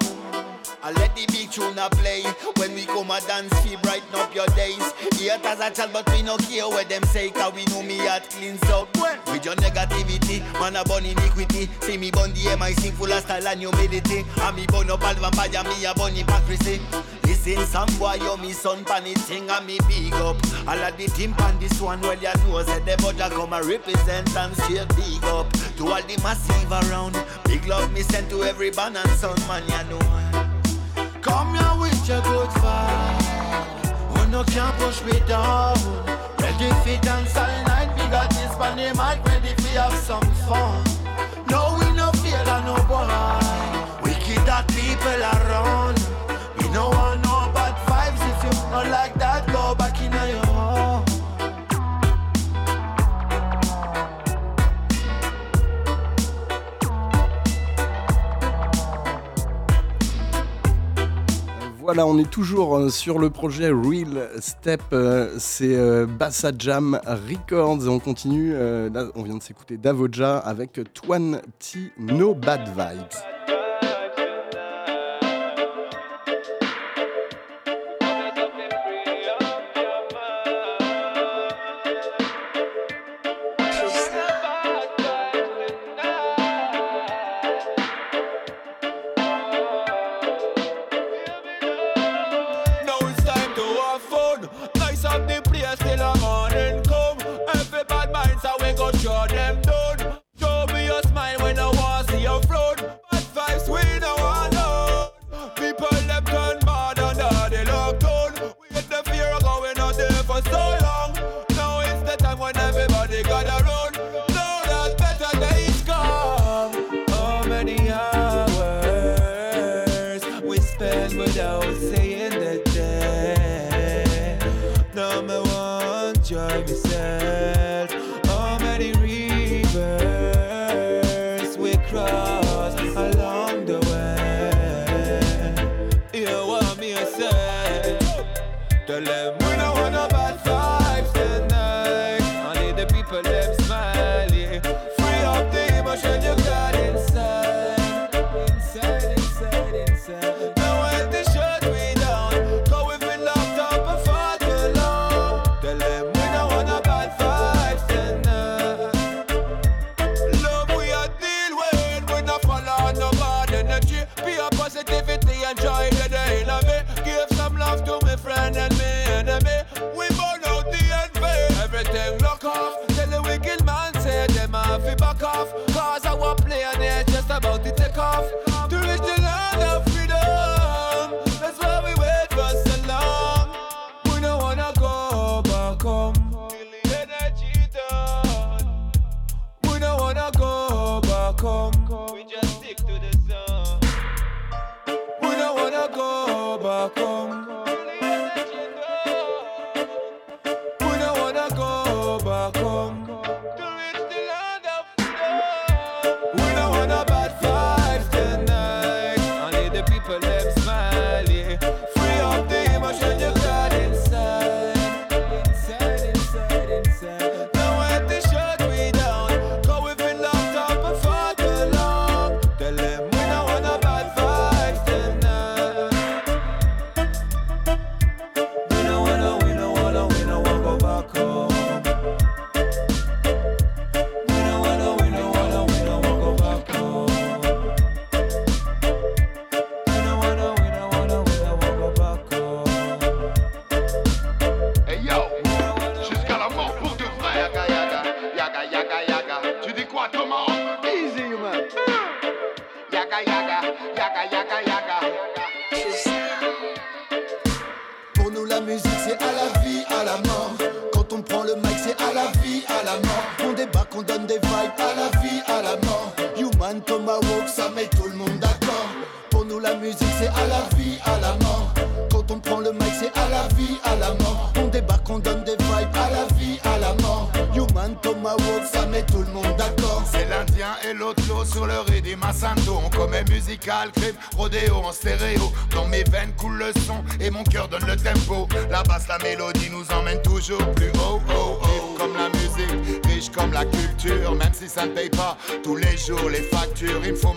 I 0.80 0.92
let 0.92 1.16
the 1.16 1.26
big 1.26 1.48
a 1.59 1.90
play 1.90 2.22
When 2.56 2.72
we 2.74 2.86
come 2.86 3.11
a 3.11 3.20
dance, 3.22 3.52
we 3.64 3.74
brighten 3.76 4.14
up 4.14 4.32
your 4.32 4.46
days 4.48 4.92
Haters 5.18 5.59
a 5.59 5.70
child, 5.70 5.90
but 5.92 6.09
we 6.12 6.22
no 6.22 6.36
care 6.36 6.68
what 6.68 6.88
them 6.88 7.02
say 7.04 7.30
Cause 7.30 7.52
we 7.52 7.64
know 7.66 7.82
me 7.82 7.98
heart 7.98 8.30
cleans 8.30 8.62
up 8.64 8.88
your 9.49 9.57
negativity, 9.57 10.42
man 10.61 10.76
a 10.76 10.84
burn 10.84 11.07
iniquity. 11.07 11.70
See 11.80 11.96
me 11.96 12.11
burn 12.11 12.34
the 12.34 12.55
MIC 12.61 12.92
full 12.92 13.11
of 13.11 13.22
style 13.22 13.49
and 13.49 13.61
humidity 13.61 14.26
And 14.42 14.55
me 14.55 14.66
burn 14.66 14.90
up 14.90 15.03
all 15.03 15.14
vampire, 15.14 15.64
me 15.64 15.86
a 15.86 15.94
burn 15.94 16.14
hypocrisy. 16.14 16.82
Listen 17.24 17.64
some 17.64 17.88
boy, 17.99 18.16
yo 18.20 18.36
me 18.36 18.53
son 18.53 18.84
pan 18.84 19.07
it 19.07 19.16
thing 19.16 19.49
and 19.49 19.66
me 19.66 19.78
big 19.88 20.12
up. 20.12 20.36
All 20.68 20.76
of 20.76 20.94
the 20.99 21.07
team 21.16 21.32
pan 21.32 21.59
this 21.59 21.80
one, 21.80 22.03
well 22.03 22.14
you 22.14 22.28
know 22.44 22.62
said 22.62 22.84
the 22.84 22.94
butter 22.99 23.34
come 23.34 23.55
a 23.55 23.62
represent 23.62 24.36
and 24.36 24.55
straight 24.55 24.86
big 24.96 25.24
up. 25.24 25.51
To 25.78 25.92
all 25.92 26.03
the 26.03 26.20
massive 26.22 26.70
around, 26.70 27.16
big 27.46 27.66
love 27.66 27.90
me 27.90 28.03
sent 28.03 28.28
to 28.28 28.44
every 28.44 28.70
band 28.70 28.99
and 28.99 29.11
son 29.12 29.40
man 29.49 29.62
you 29.64 29.96
know. 29.96 31.20
Come 31.22 31.55
here 31.55 31.80
with 31.80 32.07
your 32.07 32.20
good 32.20 32.51
vibe, 32.61 34.20
you 34.20 34.30
no 34.30 34.44
can 34.44 34.74
push 34.74 35.03
me 35.05 35.18
down. 35.26 36.38
Ready 36.49 36.70
for 36.70 37.03
dance 37.05 37.36
all 37.36 37.62
night, 37.64 37.90
we 37.94 38.11
got 38.11 38.30
this 38.30 38.59
man, 38.59 38.78
they 38.78 38.90
might 38.94 39.22
ready 39.26 39.55
for 39.61 39.68
have 39.78 39.92
some 39.92 40.22
fun. 40.49 40.88
Voilà, 61.89 62.07
on 62.07 62.18
est 62.18 62.30
toujours 62.30 62.76
euh, 62.76 62.91
sur 62.91 63.18
le 63.18 63.30
projet 63.30 63.70
Real 63.70 64.28
Step, 64.41 64.82
euh, 64.93 65.34
c'est 65.39 65.74
euh, 65.74 66.05
Bassa 66.05 66.51
Jam 66.59 67.01
Records 67.07 67.89
on 67.89 67.99
continue, 67.99 68.55
on 68.55 69.22
vient 69.22 69.39
de 69.39 69.43
s'écouter 69.43 69.78
Davoja 69.78 70.36
avec 70.36 70.78
Twan 70.93 71.41
T 71.59 71.91
No 71.97 72.34
Bad 72.34 72.68
Vibes. 72.76 73.68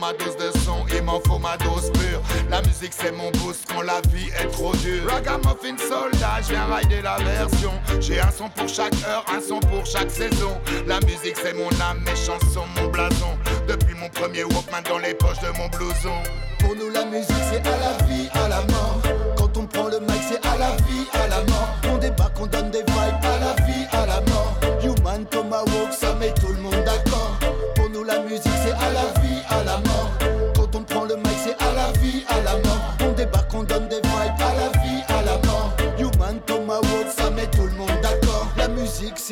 Ma 0.01 0.13
dose 0.13 0.35
de 0.35 0.51
son, 0.65 0.83
il 0.95 1.03
m'en 1.03 1.19
faut 1.21 1.37
ma 1.37 1.55
dose 1.57 1.91
pure. 1.91 2.21
La 2.49 2.61
musique 2.63 2.91
c'est 2.91 3.11
mon 3.11 3.29
boost 3.31 3.71
quand 3.71 3.83
la 3.83 4.01
vie 4.09 4.29
est 4.39 4.47
trop 4.47 4.75
dure. 4.77 5.07
Ragamuffin 5.07 5.77
soldat, 5.77 6.41
je 6.41 6.49
viens 6.49 6.65
rider 6.65 7.01
la 7.03 7.17
version. 7.17 7.71
J'ai 7.99 8.19
un 8.19 8.31
son 8.31 8.49
pour 8.49 8.67
chaque 8.67 8.95
heure, 9.07 9.23
un 9.31 9.39
son 9.39 9.59
pour 9.59 9.85
chaque 9.85 10.09
saison. 10.09 10.57
La 10.87 10.99
musique 11.01 11.37
c'est 11.41 11.53
mon 11.53 11.69
âme, 11.79 12.01
mes 12.03 12.15
chansons, 12.15 12.65
mon 12.77 12.87
blason. 12.87 13.37
Depuis 13.67 13.93
mon 13.93 14.09
premier 14.09 14.43
Walkman 14.43 14.81
dans 14.89 14.97
les 14.97 15.13
poches 15.13 15.39
de 15.39 15.55
mon 15.57 15.67
blouson. 15.69 16.17
Pour 16.59 16.75
nous, 16.75 16.89
la 16.91 17.05
musique, 17.05 17.35
c'est 17.51 17.65
à 17.67 17.77
la 17.77 18.05
vie, 18.05 18.29
à 18.33 18.47
la 18.47 18.61
mort. 18.61 18.90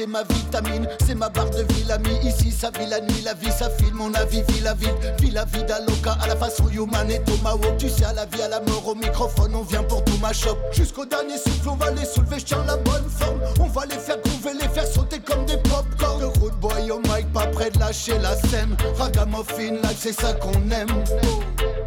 Ma 0.10 0.23
vitamine, 0.23 0.88
c'est 1.06 1.15
ma 1.15 1.30
barre 1.30 1.49
de 1.52 1.61
vie, 1.73 1.84
l'ami. 1.88 2.10
Ici, 2.23 2.52
ça 2.52 2.72
vit 2.77 2.88
la 2.88 2.99
nuit, 2.99 3.22
la 3.23 3.34
vie, 3.34 3.52
ça 3.52 3.69
file 3.69 3.94
mon 3.94 4.14
avis, 4.14 4.41
vie 4.49 4.60
la 4.61 4.73
vie, 4.73 4.90
vie 5.19 5.31
la 5.31 5.45
vie 5.45 5.64
d'Aloca 5.64 6.18
à 6.22 6.27
la 6.27 6.36
façon 6.36 6.68
Human 6.69 7.10
et 7.10 7.22
Tomahawk. 7.23 7.77
Tu 7.77 7.90
sais, 7.90 8.06
à 8.06 8.14
la 8.14 8.26
vie, 8.26 8.41
à 8.41 8.49
la 8.49 8.60
mort, 8.61 8.88
au 8.88 8.95
microphone, 8.95 9.56
on 9.56 9.64
vient 9.64 9.84
pour 9.84 10.03
tout 10.03 10.18
ma 10.22 10.34
shop. 10.34 10.57
Jusqu'au 10.72 11.06
dernier 11.06 11.38
souffle, 11.38 11.69
on 11.69 11.76
va 11.76 11.91
les 11.91 12.06
soulever, 12.06 12.40
je 12.40 12.45
tiens 12.45 12.64
la 12.65 12.77
bonne 12.77 13.07
forme. 13.10 13.40
On 13.60 13.68
va 13.68 13.86
les 13.86 13.98
faire 13.98 14.18
groover, 14.22 14.57
les 14.60 14.68
faire 14.69 14.88
sauter 14.88 15.19
comme 15.19 15.45
des 15.45 15.57
popcorn. 15.57 16.19
Le 16.19 16.27
road 16.27 16.53
boy 16.60 16.91
au 16.91 16.99
mic, 16.99 17.31
pas 17.31 17.48
prêt 17.48 17.69
de 17.69 17.80
lâcher 17.80 18.18
la 18.19 18.36
scène. 18.36 18.76
Ragamuffin, 18.98 19.73
live, 19.73 19.98
c'est 19.98 20.14
ça 20.14 20.34
qu'on 20.34 20.53
aime. 20.72 21.03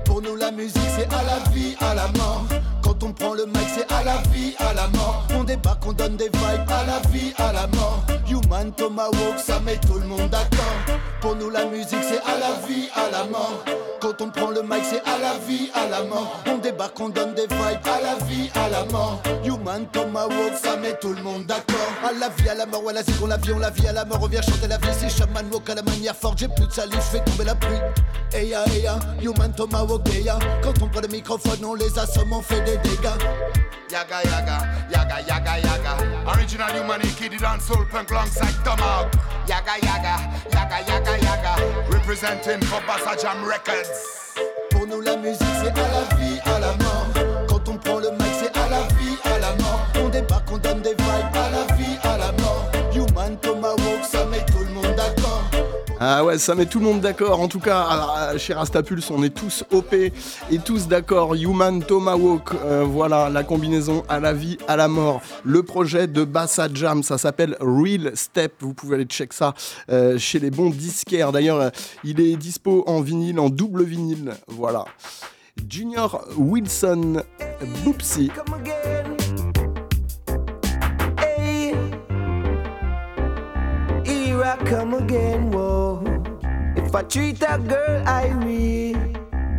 Pour 0.05 0.23
nous, 0.23 0.37
la 0.37 0.51
musique, 0.53 0.81
c'est 0.97 1.13
à 1.13 1.23
la 1.23 1.51
vie, 1.51 1.77
à 1.81 1.95
la 1.95 2.07
mort. 2.19 2.47
On 3.05 3.13
prend 3.13 3.35
le 3.35 3.47
mic, 3.47 3.67
c'est 3.75 3.93
à 3.93 4.05
la 4.05 4.19
vie, 4.33 4.55
à 4.59 4.73
la 4.75 4.87
mort. 4.89 5.27
On 5.35 5.43
débarque, 5.43 5.85
on 5.87 5.93
donne 5.93 6.17
des 6.17 6.27
vibes 6.29 6.71
à 6.71 6.87
la 6.87 7.01
vie, 7.11 7.33
à 7.37 7.53
la 7.53 7.67
mort. 7.69 8.05
Human 8.31 8.73
Tomahawk, 8.73 9.39
ça 9.39 9.59
met 9.61 9.77
tout 9.77 9.95
le 9.95 10.07
monde 10.07 10.31
d'accord. 10.31 11.12
Pour 11.23 11.37
nous, 11.37 11.51
la 11.51 11.65
musique, 11.67 12.03
c'est 12.03 12.19
à 12.19 12.37
la 12.37 12.67
vie, 12.67 12.89
à 12.97 13.09
la 13.09 13.23
mort. 13.25 13.65
Quand 14.01 14.21
on 14.21 14.31
prend 14.31 14.51
le 14.51 14.63
mic, 14.63 14.83
c'est 14.83 15.01
à 15.09 15.19
la 15.19 15.35
vie, 15.47 15.71
à 15.73 15.87
la 15.89 16.03
mort. 16.03 16.43
On 16.49 16.59
débarque, 16.59 16.99
on 16.99 17.11
donne 17.11 17.33
des 17.35 17.47
vibes 17.47 17.87
à 17.87 18.01
la 18.03 18.25
vie, 18.27 18.51
à 18.57 18.69
la 18.69 18.85
mort. 18.87 19.23
Human 19.45 19.87
Tomahawk, 19.93 20.55
ça 20.61 20.77
met 20.77 20.99
tout 21.01 21.15
le 21.15 21.23
monde 21.23 21.47
d'accord. 21.47 21.77
À 22.05 22.13
la 22.13 22.29
vie, 22.29 22.49
à 22.49 22.55
la 22.57 22.67
mort, 22.67 22.83
ouais, 22.83 22.93
la 22.93 23.03
on 23.23 23.27
la 23.29 23.37
vie, 23.37 23.53
on 23.55 23.61
la 23.61 23.71
vie, 23.71 23.87
à 23.87 23.93
la 23.93 24.05
mort. 24.05 24.19
On 24.21 24.27
vient 24.27 24.43
chanter 24.43 24.67
la 24.67 24.79
vie, 24.79 24.89
c'est 24.99 25.09
Shaman 25.09 25.47
Walk 25.53 25.71
à 25.71 25.77
la 25.77 25.83
manière 25.83 26.17
forte. 26.17 26.39
J'ai 26.39 26.49
plus 26.49 26.67
de 26.67 26.73
salive, 26.73 26.97
je 26.97 27.19
fais 27.19 27.25
tomber 27.25 27.45
la 27.45 27.55
pluie. 27.55 27.79
Eya, 28.35 28.65
eya, 28.75 28.99
Human 29.23 29.53
Tomahawk, 29.53 30.03
eya. 30.09 30.41
Quand 30.61 30.75
on 30.83 30.89
prend 30.89 31.03
le 31.03 31.09
microphone, 31.09 31.65
on 31.65 31.75
les 31.75 31.97
assomme, 31.97 32.33
on 32.33 32.43
fait 32.43 32.63
des 32.63 32.79
dégâts. 32.79 33.63
Yaga 33.93 34.23
yaga, 34.25 34.59
yaga 34.91 35.21
yaga 35.29 35.59
yaga. 35.61 35.97
Original 36.27 36.71
human 36.73 37.01
kid 37.19 37.39
soul 37.61 37.87
punk 37.93 38.11
alongside 38.11 38.65
Tomahawk. 38.65 39.13
Yaga 39.49 39.75
yaga, 39.83 40.15
yaga 40.55 40.79
yaga 40.89 41.19
yaga. 41.19 41.53
Representing 41.91 42.61
for 42.63 42.81
Bassa 42.87 43.17
Jam 43.21 43.45
Records. 43.45 44.35
Pour 44.71 44.87
nous, 44.87 45.01
la 45.01 45.17
musique, 45.17 45.47
c'est 45.63 45.71
à 45.79 45.89
la 45.89 46.17
vie, 46.17 46.41
à 46.45 46.59
la 46.61 46.73
mort. 46.77 47.02
Ah 56.05 56.25
ouais, 56.25 56.37
ça 56.37 56.57
met 56.57 56.67
tout 56.67 56.81
le 56.81 56.85
monde 56.87 57.01
d'accord. 57.01 57.41
En 57.41 57.47
tout 57.47 57.61
cas, 57.61 58.37
chez 58.37 58.55
Rastapulse, 58.55 59.09
on 59.13 59.23
est 59.23 59.33
tous 59.33 59.63
OP 59.71 59.95
et 59.95 60.13
tous 60.65 60.89
d'accord. 60.89 61.37
Human 61.37 61.81
Tomahawk, 61.81 62.55
euh, 62.65 62.83
voilà 62.85 63.31
la 63.31 63.45
combinaison 63.45 64.03
à 64.09 64.19
la 64.19 64.33
vie, 64.33 64.59
à 64.67 64.75
la 64.75 64.89
mort. 64.89 65.23
Le 65.45 65.63
projet 65.63 66.09
de 66.09 66.25
Bassa 66.25 66.67
Jam, 66.75 67.05
ça 67.05 67.19
s'appelle 67.19 67.57
Real 67.61 68.17
Step. 68.17 68.55
Vous 68.59 68.75
pouvez 68.75 68.97
aller 68.97 69.05
check 69.05 69.33
ça 69.33 69.55
euh, 69.91 70.19
chez 70.19 70.41
les 70.41 70.51
bons 70.51 70.71
disquaires. 70.71 71.31
D'ailleurs, 71.31 71.61
euh, 71.61 71.71
il 72.03 72.21
est 72.21 72.35
dispo 72.35 72.83
en 72.89 73.01
vinyle, 73.01 73.39
en 73.39 73.49
double 73.49 73.85
vinyle. 73.85 74.33
Voilà. 74.49 74.85
Junior 75.69 76.27
Wilson 76.37 77.23
Boopsy. 77.85 78.33
Here 84.43 84.57
I 84.59 84.65
come 84.65 84.95
again, 84.95 85.51
whoa. 85.51 86.03
If 86.77 86.95
I 86.95 87.03
treat 87.03 87.43
a 87.43 87.59
girl 87.59 88.05
Irie 88.05 88.95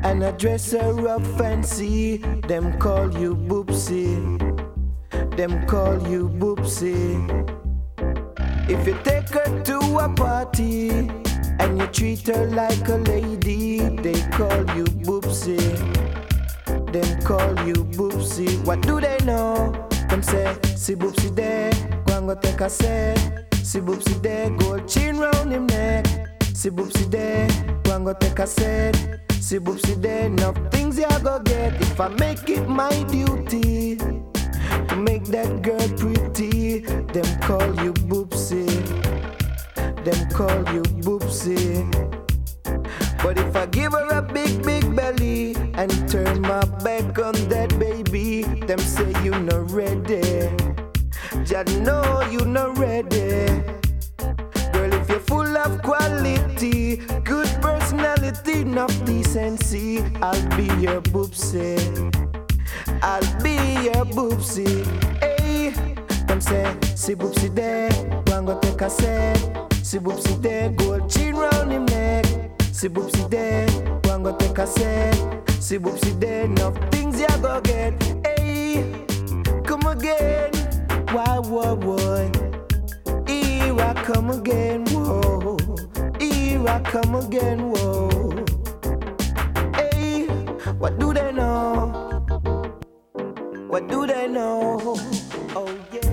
and 0.03 0.23
I 0.23 0.31
dress 0.31 0.71
her 0.71 1.07
up 1.07 1.25
fancy, 1.37 2.17
them 2.47 2.77
call 2.79 3.11
you 3.17 3.35
boopsy. 3.35 4.39
Them 5.37 5.65
call 5.67 6.07
you 6.07 6.29
boopsy. 6.29 6.97
If 8.69 8.87
you 8.87 8.97
take 9.03 9.29
her 9.29 9.63
to 9.63 9.79
a 9.99 10.09
party 10.13 10.89
and 11.59 11.79
you 11.79 11.87
treat 11.87 12.27
her 12.27 12.47
like 12.47 12.87
a 12.89 12.97
lady, 12.97 13.79
they 13.79 14.19
call 14.31 14.63
you 14.75 14.85
boopsy. 15.05 15.59
Them 16.91 17.21
call 17.21 17.67
you 17.67 17.85
boopsy. 17.95 18.63
What 18.65 18.81
do 18.81 18.99
they 18.99 19.17
know? 19.23 19.71
Them 20.09 20.21
say, 20.21 20.55
see 20.75 20.95
boopsy 20.95 21.35
there, 21.35 21.71
go 22.05 22.17
and 22.17 22.27
go 22.27 22.35
take 22.35 22.61
a 22.61 22.69
set. 22.69 23.52
See 23.63 23.79
boopsy 23.79 24.21
there, 24.21 24.49
gold 24.49 24.89
chain 24.89 25.15
round 25.15 25.53
him 25.53 25.67
neck. 25.67 26.05
See 26.53 26.69
boopsy 26.69 27.09
there, 27.09 27.47
and 27.93 28.05
go 28.05 28.13
take 28.13 28.39
a 28.39 28.45
set. 28.45 28.93
See 29.39 29.57
boopsy 29.57 30.01
there, 30.01 30.25
enough 30.25 30.57
things 30.69 30.99
you 30.99 31.07
go 31.23 31.39
get. 31.39 31.81
If 31.81 31.99
I 31.99 32.09
make 32.09 32.49
it 32.49 32.67
my 32.67 32.91
duty 33.03 33.95
to 33.95 34.95
make 34.97 35.23
that 35.27 35.61
girl 35.61 35.87
pretty, 35.97 36.79
them 36.79 37.39
call 37.39 37.67
you 37.81 37.93
boopsy. 37.93 38.67
Them 40.03 40.29
call 40.31 40.73
you 40.73 40.83
boopsy. 41.01 41.89
But 43.23 43.37
if 43.37 43.55
I 43.55 43.65
give 43.67 43.93
her 43.93 44.09
a 44.09 44.21
big, 44.21 44.61
big 44.63 44.93
belly 44.93 45.55
and 45.75 45.89
turn 46.09 46.41
my 46.41 46.65
back 46.83 47.17
on 47.17 47.33
that 47.47 47.73
baby, 47.79 48.43
them 48.67 48.79
say 48.79 49.09
you 49.23 49.31
not 49.31 49.71
ready. 49.71 50.49
Just 51.53 51.81
know 51.81 52.27
you're 52.31 52.47
not 52.47 52.79
ready. 52.79 53.45
Girl, 54.73 54.91
if 54.91 55.07
you're 55.07 55.19
full 55.19 55.55
of 55.55 55.83
quality, 55.83 56.95
good 57.23 57.47
personality, 57.61 58.61
enough 58.61 59.05
decency, 59.05 59.99
I'll 60.19 60.57
be 60.57 60.63
your 60.81 60.99
boopsy. 61.13 61.77
I'll 63.03 63.43
be 63.43 63.53
your 63.83 64.03
boopsy. 64.03 64.83
Hey, 65.21 65.69
them 66.25 66.41
say, 66.41 66.75
see 66.95 67.13
boopsy 67.13 67.53
there, 67.53 67.91
and 68.33 68.47
go 68.47 68.59
take 68.59 68.81
a 68.81 68.89
set. 68.89 69.37
See 69.83 69.99
boopsy 69.99 70.41
there, 70.41 70.71
gold 70.71 71.07
chain 71.07 71.35
round 71.35 71.71
him 71.71 71.85
neck. 71.85 72.25
See 72.71 72.89
boopsy 72.89 73.29
there, 73.29 73.67
and 74.11 74.23
go 74.23 74.35
take 74.37 74.57
a 74.57 74.65
set. 74.65 75.13
See 75.61 75.77
boopsy 75.77 76.19
there, 76.19 76.45
enough 76.45 76.75
things 76.89 77.21
you 77.21 77.27
go 77.43 77.61
get. 77.61 77.93
Hey, 78.25 79.05
come 79.63 79.85
again, 79.85 80.49
why, 81.13 81.37
why, 81.37 81.71
why? 81.73 82.31
Here 83.27 83.79
I 83.79 83.93
come 83.93 84.31
again, 84.31 84.83
whoa. 84.85 85.57
Here 86.19 86.67
I 86.67 86.79
come 86.81 87.15
again, 87.15 87.69
whoa. 87.69 88.45
Hey, 89.75 90.25
what 90.79 90.97
do 90.99 91.13
they 91.13 91.31
know? 91.31 92.25
What 93.67 93.87
do 93.87 94.07
they 94.07 94.27
know? 94.27 94.97
Oh 95.55 95.69
yeah, 95.91 96.01
yeah. 96.03 96.12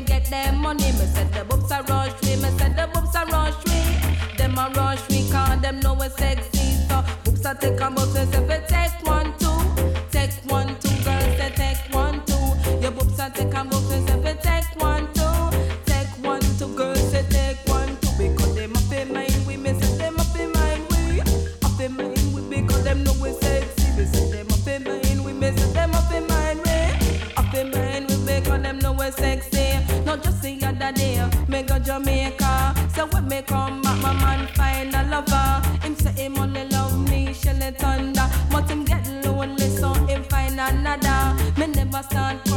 Rush 0.00 0.06
get 0.06 0.30
them 0.30 0.56
money. 0.62 0.92
Me 0.92 1.06
said 1.06 1.32
the 1.32 1.44
boobs 1.44 1.70
are 1.72 1.82
rush 1.84 2.12
way. 2.22 2.36
Me 2.36 2.50
said 2.58 2.76
the 2.76 2.88
boobs 2.92 3.14
are 3.14 3.26
rush 3.26 3.64
way. 3.66 4.36
Them 4.36 4.58
a 4.58 4.70
rush 4.74 5.08
call 5.30 5.56
them 5.58 5.80
know 5.80 5.94
we 5.94 6.08
sexy. 6.08 6.58
So 6.88 7.04
boobs 7.24 7.46
are 7.46 7.54
take 7.54 7.79
So 33.00 33.06
when 33.06 33.28
me 33.28 33.40
come 33.40 33.80
back, 33.80 33.98
my 34.02 34.12
man 34.12 34.46
find 34.48 34.94
a 34.94 35.02
lover. 35.04 35.66
Him 35.80 35.96
say 35.96 36.12
him 36.22 36.36
only 36.36 36.68
love 36.68 37.08
me, 37.08 37.32
Shelly 37.32 37.70
Thunder. 37.70 38.28
But 38.50 38.68
him 38.68 38.84
get 38.84 39.08
lonely, 39.24 39.70
so 39.70 39.94
him 40.04 40.22
find 40.24 40.60
another. 40.60 41.34
Me 41.56 41.66
never 41.68 42.02
start 42.02 42.49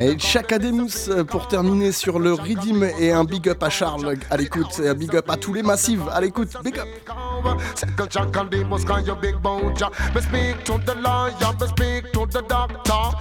Et 0.00 0.18
Chaka 0.18 0.58
Demus 0.58 1.08
euh, 1.08 1.24
pour 1.24 1.48
terminer 1.48 1.92
sur 1.92 2.18
le 2.18 2.32
rythme 2.34 2.84
et 2.98 3.12
un 3.12 3.24
big 3.24 3.48
up 3.48 3.62
à 3.62 3.70
Charles 3.70 4.16
à 4.30 4.36
l'écoute 4.36 4.80
et 4.82 4.88
un 4.88 4.94
big 4.94 5.14
up 5.16 5.28
à 5.30 5.36
tous 5.36 5.52
les 5.52 5.62
massifs 5.62 6.00
à 6.12 6.20
l'écoute. 6.20 6.50
Big 6.62 6.78
up. 6.78 6.88
Second 7.74 8.06
check 8.08 8.36
on 8.36 8.44
the 8.46 8.64
bus 8.64 8.84
can 8.84 9.04
you 9.04 9.16
big 9.16 9.36
bunch 9.42 9.82
Me 10.14 10.20
speak 10.20 10.64
to 10.64 10.78
the 10.84 10.94
lawyer, 11.00 11.52
me 11.60 11.66
speak 11.66 12.12
to 12.12 12.26
the 12.26 12.42
doctor. 12.48 13.16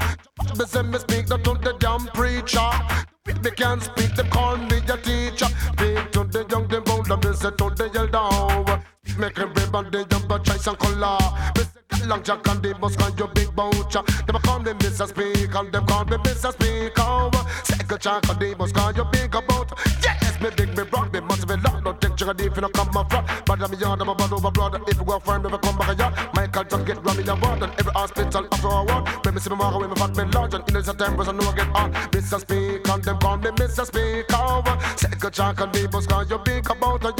Me 0.57 0.65
say 0.65 0.83
me 0.83 0.99
speak 0.99 1.29
not 1.29 1.43
to 1.43 1.53
the 1.63 1.73
damn 1.79 2.05
preacher. 2.13 2.69
Me 3.25 3.51
can 3.51 3.79
speak, 3.79 4.15
them 4.15 4.29
call 4.29 4.57
me 4.57 4.77
a 4.77 4.97
teacher. 4.97 5.47
Speak 5.73 6.11
to 6.11 6.23
the 6.25 6.45
young, 6.49 6.67
them 6.67 6.83
old, 6.89 7.09
and 7.09 7.23
me 7.23 7.33
say 7.33 7.49
to 7.49 7.69
the 7.75 7.89
elder. 7.95 8.81
Make 9.17 9.39
everybody 9.39 10.05
jump 10.09 10.31
a 10.31 10.39
choice 10.39 10.67
and 10.67 10.77
color 10.77 11.17
Me 11.55 11.63
say 11.63 11.65
get 11.65 11.70
long 12.07 12.23
jack 12.23 12.47
on 12.49 12.61
the 12.61 12.73
bus 12.75 12.95
can 12.95 13.11
you 13.17 13.27
big 13.33 13.55
bunch 13.55 13.93
Them 13.93 14.41
call 14.43 14.59
me 14.59 14.71
Mr. 14.73 15.07
Speak 15.07 15.53
and 15.55 15.71
them 15.71 15.85
call 15.85 16.05
me 16.05 16.17
Mr. 16.17 16.51
Speaker 16.53 17.31
Second 17.63 17.99
check 17.99 18.29
on 18.29 18.39
the 18.39 18.55
bus 18.57 18.71
can 18.71 18.95
you 18.95 19.05
big 19.11 19.35
about 19.35 19.71
Yes, 20.03 20.39
me 20.41 20.49
big, 20.55 20.75
me 20.77 20.83
broad, 20.83 21.13
me 21.13 21.19
must 21.19 21.47
be 21.47 21.55
loud 21.55 21.83
Don't 21.83 22.01
take 22.01 22.17
sugar 22.17 22.33
if 22.37 22.55
you 22.55 22.61
don't 22.61 22.73
come 22.73 22.89
my 22.93 23.03
front 23.09 23.27
But 23.45 23.61
I'm 23.61 23.73
yard, 23.73 24.01
I'm 24.01 24.09
a 24.09 24.15
bad 24.15 24.33
over 24.33 24.51
blood 24.51 24.81
If 24.87 24.97
you 24.97 25.05
go 25.05 25.19
find 25.19 25.43
me, 25.43 25.51
we 25.51 25.57
come 25.57 25.77
back 25.77 25.89
a 25.89 25.95
yard. 25.95 26.13
Michael 26.35 26.63
just 26.63 26.85
get 26.85 26.97
Grammy 26.97 27.27
award 27.27 27.63
And 27.63 27.73
every 27.79 27.93
hospital 27.93 28.47
after 28.51 28.67
a 28.67 28.83
ward. 28.83 29.07
When 29.25 29.33
me 29.33 29.39
see 29.39 29.49
me 29.49 29.55
walk 29.57 29.75
away, 29.75 29.87
me 29.87 29.95
fat 29.95 30.15
me 30.15 30.23
large. 30.25 30.53
And 30.53 30.67
in 30.67 30.73
the 30.73 30.83
September, 30.83 31.23
I 31.23 31.31
know 31.31 31.49
I 31.49 31.55
get 31.55 31.67
on. 31.75 31.93
Mr. 32.11 32.39
Speak 32.39 32.87
and 32.87 33.03
them 33.03 33.17
call 33.19 33.37
me 33.37 33.49
Mr. 33.51 33.85
Speaker 33.85 34.41
Second 34.97 35.33
check 35.33 35.61
on 35.61 35.71
the 35.71 35.87
bus 35.87 36.07
can 36.07 36.27
you 36.29 36.37
big 36.39 36.69
about 36.69 37.03
a 37.03 37.11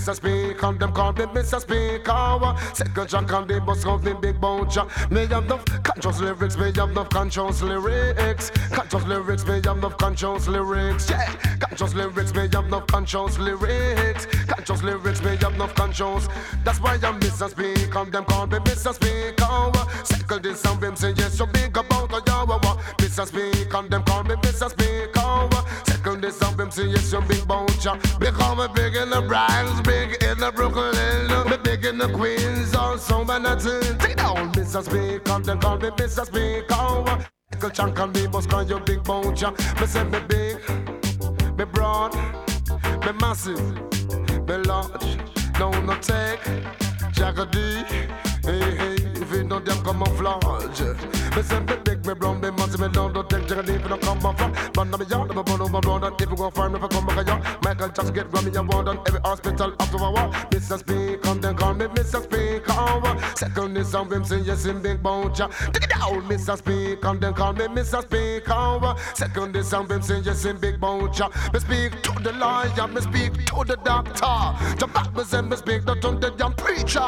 Mr. 0.00 0.14
Speak 0.14 0.62
and 0.62 0.80
them 0.80 0.92
call 0.92 1.12
me 1.12 1.26
Mr. 1.26 1.60
Speaker 1.60 2.10
oh. 2.10 2.72
Second 2.72 3.06
check 3.06 3.32
on 3.34 3.46
the 3.46 3.60
bus 3.60 3.84
call 3.84 3.98
me 3.98 4.14
big 4.14 4.40
bunch 4.40 4.78
Me 5.10 5.26
have 5.26 5.44
enough 5.44 5.62
conscious 5.82 6.20
lyrics 6.22 6.56
Me 6.56 6.72
have 6.74 6.90
enough 6.90 7.10
conscious 7.10 7.60
lyrics 7.60 8.50
Conscious 8.70 9.04
lyrics, 9.04 9.44
me 9.44 9.60
have 9.62 9.76
enough 9.76 9.98
conscious 9.98 10.48
lyrics 10.48 11.10
Yeah, 11.10 11.34
conscious 11.58 11.92
lyrics, 11.92 12.32
me 12.32 12.48
have 12.50 12.64
enough 12.64 12.86
conscious 12.86 13.38
lyrics 13.38 14.26
Conscious 14.46 14.82
lyrics, 14.82 15.22
me 15.22 15.36
have 15.36 15.54
enough 15.54 15.74
conscious 15.74 16.28
That's 16.64 16.80
why 16.80 16.94
I'm 17.02 17.20
Mr. 17.20 17.50
Speak 17.50 17.94
and 17.94 18.10
them 18.10 18.24
call 18.24 18.46
me 18.46 18.56
Mr. 18.60 18.94
Speaker 18.94 19.44
oh. 19.44 20.02
Second 20.04 20.44
this 20.44 20.64
and 20.64 20.80
them 20.80 20.96
say 20.96 21.12
yes, 21.14 21.38
you 21.38 21.44
big 21.44 21.76
about 21.76 22.10
a 22.10 22.22
yawa 22.22 22.58
oh, 22.64 22.94
Mr. 22.96 23.26
Speak 23.26 23.74
and 23.74 23.90
them 23.90 24.02
call 24.04 24.24
me 24.24 24.34
Mr. 24.36 24.70
Speaker 24.70 25.59
Second 26.30 26.38
this 26.38 26.48
and 26.48 26.58
them 26.58 26.70
say 26.70 26.86
yes, 26.86 27.12
you 27.12 27.20
big 27.22 27.48
bunch 27.48 27.86
Because 28.18 28.56
me 28.56 28.74
big 28.74 28.94
in 28.94 29.10
the 29.10 29.22
Bronx, 29.22 29.80
big 29.80 30.22
in 30.22 30.38
the 30.38 30.52
Brooklyn. 30.52 31.50
Me 31.50 31.56
big 31.56 31.84
in 31.84 31.98
the 31.98 32.08
Queens, 32.08 32.74
also 32.74 33.24
Manhattan 33.24 33.98
Take 33.98 34.16
down 34.16 34.52
Mr. 34.52 34.82
Speak 34.84 35.28
and 35.28 35.44
them 35.44 35.60
call 35.60 35.78
me 35.78 35.88
Mr. 35.90 36.24
Speaker 36.26 37.26
Little 37.52 37.70
chunk 37.70 37.98
on 37.98 38.12
me 38.12 38.26
bus 38.26 38.46
call 38.46 38.62
you 38.62 38.78
big 38.80 39.02
bunch 39.02 39.42
Me 39.42 39.86
say 39.86 40.04
me 40.04 40.20
big, 40.28 40.58
me 41.58 41.64
broad, 41.64 42.14
me 42.14 43.12
massive, 43.20 43.60
me 44.46 44.56
large. 44.56 45.18
No, 45.58 45.70
no 45.82 45.94
take, 45.98 46.40
Jagger 47.12 47.48
Hey, 47.52 48.58
hey, 48.76 48.94
if 49.20 49.32
you 49.32 49.44
know 49.44 49.58
them 49.58 49.84
camouflage. 49.84 50.80
Me 51.36 51.42
say 51.42 51.60
me 51.60 51.76
big, 51.84 52.06
me 52.06 52.14
brown, 52.14 52.40
me 52.40 52.50
massive, 52.50 52.80
me 52.80 52.88
down 52.88 53.12
Don't 53.12 53.29
you 53.68 53.78
don't 53.78 54.00
come 54.00 54.18
back. 54.18 54.74
From 54.74 54.94
of 54.94 55.00
me 55.00 55.06
yard, 55.06 55.34
me 55.34 55.42
burn 55.42 55.60
over 55.60 55.80
blood 55.80 56.04
And 56.04 56.20
if 56.20 56.30
you 56.30 56.36
go 56.36 56.46
if 56.46 56.58
I 56.58 56.88
come 56.88 57.06
back 57.06 57.18
a 57.18 57.30
yard 57.30 57.42
Michael 57.80 57.94
Jackson 57.94 58.14
get 58.14 58.30
Grammy 58.30 58.56
award 58.56 58.88
And 58.88 59.08
every 59.08 59.20
hospital 59.20 59.74
a 59.80 59.96
war 59.96 60.30
Mr. 60.50 60.78
Speak, 60.78 61.26
and 61.26 61.42
then 61.42 61.56
call 61.56 61.72
me 61.72 61.86
Mr. 61.86 62.22
Speaker 62.22 63.36
Second 63.36 63.76
is 63.78 63.88
some 63.88 64.12
him 64.12 64.22
say 64.22 64.40
yes 64.40 64.66
in 64.66 64.82
big 64.82 65.02
bunch 65.02 65.38
Take 65.38 65.84
it 65.84 65.90
down, 65.90 66.22
Mr. 66.28 66.58
Speak, 66.58 67.02
and 67.02 67.20
then 67.20 67.32
call 67.32 67.54
me 67.54 67.66
Mr. 67.68 68.02
Speaker 68.02 68.94
Second 69.14 69.56
is 69.56 69.68
some 69.68 69.88
him 69.88 70.02
say 70.02 70.20
yes 70.20 70.44
in 70.44 70.58
big 70.58 70.78
bunch 70.78 71.20
Me 71.52 71.60
speak 71.60 72.02
to 72.02 72.12
the 72.22 72.32
lawyer, 72.34 72.86
me 72.88 73.00
speak 73.00 73.32
to 73.46 73.64
the 73.64 73.78
doctor 73.82 74.76
The 74.78 74.86
back 74.86 75.16
me 75.16 75.24
say 75.24 75.40
me 75.40 75.56
speak 75.56 75.86
to 75.86 75.94
the 75.94 76.34
young 76.38 76.52
preacher 76.54 77.00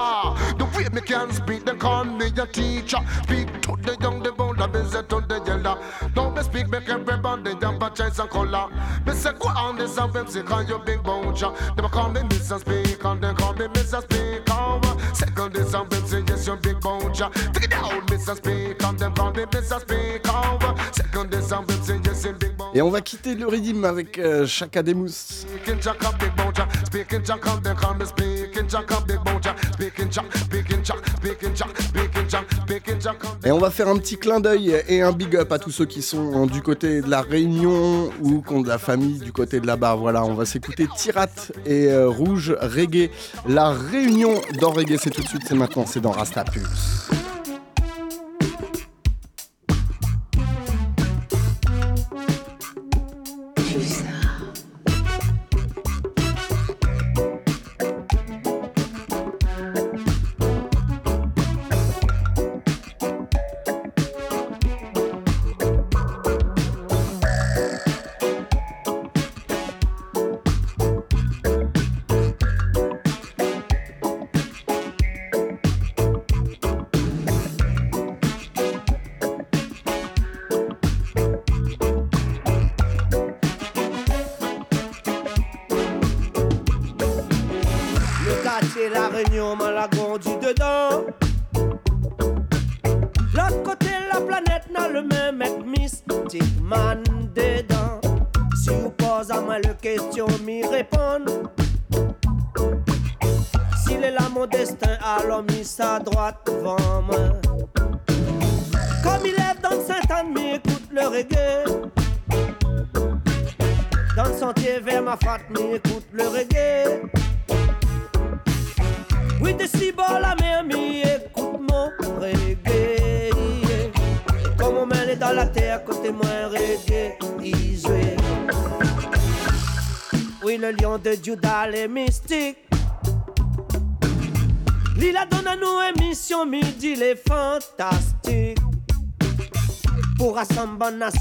The 0.56 0.66
way 0.74 0.88
me 0.88 1.02
can 1.02 1.32
speak, 1.32 1.66
then 1.66 1.78
call 1.78 2.04
me 2.04 2.26
a 2.26 2.46
teacher 2.46 2.98
Speak 3.24 3.60
to 3.62 3.76
the 3.76 3.98
young, 4.00 4.22
the 4.22 4.34
old, 4.38 4.58
and 4.58 4.72
me 4.72 4.80
to 4.80 5.02
the 5.02 5.42
elder 5.46 5.78
Now 6.16 6.30
me 6.30 6.42
speak, 6.42 6.68
make 6.70 6.88
everybody 6.88 7.54
them 7.54 7.78
but 7.78 7.94
choice 7.94 8.18
and 8.18 8.30
color. 8.30 8.68
Me 9.06 9.12
say 9.12 9.32
go 9.38 9.48
on 9.48 9.76
this 9.76 9.96
and 9.98 10.12
Pepsi 10.12 10.42
call 10.62 10.78
you 10.78 10.84
big 10.84 11.02
boucher. 11.02 11.52
Them 11.76 11.88
call 11.88 12.10
me 12.10 12.20
Mr. 12.20 12.60
Speaker, 12.60 13.16
them 13.16 13.36
call 13.36 13.54
me 13.54 13.66
Mr. 13.66 14.02
Speaker. 14.02 15.14
Second 15.14 15.52
this 15.52 15.74
and 15.74 15.88
Pepsi, 15.88 16.28
yes 16.28 16.46
you 16.46 16.56
big 16.56 16.80
boucher. 16.80 17.30
Take 17.52 17.64
it 17.64 17.70
down, 17.70 18.06
Mr. 18.06 18.36
Speaker, 18.36 18.92
them 18.92 19.14
call 19.14 19.32
me 19.32 19.44
Mr. 19.44 19.80
Speaker. 19.80 20.92
Second 20.92 21.30
this 21.30 21.52
and 21.52 21.66
Pepsi, 21.66 22.06
yes 22.06 22.24
you 22.24 22.32
big 22.32 22.56
boucher. 22.56 22.78
Et 22.78 22.82
on 22.82 22.90
va 22.90 23.00
quitter 23.00 23.34
le 23.34 23.46
rythme 23.46 23.84
avec 23.84 24.18
euh, 24.18 24.46
Chaka 24.46 24.82
Demus. 24.82 25.10
Speaking 25.10 25.80
Jack 25.80 26.04
up 26.04 26.18
big 26.18 26.34
boucher, 26.36 26.66
speaking 26.86 27.24
Jack 27.24 27.46
up, 27.46 27.62
them 27.62 27.76
call 27.76 27.94
me 27.94 28.04
speaking 28.04 28.68
Jack 28.68 28.90
up 28.92 29.06
big 29.06 29.20
boucher, 29.24 29.54
speaking 29.72 30.10
Jack, 30.10 30.26
speaking 30.36 30.82
Jack, 30.82 31.06
speaking 31.16 31.54
Jack, 31.54 31.80
speaking 31.80 32.28
Jack, 32.28 32.50
speaking 32.50 33.00
Jack 33.00 33.24
up. 33.24 33.31
Et 33.44 33.50
on 33.50 33.58
va 33.58 33.70
faire 33.70 33.88
un 33.88 33.96
petit 33.96 34.18
clin 34.18 34.38
d'œil 34.38 34.82
et 34.86 35.02
un 35.02 35.10
big 35.10 35.34
up 35.34 35.50
à 35.50 35.58
tous 35.58 35.72
ceux 35.72 35.84
qui 35.84 36.00
sont 36.00 36.46
du 36.46 36.62
côté 36.62 37.02
de 37.02 37.10
la 37.10 37.22
Réunion 37.22 38.10
ou 38.20 38.40
qui 38.40 38.52
ont 38.52 38.60
de 38.60 38.68
la 38.68 38.78
famille 38.78 39.18
du 39.18 39.32
côté 39.32 39.58
de 39.58 39.66
là-bas. 39.66 39.96
Voilà, 39.96 40.24
on 40.24 40.34
va 40.34 40.44
s'écouter 40.44 40.86
Tirat 40.96 41.26
et 41.66 41.86
euh, 41.88 42.08
Rouge 42.08 42.54
Reggae. 42.60 43.10
La 43.48 43.70
Réunion 43.70 44.40
dans 44.60 44.70
Reggae, 44.70 44.96
c'est 45.02 45.10
tout 45.10 45.22
de 45.22 45.28
suite, 45.28 45.42
c'est 45.48 45.56
maintenant, 45.56 45.86
c'est 45.86 46.00
dans 46.00 46.12
Rasta 46.12 46.44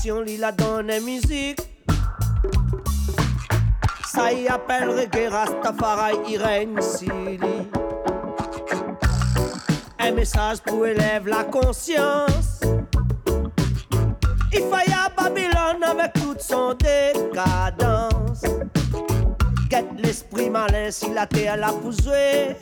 rassembler 0.02 0.26
nation, 0.26 0.26
il 0.28 0.44
a 0.44 0.52
donné 0.52 1.00
musique. 1.00 1.60
Ça 4.06 4.32
y 4.32 4.48
appelle 4.48 4.90
reggae, 4.90 5.30
Rastafari, 5.30 6.18
il 6.28 6.38
règne 6.38 6.82
Sili. 6.82 7.68
Un 10.00 10.12
message 10.12 10.60
pour 10.66 10.86
élève 10.86 11.28
la 11.28 11.44
conscience. 11.46 12.62
Il 14.54 14.64
faille 14.70 14.94
à 14.94 15.10
Babylone 15.10 15.84
avec 15.84 16.14
toute 16.14 16.42
son 16.42 16.74
décadence. 16.74 18.44
Guette 19.70 19.86
l'esprit 19.98 20.50
malin 20.50 20.92
si 20.92 21.14
la 21.14 21.26
terre 21.26 21.58
l'a 21.58 21.72
poussé. 21.72 22.58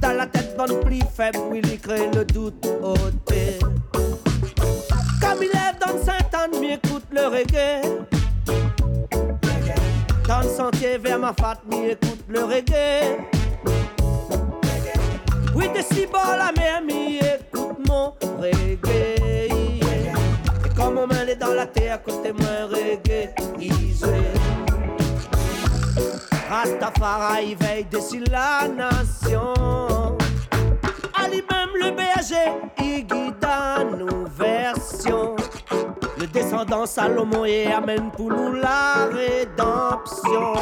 Dans 0.00 0.16
la 0.16 0.26
tête 0.26 0.56
bonne 0.56 0.80
plus 0.80 1.02
faible, 1.14 1.38
il 1.54 1.80
crée 1.80 2.10
le 2.12 2.24
doute 2.24 2.66
ôté. 2.82 3.60
Comme 5.32 5.44
il 5.44 5.48
est 5.48 5.78
dans 5.80 5.94
le 5.94 6.04
Saint-Anne, 6.04 6.60
mi 6.60 6.72
écoute 6.72 7.06
le 7.10 7.26
reggae. 7.26 7.80
Dans 10.28 10.40
le 10.40 10.48
sentier 10.48 10.98
vers 10.98 11.18
ma 11.18 11.32
fat, 11.32 11.56
mi 11.70 11.86
écoute 11.86 12.22
le 12.28 12.44
reggae. 12.44 13.18
Oui, 15.54 15.70
de 15.74 15.80
si 15.80 16.04
bas 16.04 16.36
la 16.36 16.52
mer, 16.52 16.82
écoute 17.40 17.78
mon 17.88 18.12
reggae. 18.38 19.48
Et 20.66 20.74
comme 20.76 20.98
on 20.98 21.06
m'en 21.06 21.26
est 21.26 21.36
dans 21.36 21.54
la 21.54 21.64
terre, 21.64 22.02
côté 22.02 22.34
moi 22.34 22.66
reggae, 22.68 23.30
Israël. 23.58 24.38
Rastafari 26.50 27.54
veille 27.54 27.86
d'ici 27.90 28.22
la 28.30 28.68
nation. 28.68 29.54
Ali 31.14 31.42
même 31.50 31.74
le 31.80 31.90
berger, 31.92 32.52
il 32.78 33.06
guide 33.06 33.42
à 33.42 33.82
nos 33.82 34.26
Le 36.18 36.26
descendant 36.26 36.86
Salomon 36.86 37.44
et 37.44 37.66
amène 37.66 38.10
pour 38.12 38.30
nous 38.30 38.52
la 38.52 39.06
rédemption. 39.12 40.52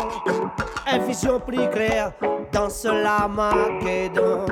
Une 0.92 1.02
vision 1.04 1.38
plus 1.38 1.68
claire 1.68 2.12
dans 2.52 2.70
ce 2.70 2.88
Lamageddon. 2.88 4.46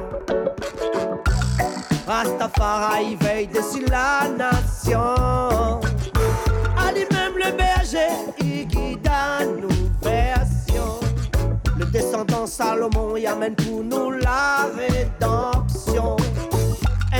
Rastafari 2.06 3.16
veille 3.16 3.46
dessus 3.48 3.84
la 3.90 4.28
nation. 4.28 5.80
Ali 6.78 7.04
même 7.10 7.36
le 7.36 7.50
berger, 7.56 8.12
il 8.38 8.66
guide 8.66 9.08
à 9.08 9.44
nos 9.44 9.68
versions. 10.02 11.00
Le 11.78 11.86
descendant 11.86 12.46
Salomon 12.46 13.16
y 13.16 13.26
amène 13.26 13.56
pour 13.56 13.82
nous 13.82 14.10
la 14.10 14.68
rédemption. 14.76 16.16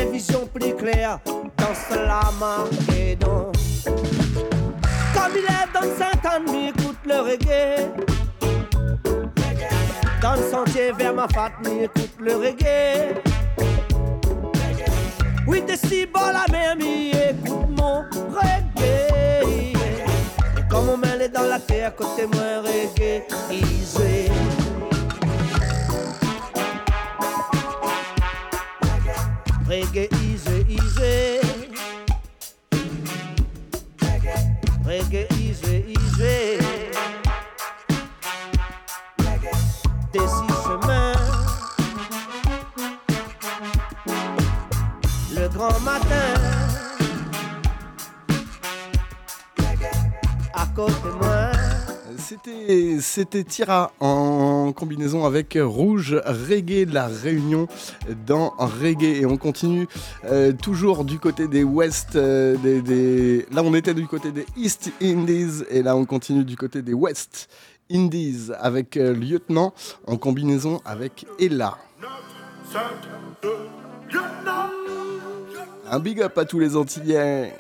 Vision 0.07 0.47
plus 0.47 0.75
claire 0.75 1.19
dans 1.57 1.75
ce 1.75 1.95
Lamageddon. 1.95 3.53
Comme 5.15 5.33
il 5.35 5.45
est 5.45 5.69
dans 5.75 5.83
Saint-Anne, 5.97 6.55
écoute 6.69 6.99
le 7.05 7.21
reggae. 7.21 7.89
Dans 10.23 10.35
le 10.35 10.51
sentier 10.51 10.93
vers 10.93 11.15
ma 11.15 11.29
fat, 11.29 11.53
écoute 11.65 12.15
le 12.21 12.37
reggae. 12.37 13.23
Oui, 15.47 15.63
de 15.63 15.75
si 15.77 16.07
bas 16.07 16.33
la 16.33 16.75
mi 16.75 17.11
écoute 17.11 17.69
mon 17.77 18.05
reggae. 18.31 19.75
Comme 20.71 20.89
on 20.91 20.97
mêle 20.97 21.31
dans 21.33 21.43
la 21.43 21.59
terre, 21.59 21.95
côté 21.95 22.27
moi 22.27 22.63
reggae, 22.63 23.25
easy. 23.51 24.31
Reggae 29.69 30.09
easy, 30.25 30.65
easy. 30.67 31.41
Reggae 34.83 35.27
easy, 35.39 35.85
easy. 35.95 36.59
Des 40.11 40.27
six 40.27 40.55
chemins. 40.65 41.13
Le 45.37 45.49
grand 45.51 45.79
matin. 45.81 46.35
À 50.55 50.67
côté 50.75 50.93
de 51.05 51.11
moi. 51.23 51.53
C'était, 52.17 52.99
c'était 53.03 53.45
Tira 53.45 53.93
en 54.01 54.18
en 54.69 54.73
combinaison 54.73 55.25
avec 55.25 55.59
Rouge 55.61 56.21
Reggae 56.27 56.87
la 56.93 57.07
Réunion 57.07 57.67
dans 58.27 58.51
Reggae. 58.59 59.21
Et 59.21 59.27
on 59.27 59.37
continue 59.37 59.89
euh, 60.25 60.53
toujours 60.53 61.05
du 61.05 61.19
côté 61.19 61.49
des 61.49 61.65
West, 61.65 62.17
euh, 62.17 62.57
des, 62.57 63.47
là 63.51 63.63
on 63.65 63.75
était 63.75 63.95
du 63.95 64.07
côté 64.07 64.31
des 64.31 64.47
East 64.57 64.93
Indies 65.03 65.65
et 65.71 65.83
là 65.83 65.97
on 65.97 66.05
continue 66.05 66.45
du 66.45 66.57
côté 66.57 66.83
des 66.83 66.93
West 66.93 67.49
Indies 67.91 68.51
avec 68.61 68.97
euh, 68.97 69.15
Lieutenant 69.15 69.73
en 70.07 70.17
combinaison 70.17 70.81
avec 70.85 71.27
Ella. 71.41 71.79
Un 75.91 76.01
big 76.01 76.21
up 76.21 76.37
à 76.37 76.45
tous 76.45 76.59
les 76.59 76.77
Antillais. 76.77 77.55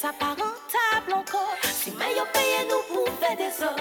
sa 0.00 0.16
pa 0.16 0.32
rentable 0.32 1.12
ankon 1.12 1.52
Si 1.60 1.92
may 2.00 2.16
yo 2.16 2.24
peye 2.32 2.64
nou 2.72 2.80
pou 2.88 3.04
fe 3.20 3.36
de 3.36 3.48
zon 3.52 3.76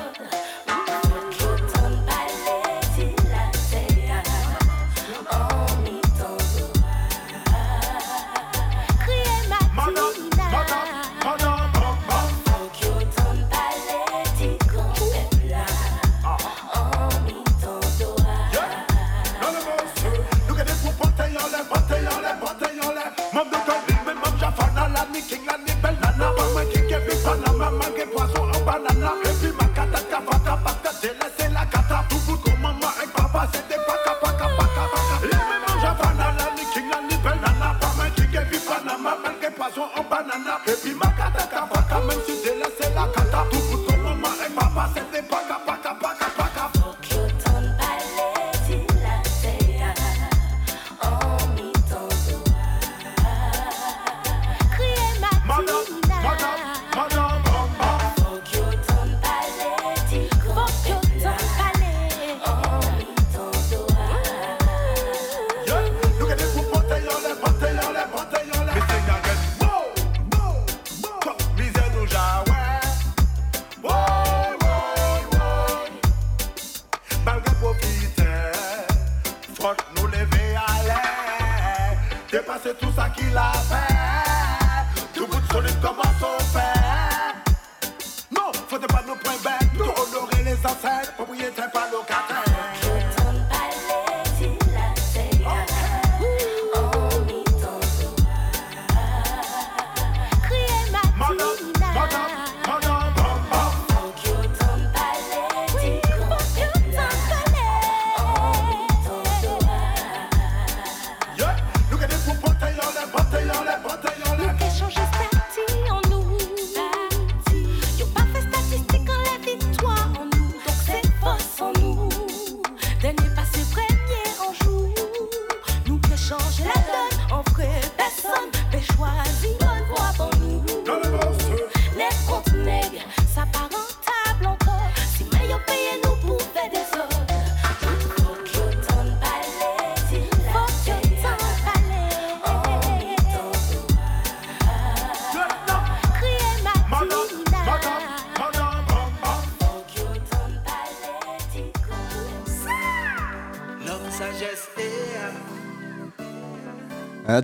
If 40.72 40.86
you 40.86 41.09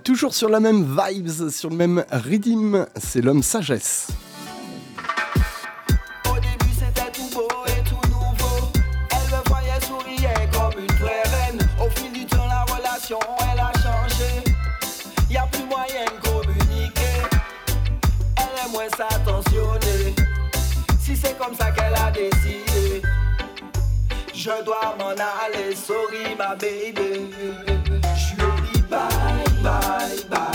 Toujours 0.04 0.36
sur 0.36 0.50
la 0.50 0.60
même 0.60 0.84
vibes, 0.84 1.50
sur 1.50 1.70
le 1.70 1.76
même 1.76 2.06
rythme, 2.12 2.86
c'est 2.96 3.22
l'homme 3.22 3.42
sagesse. 3.42 4.08
Au 6.30 6.36
début 6.36 6.74
c'était 6.74 7.12
tout 7.12 7.30
beau 7.34 7.48
et 7.68 7.82
tout 7.88 8.08
nouveau. 8.10 8.72
Elle 9.12 9.36
me 9.36 9.50
voyait 9.50 9.82
sourire 9.82 10.32
comme 10.52 10.80
une 10.80 10.96
vraie 10.98 11.24
reine. 11.24 11.68
Au 11.80 11.90
fil 11.90 12.12
du 12.12 12.26
temps 12.26 12.46
la 12.48 12.64
relation, 12.74 13.20
elle 13.52 13.60
a 13.60 13.72
changé. 13.82 14.44
Y'a 15.30 15.48
plus 15.52 15.66
moyen 15.66 16.06
de 16.06 16.30
communiquer. 16.30 17.22
Elle 18.38 18.66
est 18.66 18.72
moins 18.72 18.90
s'attentionnée. 18.98 20.16
Si 21.00 21.16
c'est 21.16 21.38
comme 21.38 21.56
ça 21.56 21.72
qu'elle 21.72 21.96
a 21.96 22.12
décidé. 22.12 23.02
Je 24.34 24.64
dois 24.64 24.96
m'en 25.00 25.12
aller, 25.12 25.76
souris 25.76 26.36
ma 26.38 26.56
bébé. 26.56 27.30
Je 28.16 28.36
lis 28.74 28.82
pas. 28.84 29.10
bye 29.66 30.22
bye. 30.30 30.55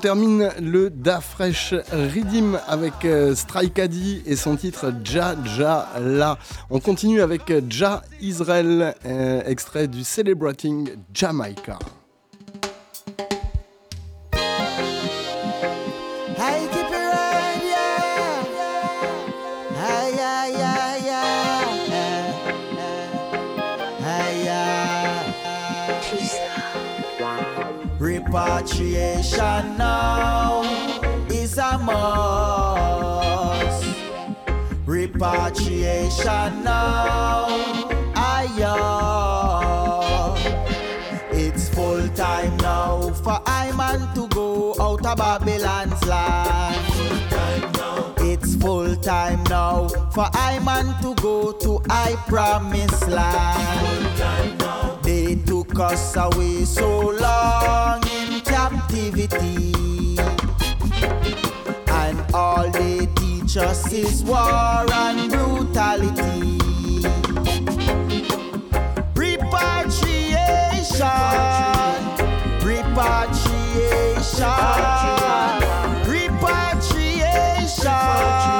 On 0.00 0.08
termine 0.08 0.48
le 0.62 0.88
Da 0.88 1.20
Fresh 1.20 1.74
Redeem 1.92 2.58
avec 2.66 3.04
euh, 3.04 3.34
Strikadi 3.34 4.22
et 4.24 4.34
son 4.34 4.56
titre 4.56 4.94
Ja 5.04 5.36
Ja 5.58 5.90
La. 6.00 6.38
On 6.70 6.80
continue 6.80 7.20
avec 7.20 7.52
Ja 7.68 8.00
Israel, 8.22 8.94
euh, 9.04 9.42
extrait 9.44 9.88
du 9.88 10.02
Celebrating 10.02 10.88
Jamaica. 11.12 11.78
Education 29.20 29.76
now 29.76 30.62
is 31.28 31.58
a 31.58 31.76
must. 31.76 33.04
Repatriation 34.86 36.64
now, 36.64 37.44
aye. 38.16 38.46
It's 41.32 41.68
full 41.68 42.08
time 42.14 42.56
now 42.62 43.10
for 43.12 43.42
I 43.44 43.72
man 43.76 44.08
to 44.14 44.26
go 44.28 44.74
out 44.80 45.04
of 45.04 45.18
Babylon's 45.18 46.02
land. 46.06 46.80
It's 48.20 48.54
full 48.54 48.96
time 48.96 49.44
now 49.50 49.88
for 50.14 50.30
I 50.32 50.60
man 50.60 50.94
to 51.02 51.14
go 51.20 51.52
to 51.52 51.82
I 51.90 52.16
promise 52.26 53.06
land. 53.06 54.59
Cause 55.74 56.16
I 56.16 56.28
we 56.36 56.64
so 56.64 57.10
long 57.10 58.02
in 58.08 58.40
captivity. 58.40 59.72
And 61.88 62.18
all 62.34 62.68
they 62.70 63.06
teach 63.14 63.56
us 63.56 63.92
is 63.92 64.24
war 64.24 64.38
and 64.40 65.30
brutality. 65.30 66.58
Repatriation 69.14 71.06
Repatriation 72.62 74.46
Repatriation. 76.06 78.59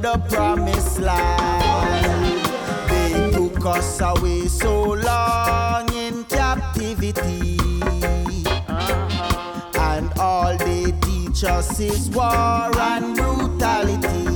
the 0.00 0.16
promised 0.30 0.98
land. 1.00 2.40
They 2.88 3.30
took 3.32 3.66
us 3.66 4.00
away 4.00 4.46
so 4.48 4.92
long 4.92 5.92
in 5.94 6.24
captivity. 6.24 7.58
And 9.78 10.10
all 10.18 10.56
they 10.56 10.92
teach 11.02 11.44
us 11.44 11.78
is 11.80 12.08
war 12.10 12.70
and 12.74 13.14
brutality. 13.14 14.29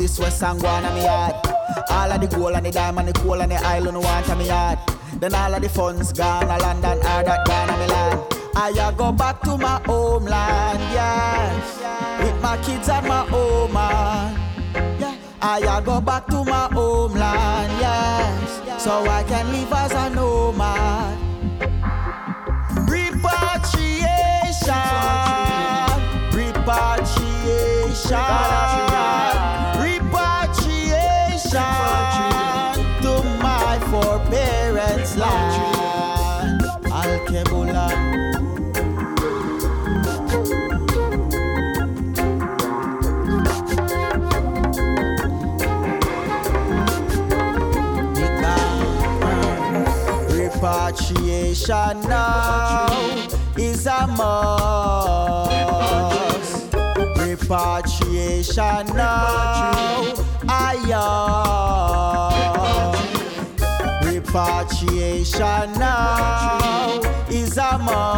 This 0.00 0.18
west 0.18 0.42
and 0.42 0.60
go 0.60 0.66
on 0.66 0.82
me 0.94 1.04
yard. 1.04 1.34
All 1.90 2.10
of 2.10 2.20
the 2.20 2.26
gold 2.26 2.54
and 2.54 2.64
the 2.64 2.70
diamond, 2.70 3.08
the 3.08 3.12
coal 3.12 3.42
and 3.42 3.52
the 3.52 3.56
island 3.56 3.98
want 3.98 4.30
on 4.30 4.38
me 4.38 4.46
yard. 4.46 4.78
Then 5.20 5.34
all 5.34 5.54
of 5.54 5.60
the 5.62 5.68
funds 5.68 6.12
gone, 6.12 6.44
a 6.44 6.58
London, 6.58 6.98
all 7.04 7.24
that 7.24 7.46
gone 7.46 7.70
on 7.70 7.78
me 7.78 7.86
land. 7.86 8.20
I 8.56 8.72
go 8.96 9.12
back 9.12 9.42
to 9.42 9.58
my 9.58 9.80
homeland, 9.84 10.80
yes. 10.92 11.78
With 12.22 12.40
my 12.42 12.56
kids 12.64 12.88
and 12.88 13.06
my 13.06 13.24
home 13.26 13.72
man. 13.72 14.34
Yeah. 14.98 15.14
I 15.42 15.80
go 15.84 16.00
back 16.00 16.26
to 16.28 16.44
my 16.44 16.68
homeland, 16.72 17.72
yes. 17.78 18.82
So 18.82 19.06
I 19.06 19.22
can 19.24 19.52
live 19.52 19.72
as 19.72 19.92
a 19.92 20.08
nomad. 20.10 21.18
Repatriation, 22.88 24.74
repatriation 26.32 28.89
Repatriation 51.70 52.08
now 52.08 52.90
is 53.56 53.86
a 53.86 54.06
must. 54.08 55.54
Repatriation 57.16 58.86
now, 58.96 60.14
I 60.48 60.92
Repatriation 64.02 65.72
now 65.78 67.00
is 67.30 67.56
a 67.56 67.78
must. 67.78 68.10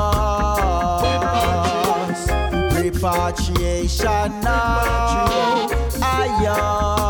Repatriation 2.74 4.40
now, 4.40 5.68
I 6.00 6.26
Champion 6.46 7.01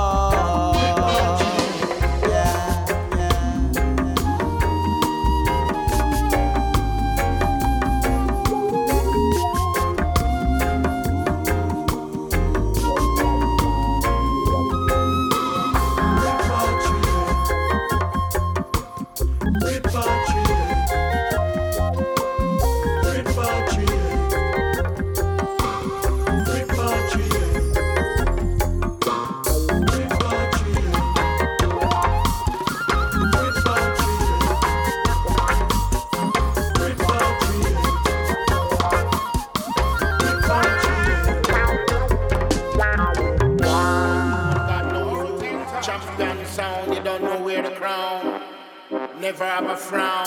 A 49.44 49.76
frown. 49.76 50.24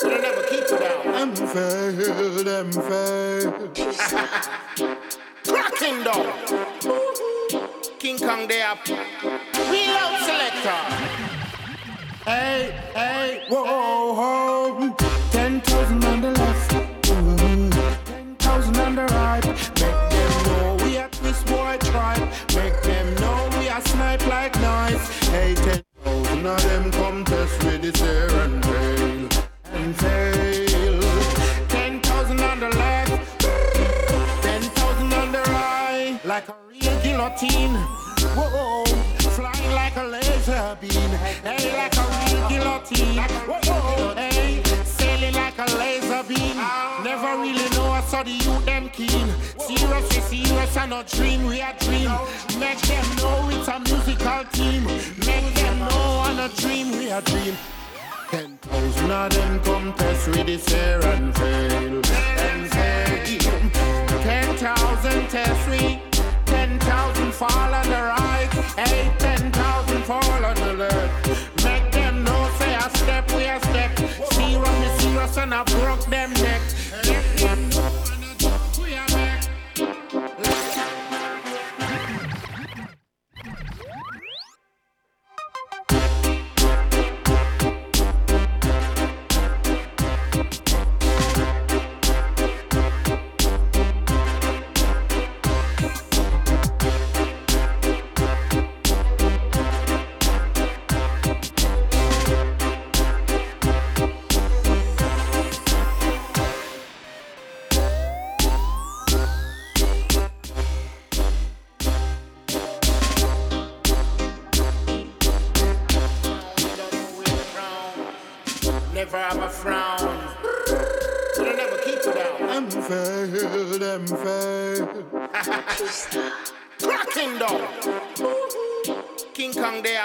So 0.00 0.08
they 0.10 0.20
never 0.20 0.42
keep 0.42 0.68
you 0.70 0.78
down. 0.78 1.32
Them 1.32 1.34
fail, 1.34 2.44
them 2.44 2.72
fail. 2.72 3.52
Cracking 5.46 6.04
down. 6.04 6.26
King 7.98 8.18
Kong 8.18 8.46
they 8.48 8.60
up. 8.60 8.86
We 8.86 9.86
love 9.86 10.20
selector. 10.20 10.80
Hey, 12.26 12.70
hey, 12.92 13.44
whoa, 13.48 14.12
whoa. 14.12 14.96
Ten 15.30 15.62
thousand 15.62 16.04
on 16.04 16.20
the 16.20 16.32
left, 16.32 16.70
mm, 16.72 18.04
ten 18.04 18.36
thousand 18.36 18.76
on 18.76 18.94
the 18.94 19.06
right. 19.06 19.46
Make 19.46 20.10
them 20.10 20.32
know 20.44 20.84
we 20.84 20.96
a 20.98 21.08
twist 21.08 21.46
boy 21.46 21.78
tribe. 21.80 22.28
Make 22.54 22.82
them 22.82 23.14
know 23.16 23.48
we 23.58 23.68
a 23.68 23.80
snipe 23.80 24.26
like 24.26 24.54
knives. 24.60 25.08
Hey, 25.30 25.54
ten 25.54 25.82
thousand 26.04 26.46
of 26.46 26.62
them 26.62 26.90
come 26.92 27.24
test 27.24 27.49
Ten 27.92 28.30
thousand 32.00 32.38
left, 32.38 33.40
ten 34.42 34.62
thousand 34.62 35.10
right. 35.48 36.20
Like 36.24 36.48
a 36.48 36.54
real 36.68 37.00
guillotine. 37.02 37.74
Whoa, 38.36 38.84
flying 39.30 39.72
like 39.72 39.96
a 39.96 40.04
laser 40.04 40.76
beam. 40.80 41.10
Hey, 41.42 41.72
like 41.76 41.96
a 41.96 42.02
real 42.26 42.48
guillotine. 42.48 43.24
Whoa, 43.48 44.14
hey, 44.14 44.62
sailing 44.84 45.34
like 45.34 45.58
a 45.58 45.66
laser 45.76 46.22
beam. 46.28 46.56
Never 47.02 47.40
really 47.42 47.68
know 47.70 47.90
I 47.90 48.02
saw 48.02 48.22
the 48.22 48.38
them 48.64 48.88
keen. 48.90 49.28
Not 50.88 51.06
dream, 51.06 51.46
we 51.46 51.60
are 51.60 51.74
dream. 51.78 52.10
Make 52.58 52.80
them 52.80 53.16
know 53.16 53.48
it's 53.50 53.68
a 53.68 53.78
musical 53.78 54.44
team. 54.52 54.84
Make 54.84 55.54
them 55.54 55.78
know 55.78 56.24
on 56.26 56.38
a 56.40 56.48
dream, 56.56 56.90
we 56.90 57.10
are 57.10 57.22
dream. 57.22 57.56
Ten 58.30 58.58
thousand 58.58 59.10
of 59.10 59.30
them 59.32 59.60
come 59.64 59.86
with 59.96 60.46
this 60.46 60.72
air 60.72 61.04
and 61.04 61.36
fail, 61.36 61.72
and 61.72 62.70
fail. 62.70 63.60
Ten 64.22 64.56
thousand 64.56 65.28
test 65.28 65.68
we. 65.68 66.00
Ten 66.46 66.78
thousand 66.78 67.32
fall 67.32 67.74
on 67.74 67.86
the 67.88 68.00
right, 68.00 68.48
ten 69.18 69.50
thousand 69.50 70.04
fall 70.04 70.44
on 70.44 70.54
the 70.54 70.74
left. 70.74 71.64
Make 71.64 71.90
them 71.90 72.22
know, 72.22 72.50
say 72.60 72.72
a 72.76 72.88
step, 72.98 73.28
we 73.32 73.46
a 73.46 73.58
step. 73.58 73.98
Serious, 74.32 74.80
me 74.80 74.98
serious, 74.98 75.36
and 75.36 75.52
I 75.52 75.64
broke 75.64 76.06
them 76.06 76.32
neck. 76.34 76.62
Get 77.02 77.24
them 77.36 77.68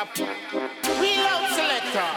up. 0.05 0.99
We 0.99 1.17
love 1.17 1.49
selector. 1.51 2.11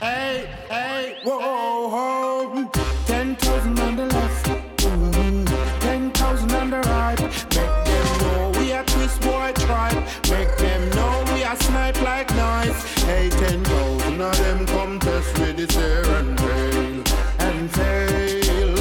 Hey, 0.00 0.48
hey, 0.68 1.18
whoa, 1.24 1.88
whoa. 1.88 2.70
Ten 3.06 3.36
thousand 3.36 3.78
on 3.80 3.96
the 3.96 4.06
left, 4.06 4.46
mm, 4.46 5.80
ten 5.80 6.10
thousand 6.12 6.52
on 6.52 6.70
the 6.70 6.80
right. 6.80 7.20
Make 7.20 7.84
them 7.84 8.18
know 8.20 8.52
we 8.58 8.72
a 8.72 8.82
twist 8.84 9.20
boy 9.20 9.52
tribe. 9.56 10.02
Make 10.30 10.56
them 10.56 10.90
know 10.90 11.24
we 11.32 11.42
a 11.42 11.56
snipe 11.56 12.00
like 12.02 12.30
knives. 12.34 12.82
Hey, 13.04 13.28
ten 13.30 13.62
thousand 13.64 14.20
of 14.20 14.36
them 14.38 14.66
come 14.66 14.98
test 14.98 15.38
with 15.38 15.56
this 15.56 15.76
air 15.76 16.04
and 16.04 16.38
fail, 16.38 17.04
and 17.38 17.70
fail. 17.70 18.76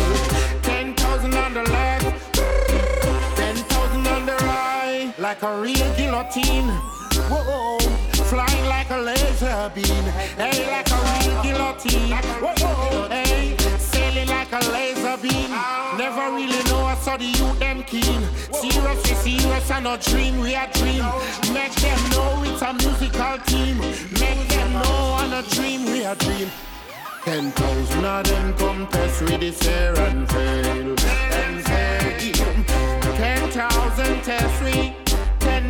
Ten 0.61 0.95
thousand 0.95 1.33
on 1.35 1.53
the 1.53 1.63
left, 1.63 2.33
ten 3.35 3.55
thousand 3.55 4.07
on 4.07 4.25
the 4.25 4.35
right. 4.45 5.13
Like 5.19 5.43
a 5.43 5.61
real 5.61 5.95
guillotine. 5.95 6.98
Whoa, 7.29 7.77
flying 8.25 8.65
like 8.65 8.89
a 8.89 8.97
laser 8.97 9.71
beam. 9.75 10.03
Hey, 10.35 10.65
like 10.65 10.89
a 10.89 10.97
real 10.97 11.43
guillotine. 11.43 12.17
Whoa, 12.41 13.07
hey, 13.09 13.55
sailing 13.77 14.27
like 14.27 14.51
a 14.51 14.59
laser 14.71 15.15
beam. 15.21 15.51
Never 15.97 16.35
really 16.35 16.63
know 16.69 16.85
I 16.85 16.95
saw 16.95 17.17
the 17.17 17.25
youth 17.25 17.59
them 17.59 17.83
keen. 17.83 18.21
Serious, 18.51 19.03
we 19.03 19.37
serious 19.37 19.71
and 19.71 19.83
not 19.83 20.01
dream, 20.01 20.39
we 20.39 20.55
a 20.55 20.67
dream. 20.73 21.05
Make 21.53 21.73
them 21.75 22.09
know 22.09 22.43
it's 22.45 22.61
a 22.63 22.73
musical 22.73 23.37
team. 23.45 23.77
Make 24.19 24.47
them 24.47 24.73
know 24.73 25.17
on 25.21 25.33
a 25.33 25.43
dream, 25.49 25.85
we 25.85 26.03
a 26.03 26.15
dream. 26.15 26.49
Ten 27.25 27.51
thousand 27.51 28.05
of 28.05 28.23
them 28.27 28.53
come 28.57 28.87
with 29.21 29.39
this 29.39 29.67
air 29.67 29.93
and 29.99 30.27
fail. 30.27 30.65
And 30.65 31.63
fail. 31.63 32.55
Ten 33.17 33.51
thousand 33.51 34.23
test 34.23 34.63
we. 34.63 35.08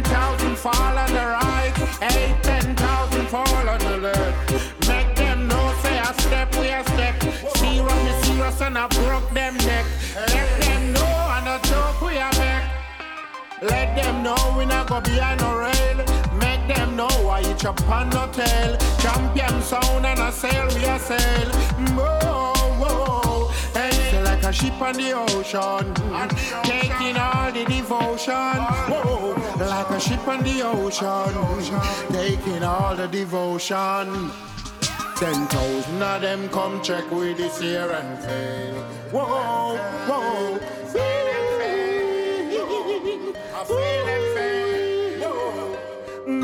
Ten 0.10 0.18
thousand 0.18 0.56
fall 0.58 0.98
on 0.98 1.12
the 1.14 1.26
right. 1.38 1.74
Eight, 2.02 2.42
ten 2.42 2.76
thousand 2.76 3.28
fall 3.28 3.70
on 3.70 3.80
the 3.80 3.98
left. 3.98 4.88
Make 4.88 5.16
them 5.16 5.48
know 5.48 5.74
say 5.84 6.00
a 6.00 6.14
step, 6.22 6.56
we 6.56 6.70
a 6.70 6.84
step. 6.84 7.22
Serious, 7.58 8.04
me 8.04 8.12
serious 8.24 8.62
and 8.62 8.78
I 8.78 8.88
broke 8.88 9.30
them 9.34 9.56
neck. 9.58 9.86
Let 10.16 10.62
them 10.62 10.94
know 10.94 11.34
and 11.36 11.48
a 11.48 11.60
joke 11.68 12.02
we 12.02 12.18
a 12.18 12.30
make. 12.42 13.70
Let 13.70 13.96
them 13.96 14.24
know 14.24 14.56
we 14.58 14.66
not 14.66 14.88
go 14.88 15.00
behind 15.00 15.42
no 15.42 15.56
rail. 15.56 15.98
Make 16.40 16.68
them 16.68 16.96
know 16.96 17.14
why 17.22 17.42
you 17.42 17.54
chop 17.54 17.80
on 17.88 18.10
no 18.10 18.28
tail. 18.32 18.78
Champion 18.98 19.62
sound 19.62 20.08
and 20.08 20.20
a 20.20 20.32
sail, 20.32 20.68
we 20.74 20.86
a 20.86 20.98
sail. 20.98 21.50
Whoa, 21.94 22.54
a 24.50 24.54
ship 24.54 24.82
on 24.82 24.96
the 24.96 25.12
ocean. 25.12 25.94
Taking 26.64 27.18
all 27.18 27.52
the 27.52 27.66
devotion. 27.66 28.58
Whoa, 28.90 29.36
like 29.60 29.90
a 29.92 30.00
ship 30.00 30.28
on 30.28 30.44
the 30.44 30.64
ocean. 30.64 31.34
Taking 32.12 32.64
all 32.64 32.96
the 32.96 33.08
devotion. 33.08 34.32
Ten 35.18 35.48
thousand 35.48 36.02
of 36.02 36.22
them 36.22 36.50
come 36.50 36.82
check 36.82 37.10
with 37.12 37.38
this 37.38 37.60
here 37.62 37.92
and 37.92 38.20
fail. 38.24 38.74
Whoa, 39.12 39.78
whoa. 40.08 40.60
I 43.54 43.64
feel 43.66 44.08
and 44.16 44.28
fail. 44.36 45.30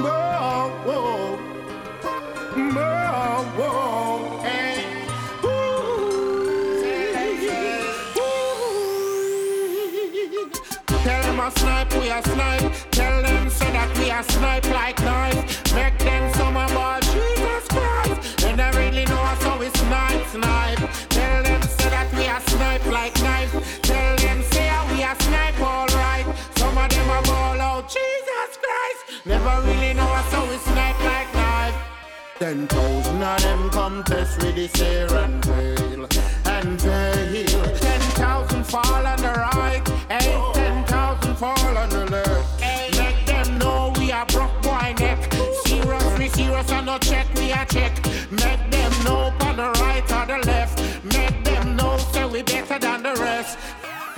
Whoa, 0.03 0.69
whoa, 0.85 1.37
whoa, 2.03 2.94
we 14.05 14.11
a 14.11 14.23
snipe 14.23 14.69
like 14.69 14.99
knife. 15.01 15.73
Make 15.73 15.97
them 15.97 16.33
summer 16.35 16.67
ball, 16.69 16.99
Jesus 17.01 17.65
Christ. 17.73 18.43
And 18.45 18.59
they 18.59 18.71
really 18.77 19.05
know 19.05 19.23
us 19.33 19.41
how 19.41 19.57
we 19.59 19.69
snipe, 19.69 20.25
snipe. 20.27 20.83
Tell 21.09 21.43
them 21.43 21.61
so 21.63 21.89
that 21.89 22.07
we 22.13 22.25
a 22.27 22.39
snipe 22.51 22.85
like 22.85 23.15
knife. 23.21 23.81
Tell 23.81 24.15
them 24.17 24.43
say 24.51 24.69
we 24.91 25.01
a 25.03 25.15
snipe 25.25 25.59
alright. 25.59 26.25
Some 26.57 26.77
of 26.77 26.89
them 26.89 27.09
a 27.09 27.21
ball 27.23 27.59
out, 27.69 27.85
Jesus 27.97 28.51
Christ. 28.63 29.25
Never 29.25 29.55
really 29.67 29.93
know 29.93 30.11
us 30.19 30.31
how 30.31 30.45
we 30.51 30.57
snipe 30.57 30.99
like 31.03 31.33
knife. 31.33 31.75
Ten 32.37 32.67
thousand 32.67 33.23
of 33.23 33.41
them 33.41 33.69
come 33.71 34.03
test 34.03 34.43
with 34.43 34.55
this 34.55 34.81
air 34.81 35.11
and 35.15 35.43
fail, 35.43 35.74
check. 47.75 47.93
Make 48.31 48.63
them 48.75 48.91
know 49.03 49.23
on 49.47 49.55
the 49.61 49.69
right 49.83 50.07
or 50.17 50.25
the 50.31 50.39
left. 50.51 50.75
Make 51.15 51.37
them 51.43 51.75
know 51.75 51.97
say 52.11 52.25
we 52.33 52.41
better 52.41 52.79
than 52.79 53.03
the 53.03 53.13
rest. 53.25 53.57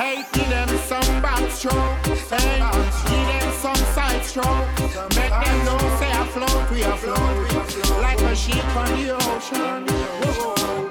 Hey, 0.01 0.17
give 0.33 0.49
them 0.55 0.69
some 0.89 1.11
backstroke. 1.25 1.97
Hey, 2.33 2.59
give 3.09 3.27
them 3.31 3.49
some 3.63 3.83
side 3.95 4.23
stroke. 4.29 4.69
Make 5.19 5.35
them 5.43 5.57
know 5.67 5.79
say 5.99 6.11
I 6.21 6.23
float, 6.33 6.63
we 6.71 6.79
a 6.83 6.95
float. 7.03 7.37
Like 8.05 8.21
a 8.31 8.35
ship 8.35 8.67
on 8.81 8.89
the 8.97 9.07
ocean. 9.27 9.81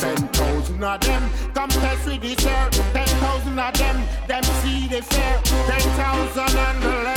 Ten 0.02 0.20
thousand 0.36 0.84
of 0.92 1.00
them 1.06 1.22
come 1.54 1.70
test 1.70 2.06
with 2.06 2.22
this 2.22 2.46
air. 2.46 2.68
Ten 2.94 3.10
thousand 3.22 3.58
of 3.66 3.74
them, 3.80 3.96
them 4.26 4.44
see 4.60 4.88
the 4.88 5.02
fair. 5.02 5.34
Ten 5.70 5.84
thousand 6.00 6.58
on 6.66 6.80
the 6.80 6.94
left. 7.04 7.15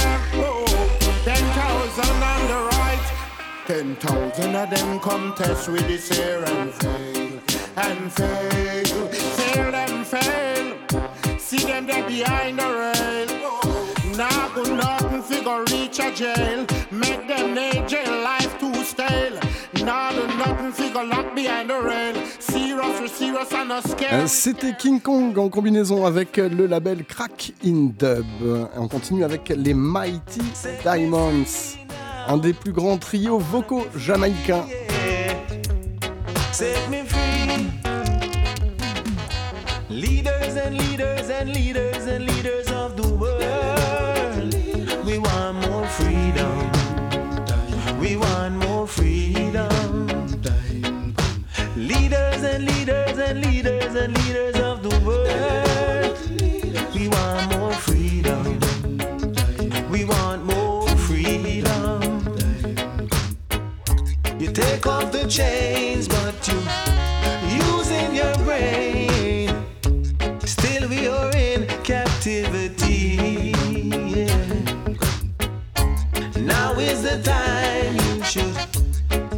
Ten 3.69 3.95
thousand 3.97 4.55
of 4.55 4.67
them 4.71 4.99
come 4.99 5.31
test 5.35 5.69
with 5.69 5.87
this 5.87 6.09
air 6.17 6.43
and 6.43 6.73
fail. 6.73 7.39
And 7.77 8.11
fail. 8.11 9.07
Fail 9.37 9.75
and 9.75 10.07
fail. 10.07 11.37
See 11.37 11.59
them 11.59 11.85
there 11.85 12.03
behind 12.07 12.57
the 12.57 12.65
rail. 12.65 13.27
Now 14.17 14.49
go 14.55 14.63
nothing 14.63 15.21
figure 15.21 15.63
reach 15.65 15.99
a 15.99 16.11
jail. 16.11 16.65
Make 16.89 17.27
them 17.27 17.53
need 17.53 17.87
jail 17.87 18.23
life 18.23 18.59
too 18.59 18.73
stale. 18.83 19.39
C'était 24.27 24.73
King 24.77 24.99
Kong 24.99 25.37
en 25.37 25.49
combinaison 25.49 26.05
avec 26.05 26.37
le 26.37 26.65
label 26.65 27.05
Crack 27.05 27.53
in 27.63 27.91
Dub. 27.97 28.25
On 28.75 28.87
continue 28.87 29.23
avec 29.23 29.49
les 29.49 29.73
Mighty 29.73 30.41
Diamonds, 30.83 31.77
un 32.29 32.37
des 32.37 32.53
plus 32.53 32.71
grands 32.71 32.99
trios 32.99 33.39
vocaux 33.39 33.87
jamaïcains. 33.97 34.65
Leaders 39.89 40.55
and 40.63 40.77
leaders 40.77 41.29
and 41.31 41.49
leaders 41.49 42.05
and 42.07 42.19
leaders 42.19 42.71
of 42.71 42.95
the 42.95 43.07
world. 43.17 44.53
We 45.05 45.17
want 45.17 45.55
more 45.67 45.87
freedom. 45.87 46.69
We 47.99 48.15
want 48.15 48.55
more 48.57 48.85
freedom. 48.85 50.07
Leaders 51.75 52.43
and 52.43 52.63
leaders 52.65 53.17
and 53.17 53.43
leaders 53.43 53.95
and 53.95 54.15
leaders 54.19 54.55
of 54.61 54.83
the 54.83 54.95
world. 55.03 56.15
We 56.93 57.07
want 57.07 57.57
more 57.57 57.73
freedom. 57.73 58.68
Take 64.59 64.85
off 64.87 65.11
the 65.11 65.25
chains, 65.27 66.07
but 66.07 66.35
you 66.47 66.59
using 67.65 68.13
your 68.13 68.35
brain. 68.45 69.49
Still 70.45 70.89
we 70.89 71.07
are 71.07 71.31
in 71.35 71.65
captivity. 71.83 73.53
yeah. 74.15 74.35
Now 76.53 76.73
is 76.77 77.03
the 77.03 77.17
time 77.23 77.93
you 78.05 78.23
should 78.31 78.57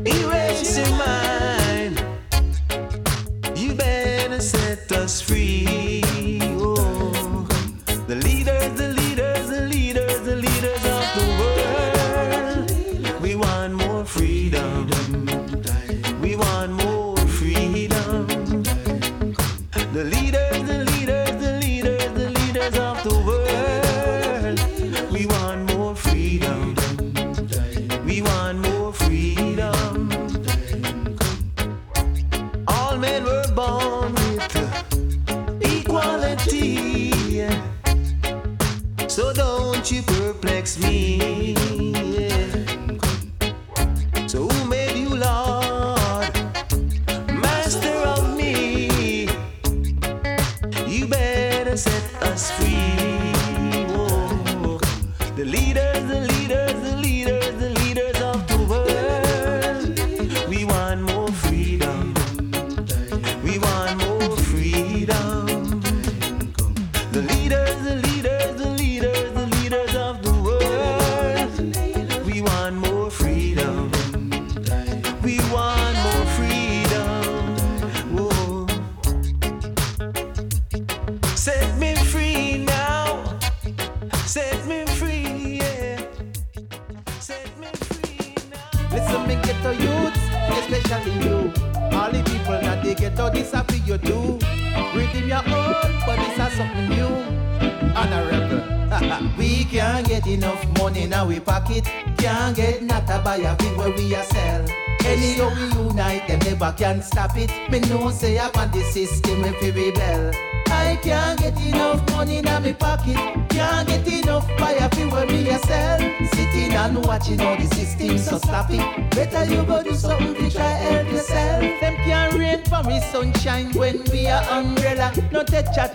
erase 0.08 0.78
your 0.78 0.90
mind. 0.98 1.31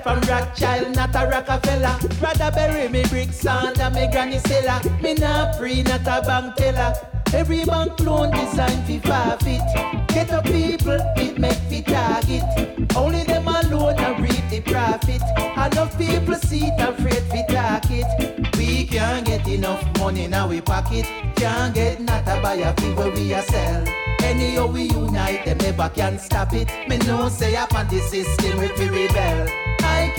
From 0.06 0.20
Rothschild, 0.20 0.94
not 0.94 1.16
a 1.16 1.26
Rockefeller. 1.26 1.98
Rather 2.20 2.52
bury 2.54 2.88
me 2.88 3.02
bricks 3.06 3.44
under 3.44 3.90
me 3.90 4.08
granny 4.12 4.38
cellar. 4.38 4.80
Me 5.02 5.14
not 5.14 5.56
free, 5.56 5.82
not 5.82 6.02
a 6.02 6.24
bank 6.24 6.54
teller. 6.54 6.94
Every 7.34 7.64
bank 7.64 7.98
loan 7.98 8.30
designed 8.30 8.86
fi 8.86 9.00
forfeit. 9.00 9.66
Get 10.14 10.30
up 10.30 10.44
people, 10.44 11.00
it 11.16 11.38
make 11.40 11.58
fi 11.68 11.82
target. 11.82 12.44
Only 12.94 13.24
them 13.24 13.48
alone 13.48 13.98
a 13.98 14.14
reap 14.22 14.48
the 14.48 14.60
profit. 14.60 15.22
Enough 15.38 15.98
people 15.98 16.36
see 16.36 16.66
it 16.66 16.80
afraid 16.80 17.24
fi 17.32 17.42
talk 17.52 17.90
it. 17.90 18.56
We 18.56 18.86
can't 18.86 19.26
get 19.26 19.48
enough 19.48 19.82
money 19.98 20.26
in 20.26 20.34
our 20.34 20.62
pocket. 20.62 21.04
Can't 21.34 21.74
get 21.74 22.00
not 22.00 22.28
a 22.28 22.40
buy 22.40 22.54
a 22.54 22.72
where 22.94 23.10
we 23.10 23.32
a 23.32 23.42
sell. 23.42 23.84
Anyhow 24.20 24.68
we 24.68 24.82
unite, 24.82 25.44
them 25.46 25.58
never 25.58 25.88
can 25.88 26.16
stop 26.20 26.52
it. 26.52 26.68
Me 26.88 26.96
know 26.98 27.28
say 27.28 27.56
up 27.56 27.74
on 27.74 27.88
the 27.88 27.98
system 28.02 28.60
we 28.60 28.68
rebel. 28.88 29.65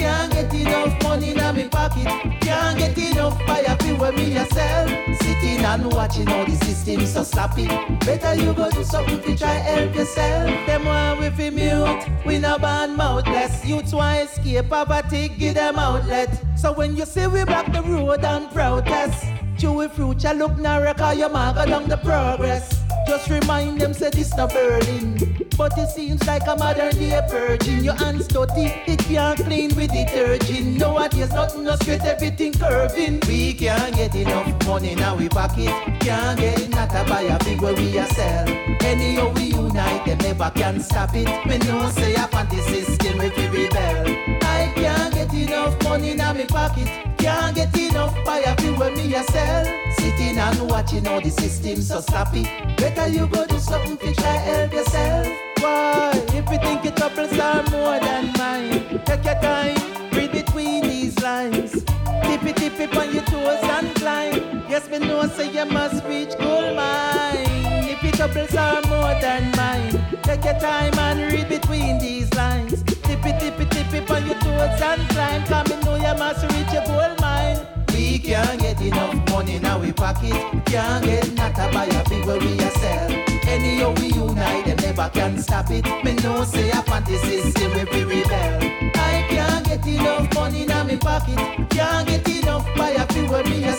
Can't 0.08 0.32
get 0.32 0.54
enough 0.54 1.04
money 1.04 1.32
in 1.32 1.36
my 1.36 1.68
pocket. 1.68 2.08
Can't 2.40 2.78
get 2.80 2.98
enough 2.98 3.38
a 3.46 3.76
thing 3.76 3.98
where 3.98 4.14
me 4.14 4.34
sell. 4.36 4.88
Sitting 5.20 5.66
and 5.66 5.92
watching 5.92 6.30
all 6.30 6.46
the 6.46 6.56
system 6.64 7.06
so 7.06 7.24
sloppy. 7.24 7.68
Better 8.06 8.36
you 8.42 8.54
go 8.54 8.72
do 8.72 8.86
something 8.86 9.22
to 9.22 9.38
try 9.38 9.56
help 9.56 9.94
yourself. 9.94 10.50
Them 10.66 10.86
want 10.86 11.20
we 11.20 11.30
fi 11.32 11.50
mute, 11.50 12.26
we 12.26 12.40
no 12.40 12.58
ban 12.58 12.96
mouthless. 12.96 13.66
Youths 13.66 13.94
want 13.94 14.30
escape 14.30 14.70
poverty, 14.70 15.28
give 15.28 15.56
them 15.56 15.78
outlet. 15.78 16.30
So 16.56 16.72
when 16.72 16.96
you 16.96 17.06
see 17.06 17.28
we 17.28 17.44
block 17.44 17.70
the 17.74 17.82
road 17.82 18.24
and 18.24 18.50
protest, 18.52 19.26
Chewy 19.58 19.92
future 19.92 20.34
look 20.34 20.58
narrow 20.58 20.94
cause 20.94 21.18
you 21.18 21.28
mark 21.28 21.58
down 21.68 21.90
the 21.90 21.98
progress. 21.98 22.82
Just 23.06 23.30
remind 23.30 23.82
them 23.82 23.94
say 23.94 24.10
this 24.10 24.34
no 24.38 24.48
Berlin 24.48 25.27
But 25.58 25.76
it 25.78 25.90
seems 25.90 26.26
like 26.28 26.46
a 26.48 26.56
modern 26.56 26.96
day 26.96 27.20
purging 27.28 27.84
Your 27.84 27.96
hands 27.96 28.28
dirty, 28.28 28.72
it 28.86 29.00
can't 29.00 29.40
clean 29.40 29.76
with 29.76 29.92
detergent 29.92 30.78
Nowadays 30.78 31.32
nothing 31.32 31.64
no 31.64 31.76
straight, 31.76 32.02
everything 32.02 32.54
curving. 32.54 33.20
We 33.28 33.54
can't 33.54 33.96
get 33.96 34.14
enough 34.14 34.66
money 34.68 34.94
now 34.94 35.16
we 35.16 35.28
pocket. 35.30 35.74
Can't 36.00 36.40
get 36.40 36.70
not 36.70 36.94
a 36.94 37.04
buy 37.10 37.22
a 37.22 37.40
big 37.44 37.62
where 37.62 37.74
we 37.74 37.98
a 37.98 38.06
sell. 38.06 38.48
Anyhow 38.82 39.34
we 39.36 39.46
unite, 39.46 40.06
them 40.06 40.18
never 40.20 40.52
can 40.52 40.80
stop 40.80 41.16
it. 41.16 41.28
Me 41.48 41.58
know 41.58 41.90
say 41.90 42.16
up 42.16 42.36
on 42.36 42.48
the 42.50 42.62
system 42.62 43.20
if 43.20 43.36
we 43.36 43.48
rebel. 43.48 44.06
I 44.44 44.72
can't 44.76 45.14
get 45.14 45.34
enough 45.34 45.84
money 45.84 46.14
now 46.14 46.34
me 46.34 46.46
pocket. 46.46 46.88
Can't 47.18 47.56
get 47.56 47.76
enough 47.78 48.16
buy 48.24 48.40
a 48.40 48.56
big 48.56 48.78
where 48.78 48.96
me 48.96 49.14
a 49.16 49.24
sell. 49.24 49.66
Sitting 49.98 50.38
and 50.38 50.70
watching 50.70 51.08
all 51.08 51.20
the 51.20 51.32
system 51.32 51.82
so 51.82 52.00
sloppy 52.00 52.44
Better 52.78 53.08
you 53.08 53.28
go 53.28 53.46
do 53.48 53.58
something 53.60 53.98
to 53.98 54.14
try 54.14 54.38
help 54.38 54.72
yourself. 54.72 55.47
Why? 55.62 56.12
If 56.34 56.50
you 56.52 56.58
think 56.60 56.84
your 56.84 56.94
troubles 56.94 57.38
are 57.40 57.64
more 57.72 58.00
than 58.00 58.34
mine, 58.38 59.02
take 59.06 59.26
your 59.26 59.40
time, 59.42 59.78
read 60.12 60.32
between 60.32 60.84
these 60.84 61.20
lines. 61.22 61.84
Tippy 62.24 62.54
tippy 62.54 62.86
on 62.98 63.14
your 63.14 63.24
toes 63.24 63.64
and 63.64 63.96
climb. 63.96 64.64
Yes, 64.70 64.90
me 64.90 65.00
know 65.00 65.28
say 65.28 65.52
you 65.52 65.66
must 65.66 66.04
reach 66.06 66.38
gold 66.38 66.76
mine. 66.76 67.46
If 67.90 68.04
your 68.04 68.12
troubles 68.14 68.56
are 68.56 68.82
more 68.84 69.16
than 69.22 69.52
mine, 69.56 70.22
take 70.24 70.44
your 70.44 70.60
time 70.60 70.98
and 71.00 71.32
read 71.32 71.50
between 71.50 72.00
these 72.00 72.34
lines. 72.34 72.84
Tippy 72.84 73.32
tippy 73.40 73.66
tippy 73.66 74.14
on 74.14 74.26
your 74.28 74.40
toes 74.40 74.82
and 74.82 75.10
climb. 75.10 75.44
Come 75.46 75.68
me 75.70 75.86
know 75.86 75.96
you 75.96 76.18
must 76.20 76.44
reach 76.54 76.74
your 76.74 76.86
gold 76.86 77.20
mine. 77.22 77.66
We 77.94 78.20
can't 78.20 78.60
get 78.60 78.80
enough 78.82 79.30
money 79.30 79.56
in 79.56 79.66
our 79.66 79.92
pocket. 79.94 80.34
Can't 80.66 81.04
get 81.06 81.34
not 81.34 81.58
a 81.58 81.72
buy 81.74 81.86
a 81.86 82.10
big 82.10 82.26
where 82.26 82.40
we 82.40 82.60
a 82.60 82.70
sell. 82.72 83.27
Anyhow 83.58 83.92
we 83.98 84.10
unite, 84.10 84.66
them 84.66 84.78
never 84.78 85.10
can 85.10 85.40
stop 85.40 85.72
it. 85.72 85.84
Me 86.04 86.14
know 86.22 86.44
say 86.44 86.70
on 86.70 87.04
the 87.06 87.18
system 87.18 87.72
if 87.74 87.92
we 87.92 88.04
rebel. 88.04 88.60
I 88.94 89.26
can't 89.30 89.66
get 89.66 89.88
enough 89.88 90.32
money 90.36 90.62
in 90.62 90.68
my 90.68 90.96
pocket. 90.98 91.38
Can't 91.72 92.08
get 92.08 92.30
enough 92.30 92.68
buy 92.76 92.92
a 92.92 93.08
big 93.08 93.28
where 93.32 93.44
me 93.46 93.64
a. 93.64 93.74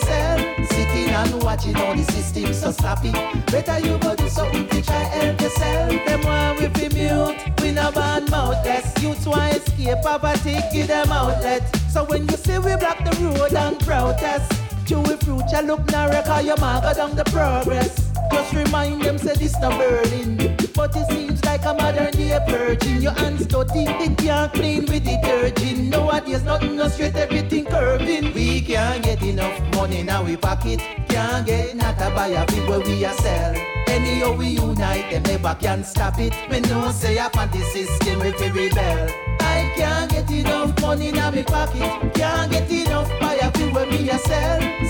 Sitting 0.67 1.09
and 1.09 1.43
watching 1.43 1.77
all 1.77 1.95
the 1.95 2.03
system 2.11 2.53
so 2.53 2.71
sloppy. 2.71 3.13
Better 3.51 3.79
you 3.79 3.97
go 3.99 4.17
do 4.17 4.27
something 4.27 4.67
to 4.67 4.81
try 4.81 5.03
help 5.15 5.39
yourself. 5.39 5.91
Them 6.05 6.21
want 6.23 6.59
we 6.59 6.67
fi 6.67 6.93
mute, 6.93 7.61
we 7.61 7.71
no 7.71 7.89
ban 7.93 8.25
mouthless. 8.29 9.01
Youths 9.01 9.25
want 9.25 9.55
escape 9.55 10.01
poverty, 10.03 10.57
give 10.73 10.87
them 10.87 11.09
outlet. 11.09 11.63
So 11.89 12.03
when 12.03 12.27
you 12.27 12.35
see 12.35 12.57
we 12.57 12.75
block 12.75 12.97
the 13.05 13.15
road 13.23 13.53
and 13.53 13.79
protest, 13.79 14.51
Chewy 14.83 15.15
future 15.23 15.65
look 15.65 15.89
narrow 15.89 16.21
cause 16.23 16.45
your 16.45 16.57
mark 16.57 16.83
down 16.97 17.15
the 17.15 17.23
progress. 17.23 18.08
Just 18.31 18.53
remind 18.53 19.01
them 19.01 19.17
say 19.17 19.35
this 19.35 19.57
no 19.59 19.69
Berlin. 19.69 20.55
But 20.75 20.95
it 20.95 21.07
seems 21.09 21.43
like 21.43 21.65
a 21.65 21.73
modern 21.73 22.11
day 22.11 22.39
purging 22.47 23.01
Your 23.01 23.11
hands. 23.11 23.45
Dirty, 23.45 23.85
it 23.85 24.17
can't 24.17 24.53
clean 24.53 24.85
with 24.85 25.03
detergent 25.03 25.89
Nowadays 25.89 26.43
nothing 26.43 26.75
no 26.75 26.87
straight, 26.87 27.15
everything 27.15 27.65
curving. 27.65 28.33
We 28.33 28.61
can't 28.61 29.03
get 29.03 29.21
enough 29.23 29.59
money 29.75 29.99
in 29.99 30.09
our 30.09 30.37
pocket. 30.37 30.79
Can't 31.09 31.45
get 31.45 31.75
not 31.75 31.99
a 31.99 32.09
buy 32.15 32.27
a 32.27 32.45
big 32.45 32.67
where 32.69 32.79
we 32.79 33.03
a 33.03 33.13
sell. 33.13 33.55
Anyhow 33.87 34.35
we 34.35 34.47
unite, 34.49 35.09
them 35.09 35.23
never 35.23 35.55
can 35.59 35.83
stop 35.83 36.19
it. 36.19 36.33
Me 36.49 36.59
know 36.61 36.91
say 36.91 37.17
up 37.17 37.37
on 37.37 37.49
the 37.51 37.61
system 37.73 38.21
if 38.21 38.39
we 38.39 38.49
rebel. 38.49 39.09
I 39.41 39.71
can't 39.75 40.11
get 40.11 40.29
enough 40.31 40.79
money 40.81 41.09
in 41.09 41.15
my 41.15 41.43
pocket. 41.43 42.13
Can't 42.13 42.51
get 42.51 42.69
enough 42.71 43.09
buy 43.19 43.35
a 43.41 43.51
big 43.51 43.73
where 43.73 43.85
me 43.87 44.09
a 44.09 44.17
sell. 44.19 44.61
On 44.61 44.87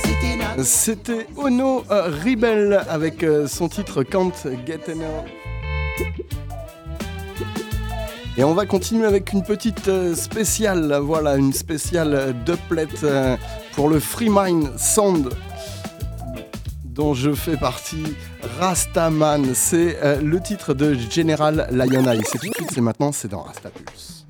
C'était 0.64 1.28
Ono 1.38 1.84
euh, 1.92 2.12
Rebel 2.26 2.82
avec 2.90 3.24
euh, 3.24 3.48
son 3.48 3.70
titre 3.70 4.04
Can't 4.04 4.48
Get. 4.66 4.80
Et 8.38 8.44
on 8.44 8.54
va 8.54 8.66
continuer 8.66 9.06
avec 9.06 9.34
une 9.34 9.44
petite 9.44 9.88
euh, 9.88 10.16
spéciale, 10.16 10.98
voilà, 11.02 11.36
une 11.36 11.54
spéciale 11.54 12.36
doublet 12.46 12.88
euh, 13.04 13.36
pour 13.74 13.90
le 13.90 14.00
Free 14.00 14.30
Mind 14.30 14.78
Sound 14.78 15.30
dont 16.86 17.14
je 17.14 17.32
fais 17.32 17.58
partie, 17.58 18.16
Rastaman. 18.60 19.54
C'est 19.54 19.98
le 20.22 20.42
titre 20.42 20.74
de 20.74 20.94
General 20.94 21.70
Lionel. 21.72 22.22
C'est 22.26 22.40
tout 22.40 22.50
de 22.50 22.54
suite, 22.54 22.72
c'est 22.74 22.82
maintenant, 22.82 23.14
c'est 23.14 23.30
dans 23.30 23.44
Rastapulse. 23.44 24.26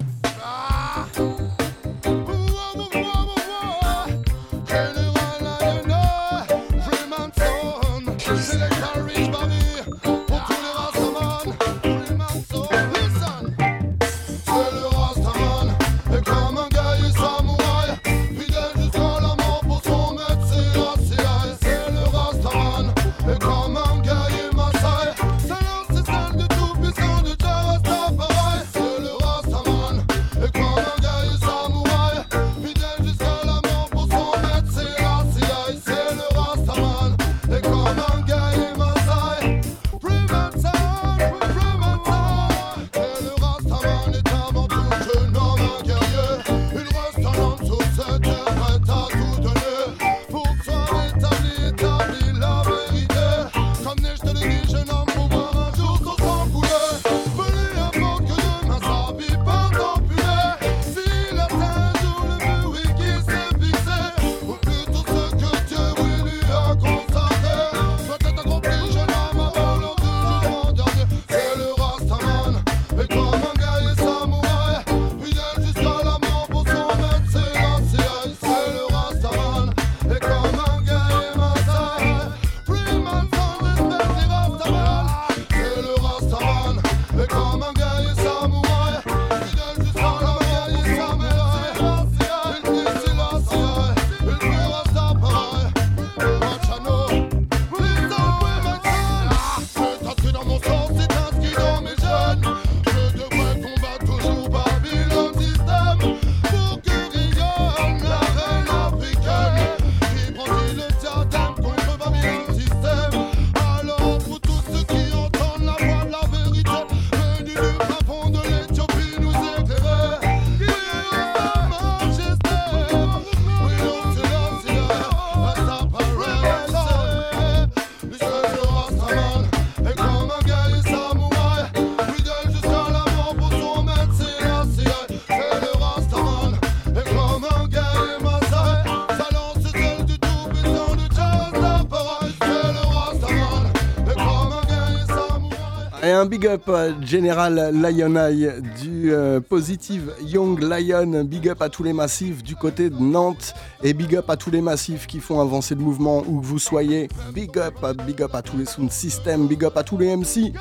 Big 146.29 146.45
up 146.45 146.69
à 146.69 146.89
General 147.01 147.71
Lion 147.73 148.15
Eye 148.15 148.51
du 148.79 149.11
euh, 149.11 149.39
Positive 149.39 150.13
Young 150.21 150.61
Lion. 150.61 151.23
Big 151.23 151.49
up 151.49 151.59
à 151.61 151.69
tous 151.69 151.81
les 151.83 151.91
massifs 151.91 152.43
du 152.43 152.55
côté 152.55 152.91
de 152.91 152.99
Nantes 152.99 153.55
et 153.81 153.93
big 153.93 154.15
up 154.15 154.29
à 154.29 154.37
tous 154.37 154.51
les 154.51 154.61
massifs 154.61 155.07
qui 155.07 155.19
font 155.19 155.41
avancer 155.41 155.73
le 155.73 155.81
mouvement 155.81 156.23
où 156.27 156.39
que 156.39 156.45
vous 156.45 156.59
soyez. 156.59 157.09
Big 157.33 157.57
up, 157.57 157.73
big 158.05 158.21
up 158.21 158.35
à 158.35 158.43
tous 158.43 158.57
les 158.57 158.65
sound 158.65 158.91
systems, 158.91 159.47
big 159.47 159.65
up 159.65 159.75
à 159.75 159.83
tous 159.83 159.97
les 159.97 160.15
MC. 160.15 160.53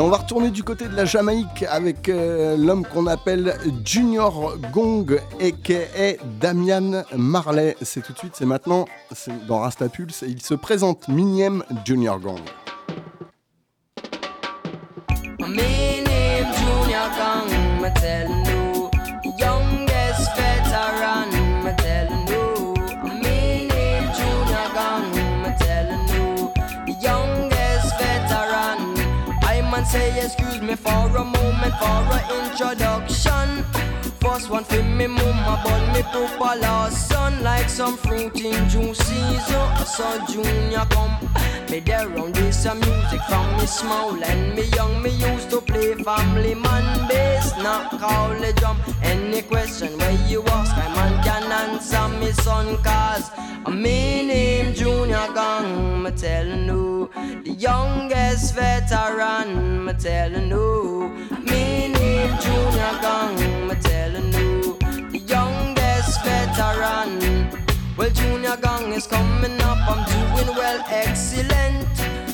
Et 0.00 0.02
on 0.02 0.08
va 0.08 0.16
retourner 0.16 0.50
du 0.50 0.62
côté 0.62 0.88
de 0.88 0.96
la 0.96 1.04
Jamaïque 1.04 1.62
avec 1.68 2.08
euh, 2.08 2.56
l'homme 2.56 2.86
qu'on 2.86 3.06
appelle 3.06 3.54
Junior 3.84 4.56
Gong 4.72 5.20
aka 5.38 6.16
Damian 6.40 7.02
Marley. 7.14 7.76
C'est 7.82 8.02
tout 8.02 8.14
de 8.14 8.18
suite, 8.18 8.32
c'est 8.34 8.46
maintenant, 8.46 8.86
c'est 9.14 9.46
dans 9.46 9.58
Rastapulse 9.58 10.22
et 10.22 10.28
il 10.28 10.40
se 10.40 10.54
présente 10.54 11.06
Miniem 11.08 11.62
Junior 11.84 12.18
Gong. 12.18 12.40
Say 29.90 30.24
excuse 30.24 30.62
me 30.62 30.76
for 30.76 31.16
a 31.16 31.24
moment 31.24 31.74
for 31.80 32.00
an 32.16 32.22
introduction. 32.44 33.79
First 34.20 34.50
one 34.50 34.64
for 34.64 34.82
me 34.82 35.06
mama, 35.06 35.60
but 35.64 35.92
me 35.94 36.02
papa 36.02 36.58
last 36.60 37.08
son 37.08 37.42
like 37.42 37.68
some 37.68 37.96
fruit 37.96 38.38
in 38.40 38.68
June 38.68 38.94
season. 38.94 39.86
So 39.86 40.24
Junior 40.28 40.84
come, 40.90 41.16
me 41.70 41.80
there 41.80 42.08
round 42.08 42.34
this 42.34 42.62
some 42.62 42.80
music 42.80 43.20
from 43.28 43.56
me 43.56 43.66
small 43.66 44.22
and 44.22 44.54
me 44.54 44.64
young. 44.76 45.02
Me 45.02 45.10
used 45.10 45.50
to 45.50 45.60
play 45.60 45.94
family 45.94 46.54
man 46.54 47.08
bass, 47.08 47.56
not 47.58 47.98
call 47.98 48.28
the 48.40 48.52
drum. 48.54 48.78
Any 49.02 49.42
question 49.42 49.96
where 49.98 50.18
you 50.28 50.42
ask, 50.44 50.76
I 50.76 50.88
man 50.94 51.22
can 51.24 51.50
answer 51.50 52.08
me 52.18 52.32
son 52.32 52.76
cause 52.82 53.30
me 53.68 54.26
name 54.26 54.74
Junior 54.74 55.28
Gong. 55.34 56.02
Me 56.02 56.10
tellin' 56.10 56.66
you, 56.66 57.10
the 57.44 57.52
youngest 57.52 58.54
veteran. 58.54 59.84
Me 59.84 59.92
tellin' 59.94 60.48
you, 60.50 61.08
me 61.42 61.88
name 61.88 62.38
Junior 62.38 62.98
Gong. 63.00 63.68
Me 63.68 63.74
tellin' 63.76 64.09
veteran. 66.60 67.48
Well, 67.96 68.10
Junior 68.10 68.56
Gong 68.56 68.92
is 68.92 69.06
coming 69.06 69.60
up. 69.62 69.78
I'm 69.88 70.02
doing 70.12 70.54
well, 70.56 70.82
excellent. 70.88 71.86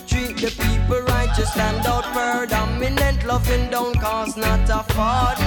Treat 0.07 0.37
the 0.37 0.51
people 0.63 1.01
right, 1.03 1.31
just 1.37 1.53
stand 1.53 1.87
out 1.87 2.05
predominant. 2.15 3.25
Loving 3.25 3.71
don't 3.71 3.99
cost 4.01 4.37
not 4.37 4.69
a 4.69 4.83
fart, 4.95 5.39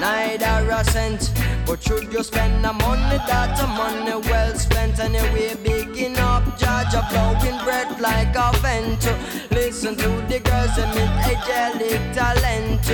neither 0.00 0.70
a 0.70 0.84
cent. 0.84 1.32
But 1.66 1.82
should 1.82 2.12
you 2.12 2.22
spend 2.22 2.64
the 2.64 2.72
money, 2.72 3.18
that's 3.26 3.60
a 3.60 3.66
money 3.66 4.16
well 4.28 4.54
spent. 4.54 4.98
Anyway, 5.00 5.54
bigging 5.62 6.18
up, 6.18 6.44
judge 6.58 6.94
a 6.94 7.02
blowing 7.10 7.58
breath 7.64 8.00
like 8.00 8.34
a 8.36 8.50
vent. 8.58 9.02
Listen 9.50 9.96
to 9.96 10.08
the 10.28 10.40
girls, 10.40 10.74
they 10.76 10.86
meet 10.94 11.14
angelic 11.30 12.02
talent. 12.14 12.84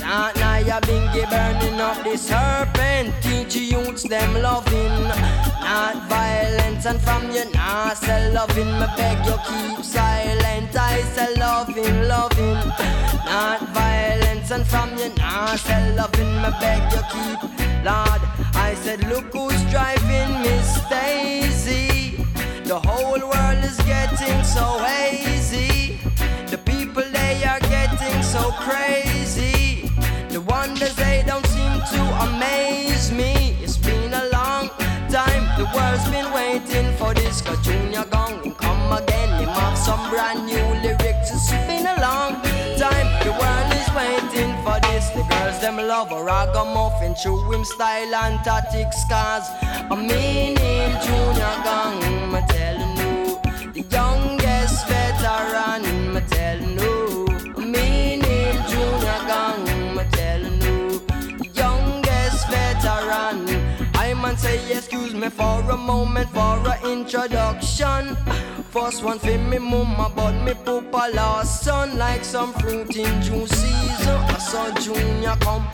Chant 0.00 0.34
now 0.36 0.56
ya 0.56 0.80
bingy 0.80 1.24
burning 1.28 1.78
up 1.78 2.02
the 2.02 2.16
serpent. 2.16 3.12
Teach 3.22 3.56
youths 3.56 4.04
them 4.04 4.32
loving, 4.42 5.08
not 5.66 5.96
violence. 6.08 6.86
And 6.86 7.00
from 7.02 7.30
you 7.30 7.44
nah 7.52 7.92
say 7.92 8.32
loving, 8.32 8.72
me 8.80 8.86
beg 8.96 9.18
you 9.26 9.36
keep 9.48 9.84
silent. 9.84 10.74
I 10.74 11.02
say 11.14 11.34
loving, 11.36 12.08
loving, 12.08 12.60
not 13.28 13.60
violence. 13.76 14.50
And 14.50 14.66
from 14.66 14.96
you 14.96 15.10
nah 15.18 15.54
say 15.56 15.94
loving, 15.94 16.32
me 16.42 16.50
beg 16.60 16.82
you 16.94 17.04
keep. 17.12 17.40
Lord, 17.84 18.22
I 18.54 18.74
said 18.82 19.06
look 19.08 19.26
who's 19.34 19.62
driving 19.70 20.32
Miss 20.42 20.80
Daisy. 20.88 22.24
The 22.64 22.80
whole 22.80 23.20
world 23.32 23.64
is 23.64 23.76
getting 23.84 24.42
so 24.44 24.66
hazy. 24.78 26.00
The 26.46 26.58
people 26.58 27.04
they 27.12 27.44
are 27.44 27.60
getting 27.60 28.22
so 28.22 28.50
crazy. 28.64 29.59
Wonders 30.60 30.94
they 30.94 31.24
don't 31.26 31.46
seem 31.46 31.72
to 31.92 32.02
amaze 32.24 33.10
me. 33.10 33.56
It's 33.62 33.78
been 33.78 34.12
a 34.12 34.26
long 34.28 34.68
time. 35.08 35.44
The 35.56 35.64
world's 35.74 36.06
been 36.10 36.30
waiting 36.34 36.94
for 36.98 37.14
this. 37.14 37.40
Cause 37.40 37.64
Junior 37.64 38.04
Gong 38.10 38.54
come 38.56 38.92
again. 38.92 39.30
Him 39.40 39.48
have 39.48 39.78
some 39.78 40.02
brand 40.10 40.44
new 40.44 40.66
lyrics. 40.84 41.32
It's 41.32 41.50
been 41.66 41.86
a 41.86 41.96
long 42.06 42.32
time. 42.76 43.08
The 43.24 43.32
world 43.40 43.70
is 43.80 43.88
waiting 44.00 44.52
for 44.62 44.76
this. 44.84 45.08
The 45.16 45.24
girls 45.32 45.58
them 45.62 45.78
love 45.78 46.12
a 46.12 46.22
ragamuffin. 46.22 47.14
True 47.22 47.40
him 47.52 47.64
style 47.64 48.14
and 48.14 48.44
tactics. 48.44 49.00
Cause 49.08 49.48
I 49.64 49.96
mean 49.96 50.58
him 50.58 50.92
Junior 51.06 51.54
Gong. 51.64 51.96
Me 52.32 52.40
telling 52.52 52.96
you. 53.00 53.40
The 53.72 53.82
youngest 53.96 54.86
veteran. 54.88 56.12
Me 56.12 56.20
telling 56.28 56.78
you. 56.78 56.99
Me 65.20 65.28
for 65.28 65.60
a 65.70 65.76
moment 65.76 66.30
for 66.30 66.56
a 66.66 66.80
introduction. 66.90 68.16
First 68.70 69.04
one 69.04 69.18
for 69.18 69.36
me 69.36 69.58
mama, 69.58 70.10
but 70.16 70.32
me 70.44 70.54
papa 70.54 71.10
lost 71.14 71.62
son 71.62 71.98
like 71.98 72.24
some 72.24 72.54
fruit 72.54 72.96
in 72.96 73.20
June 73.20 73.46
season. 73.46 74.16
I 74.16 74.38
saw 74.38 74.70
Junior 74.80 75.36
come. 75.40 75.66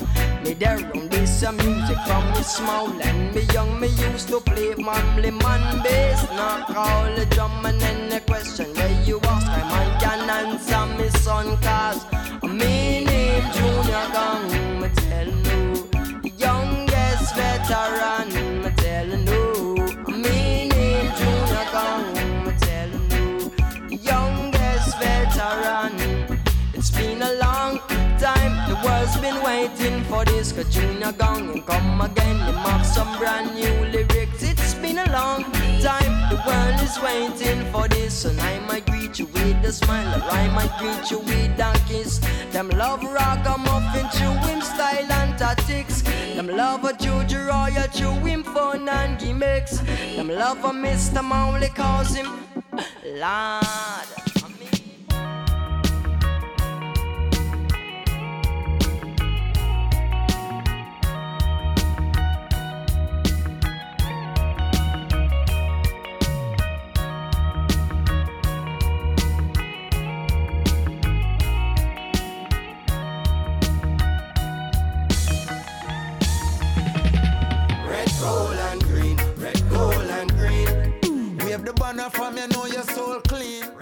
Me 0.43 0.55
there 0.55 0.91
on 0.97 1.09
this 1.11 1.43
some 1.43 1.57
music 1.59 1.97
from 2.09 2.29
me 2.33 2.43
small 2.43 2.91
and 3.03 3.33
me 3.37 3.43
young. 3.55 3.79
Me 3.79 3.87
used 3.87 4.27
to 4.31 4.41
play 4.41 4.75
family 4.75 5.31
man 5.31 5.81
bass, 5.81 6.29
not 6.33 6.67
call 6.67 7.05
the 7.15 7.25
drum 7.27 7.65
and 7.67 7.81
then 7.81 8.09
the 8.09 8.19
question 8.23 8.67
where 8.75 9.01
you 9.05 9.21
ask, 9.23 9.47
I 9.47 9.63
man 9.71 10.01
can 10.01 10.29
answer 10.29 10.87
me 10.99 11.09
son 11.21 11.57
cause 11.59 12.05
me 12.43 13.05
name 13.05 13.45
Junior 13.53 14.07
Gong. 14.13 14.81
Me 14.81 14.89
tell 15.07 15.29
you, 15.29 16.33
youngest 16.37 17.37
veteran. 17.37 18.06
Waiting 29.67 30.05
for 30.05 30.25
this. 30.25 30.53
Junior 30.71 31.11
Gong 31.13 31.51
and 31.51 31.67
come 31.67 32.01
again, 32.01 32.39
him 32.39 32.55
have 32.55 32.87
some 32.87 33.19
brand 33.19 33.53
new 33.57 33.75
lyrics. 33.91 34.41
It's 34.41 34.75
been 34.75 34.99
a 34.99 35.11
long 35.11 35.43
time, 35.83 36.15
the 36.31 36.41
world 36.47 36.81
is 36.81 36.97
waiting 37.03 37.65
for 37.73 37.89
this. 37.89 38.27
And 38.27 38.41
I 38.41 38.61
might 38.61 38.87
greet 38.87 39.19
you 39.19 39.27
with 39.27 39.65
a 39.65 39.73
smile, 39.73 40.23
or 40.23 40.31
I 40.31 40.47
might 40.55 40.71
greet 40.79 41.11
you 41.11 41.19
with 41.19 41.59
a 41.59 41.73
kiss. 41.89 42.21
Them 42.53 42.69
love 42.71 43.03
ragamuffin, 43.03 44.07
chewing 44.17 44.63
style 44.63 45.11
and 45.11 45.37
tactics. 45.37 46.03
Them 46.37 46.47
love 46.47 46.85
a 46.85 46.93
Juju 46.93 47.47
Royal, 47.49 47.89
chewing 47.89 48.45
fun 48.45 48.89
and 48.89 49.19
gimmicks. 49.19 49.79
Them 50.15 50.29
love 50.29 50.65
a 50.65 50.71
Mr. 50.71 51.25
Marley, 51.25 51.71
cause 51.71 52.15
him 52.15 52.29
Lord. 53.05 54.26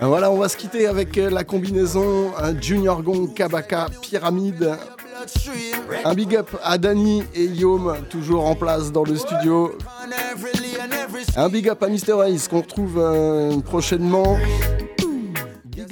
Voilà, 0.00 0.30
on 0.30 0.38
va 0.38 0.48
se 0.48 0.56
quitter 0.56 0.86
avec 0.86 1.18
euh, 1.18 1.30
la 1.30 1.44
combinaison 1.44 2.32
Junior 2.60 3.02
Gong 3.02 3.34
Kabaka 3.34 3.86
Pyramide. 4.00 4.76
Un 6.04 6.14
big 6.14 6.36
up 6.36 6.50
à 6.62 6.76
Dani 6.78 7.22
et 7.34 7.44
Yom, 7.44 7.94
toujours 8.10 8.46
en 8.46 8.54
place 8.54 8.92
dans 8.92 9.04
le 9.04 9.16
studio. 9.16 9.76
Un 11.36 11.48
big 11.48 11.68
up 11.68 11.82
à 11.82 11.88
Mr. 11.88 12.26
Ace 12.26 12.48
qu'on 12.48 12.60
retrouve 12.60 12.98
euh, 12.98 13.58
prochainement. 13.60 14.36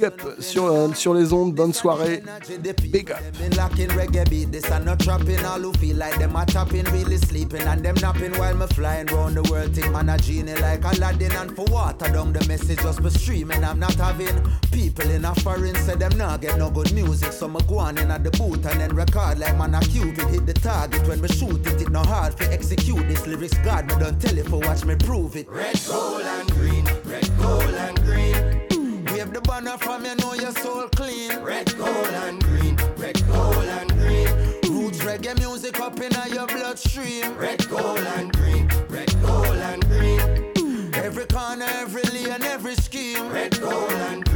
Big 0.03 0.11
big 0.11 0.25
up 0.27 0.41
sur, 0.41 0.65
euh, 0.65 0.93
sur 0.93 1.13
les 1.13 1.31
ondes, 1.31 1.53
bonne 1.53 1.73
soirée. 1.73 2.21
Big 2.91 3.11
up. 3.11 3.19
Been 3.39 3.55
locking 3.55 3.87
reggae 3.89 4.29
beat, 4.29 4.51
this 4.51 4.69
and 4.69 4.85
not 4.85 4.99
trapping. 4.99 5.43
All 5.45 5.59
who 5.59 5.71
feel 5.73 5.95
like 5.95 6.17
them 6.17 6.35
are 6.35 6.45
tapping, 6.45 6.83
really 6.91 7.17
sleeping 7.17 7.61
and 7.61 7.83
them 7.83 7.95
napping 8.01 8.33
while 8.37 8.55
me 8.55 8.65
flying 8.67 9.07
round 9.07 9.35
the 9.35 9.43
world. 9.49 9.73
Think 9.73 9.91
man 9.91 10.09
a 10.09 10.17
genie 10.17 10.55
like 10.55 10.83
Aladdin 10.83 11.31
and 11.31 11.55
for 11.55 11.65
water 11.65 12.11
down 12.11 12.33
the 12.33 12.45
message 12.47 12.79
just 12.79 13.01
be 13.01 13.09
streaming. 13.11 13.63
I'm 13.63 13.79
not 13.79 13.95
having 13.95 14.41
people 14.71 15.09
in 15.09 15.23
a 15.25 15.33
foreign 15.35 15.75
say 15.75 15.95
them 15.95 16.17
not 16.17 16.41
get 16.41 16.57
no 16.57 16.69
good 16.69 16.93
music, 16.93 17.31
so 17.31 17.47
me 17.47 17.61
go 17.67 17.79
on 17.79 17.97
in 17.97 18.11
at 18.11 18.23
the 18.23 18.31
booth 18.31 18.65
and 18.65 18.81
then 18.81 18.95
record 18.95 19.39
like 19.39 19.57
man 19.57 19.75
a 19.75 19.79
cupid 19.79 20.27
hit 20.29 20.45
the 20.45 20.53
target 20.53 21.07
when 21.07 21.21
me 21.21 21.29
shoot 21.29 21.65
it. 21.65 21.81
It 21.81 21.89
no 21.89 22.01
hard 22.01 22.35
to 22.37 22.51
execute 22.51 23.07
this 23.07 23.25
lyrics. 23.25 23.57
God 23.59 23.87
me 23.87 23.95
don't 23.99 24.19
tell 24.21 24.37
it 24.37 24.47
for 24.47 24.59
watch 24.59 24.83
me 24.83 24.95
prove 24.95 25.35
it. 25.37 25.47
Red, 25.49 25.79
gold, 25.87 26.21
and 26.21 26.51
green. 26.51 26.85
Red, 27.05 27.29
gold, 27.37 27.63
and 27.63 28.01
green. 28.03 28.52
Wave 29.23 29.33
the 29.33 29.41
banner 29.41 29.77
from 29.77 30.03
you 30.03 30.15
know 30.15 30.33
your 30.33 30.51
soul 30.51 30.89
clean. 30.89 31.39
Red, 31.39 31.77
gold, 31.77 32.07
and 32.25 32.43
green. 32.43 32.75
Red, 32.97 33.25
gold, 33.25 33.55
and 33.55 33.89
green. 33.93 34.27
Roots 34.69 34.99
reggae 34.99 35.39
music 35.39 35.79
up 35.79 35.97
in 36.01 36.11
your 36.33 36.45
bloodstream. 36.47 37.33
Red, 37.37 37.65
gold, 37.69 37.99
and 37.99 38.33
green. 38.33 38.69
Red, 38.89 39.21
gold, 39.21 39.45
and 39.45 39.87
green. 39.87 40.91
Every 40.93 41.25
corner, 41.25 41.67
every 41.69 42.03
lane, 42.11 42.43
every 42.43 42.75
scheme. 42.75 43.29
Red, 43.29 43.61
gold, 43.61 43.91
and 43.91 44.25
green. 44.25 44.32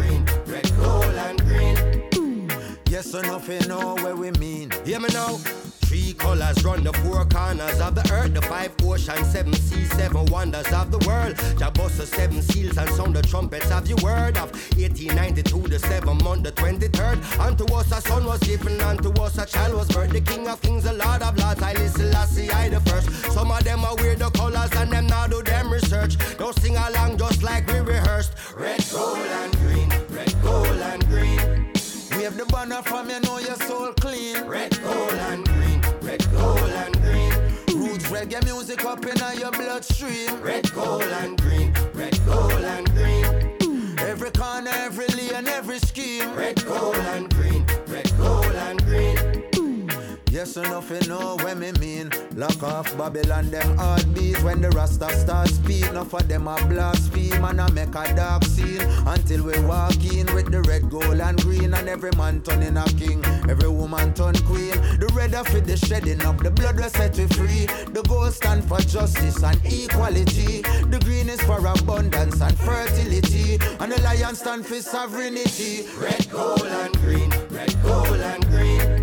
Yes 2.97 3.13
or 3.13 3.21
nothing 3.21 3.67
know 3.67 3.93
where 3.97 4.15
we 4.15 4.31
mean. 4.39 4.71
Hear 4.83 4.99
me 4.99 5.07
now. 5.13 5.37
Three 5.85 6.13
colors 6.13 6.65
run 6.65 6.83
the 6.83 6.91
four 6.93 7.23
corners 7.25 7.79
of 7.79 7.93
the 7.93 8.01
earth, 8.11 8.33
the 8.33 8.41
five 8.41 8.71
oceans, 8.81 9.31
seven 9.31 9.53
seas, 9.53 9.91
seven 9.91 10.25
wonders 10.25 10.73
of 10.73 10.89
the 10.89 10.97
world. 11.07 11.35
Jabossa, 11.61 12.07
seven 12.07 12.41
seals, 12.41 12.75
and 12.75 12.89
sound 12.95 13.15
the 13.15 13.21
trumpets 13.21 13.69
of 13.69 13.87
your 13.87 13.99
word 14.01 14.35
of 14.37 14.49
1892, 14.81 15.67
the 15.67 15.77
seventh 15.77 16.23
month, 16.23 16.41
the 16.41 16.51
23rd. 16.53 17.39
Unto 17.39 17.71
us 17.71 17.91
a 17.91 18.01
son 18.01 18.25
was 18.25 18.39
given, 18.39 18.81
unto 18.81 19.11
us 19.21 19.37
a 19.37 19.45
child 19.45 19.75
was 19.75 19.87
birthed. 19.89 20.13
The 20.13 20.21
king 20.21 20.47
of 20.47 20.59
kings, 20.63 20.83
the 20.83 20.93
lord 20.93 21.21
of 21.21 21.37
lords, 21.37 21.61
I 21.61 21.73
listen, 21.73 22.15
I 22.15 22.25
see, 22.25 22.49
I 22.49 22.69
the 22.69 22.79
first. 22.79 23.11
Some 23.31 23.51
of 23.51 23.63
them 23.63 23.85
are 23.85 23.95
weird, 23.97 24.17
the 24.17 24.31
colors, 24.31 24.71
and 24.75 24.91
them 24.91 25.05
now 25.05 25.27
do 25.27 25.43
them 25.43 25.71
research. 25.71 26.17
Don't 26.39 26.57
sing 26.61 26.75
along 26.75 27.19
just 27.19 27.43
like 27.43 27.67
we 27.67 27.79
rehearsed. 27.79 28.33
Red, 28.57 28.83
gold, 28.91 29.19
and 29.19 29.55
green, 29.57 29.89
Wave 32.27 32.35
the 32.35 32.45
banner 32.47 32.81
from 32.81 33.09
you 33.09 33.21
know 33.21 33.39
your 33.39 33.55
soul 33.55 33.93
clean. 34.01 34.43
Red, 34.43 34.77
gold, 34.83 35.13
and 35.13 35.47
green, 35.47 35.81
red, 36.01 36.29
gold, 36.33 36.59
and 36.59 37.01
green. 37.01 37.31
Roots 37.73 38.07
reggae 38.07 38.43
music 38.43 38.83
up 38.83 39.05
in 39.05 39.39
your 39.39 39.51
bloodstream. 39.51 40.41
Red, 40.41 40.69
gold, 40.73 41.03
and 41.03 41.41
green, 41.41 41.73
red, 41.93 42.19
gold, 42.25 42.51
and 42.51 42.91
green. 42.91 43.97
Every 43.99 44.31
corner, 44.31 44.71
every 44.73 45.07
lane, 45.07 45.47
every 45.47 45.79
scheme. 45.79 46.33
Red, 46.35 46.65
gold, 46.65 46.97
and 46.97 47.33
green, 47.33 47.65
Yes 50.37 50.55
or 50.55 50.61
nothing 50.61 51.09
know 51.09 51.35
what 51.37 51.57
me 51.57 51.71
mean. 51.79 52.11
Lock 52.35 52.61
off 52.61 52.95
Babylon, 52.95 53.49
them 53.49 53.75
heartbeats 53.75 54.39
when 54.43 54.61
the 54.61 54.69
Rasta 54.69 55.09
start 55.17 55.47
speak. 55.47 55.83
Enough 55.87 56.13
of 56.13 56.27
them 56.27 56.47
a 56.47 56.55
blaspheme 56.67 57.43
and 57.43 57.59
I 57.59 57.67
make 57.71 57.95
a 57.95 58.13
dark 58.13 58.43
scene 58.43 58.83
until 59.07 59.45
we 59.45 59.59
walk 59.61 59.97
in 60.05 60.31
with 60.35 60.51
the 60.51 60.61
red, 60.61 60.91
gold, 60.91 61.21
and 61.21 61.41
green. 61.41 61.73
And 61.73 61.89
every 61.89 62.11
man 62.17 62.43
turning 62.43 62.77
a 62.77 62.83
king, 62.83 63.25
every 63.49 63.67
woman 63.67 64.13
turn 64.13 64.35
queen. 64.45 64.77
The 64.99 65.11
red 65.15 65.33
of 65.33 65.47
it, 65.55 65.65
the 65.65 65.75
shedding 65.75 66.23
up, 66.23 66.37
the 66.37 66.51
blood 66.51 66.77
will 66.79 66.87
set 66.91 67.17
we 67.17 67.25
free. 67.29 67.65
The 67.91 68.05
gold 68.07 68.31
stand 68.31 68.63
for 68.65 68.77
justice 68.81 69.41
and 69.41 69.59
equality. 69.65 70.61
The 70.61 71.01
green 71.03 71.29
is 71.29 71.41
for 71.41 71.65
abundance 71.65 72.39
and 72.41 72.55
fertility. 72.59 73.57
And 73.79 73.91
the 73.91 73.99
lion 74.03 74.35
stand 74.35 74.67
for 74.67 74.81
sovereignty. 74.81 75.87
Red, 75.99 76.29
gold, 76.29 76.61
and 76.61 76.93
green, 76.99 77.31
red, 77.49 77.75
gold, 77.81 78.19
and 78.19 78.45
green. 78.51 78.96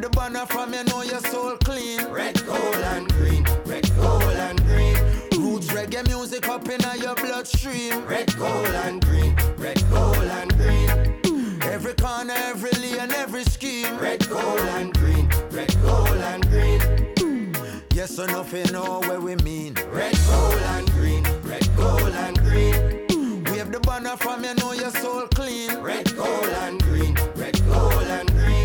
The 0.00 0.08
banner 0.08 0.46
from 0.46 0.72
you 0.72 0.82
know 0.84 1.02
your 1.02 1.20
soul 1.20 1.58
clean. 1.58 2.02
Red, 2.06 2.46
gold, 2.46 2.74
and 2.74 3.06
green, 3.12 3.44
red, 3.66 3.86
gold, 3.96 4.22
and 4.22 4.58
green. 4.64 4.96
Roots 5.36 5.66
reggae 5.66 6.06
music 6.06 6.48
up 6.48 6.66
in 6.70 6.80
your 7.02 7.14
bloodstream. 7.16 8.06
Red, 8.06 8.34
gold, 8.38 8.66
and 8.66 9.04
green, 9.04 9.36
red, 9.58 9.82
gold, 9.90 10.16
and 10.16 10.56
green. 10.56 11.60
Every 11.64 11.92
corner, 11.92 12.32
every 12.34 12.70
lane, 12.80 13.10
every 13.12 13.44
scheme. 13.44 13.98
Red, 13.98 14.26
gold, 14.26 14.60
and 14.60 14.94
green, 14.94 15.28
red, 15.50 15.74
gold, 15.82 16.08
and 16.08 16.48
green. 16.48 17.54
Yes 17.92 18.18
or 18.18 18.26
nothing 18.28 18.72
know 18.72 19.00
where 19.00 19.20
we 19.20 19.36
mean. 19.36 19.74
Red, 19.92 20.16
gold, 20.26 20.62
and 20.76 20.90
green, 20.92 21.24
red, 21.42 21.68
gold, 21.76 22.00
and 22.00 22.38
green. 22.38 23.44
Wave 23.52 23.70
the 23.70 23.80
banner 23.80 24.16
from 24.16 24.44
you 24.44 24.54
know 24.54 24.72
your 24.72 24.92
soul 24.92 25.26
clean. 25.34 25.76
Red, 25.82 26.16
gold, 26.16 26.48
and 26.64 26.82
green, 26.84 27.14
red, 27.36 27.60
gold, 27.66 28.04
and 28.04 28.30
green. 28.30 28.59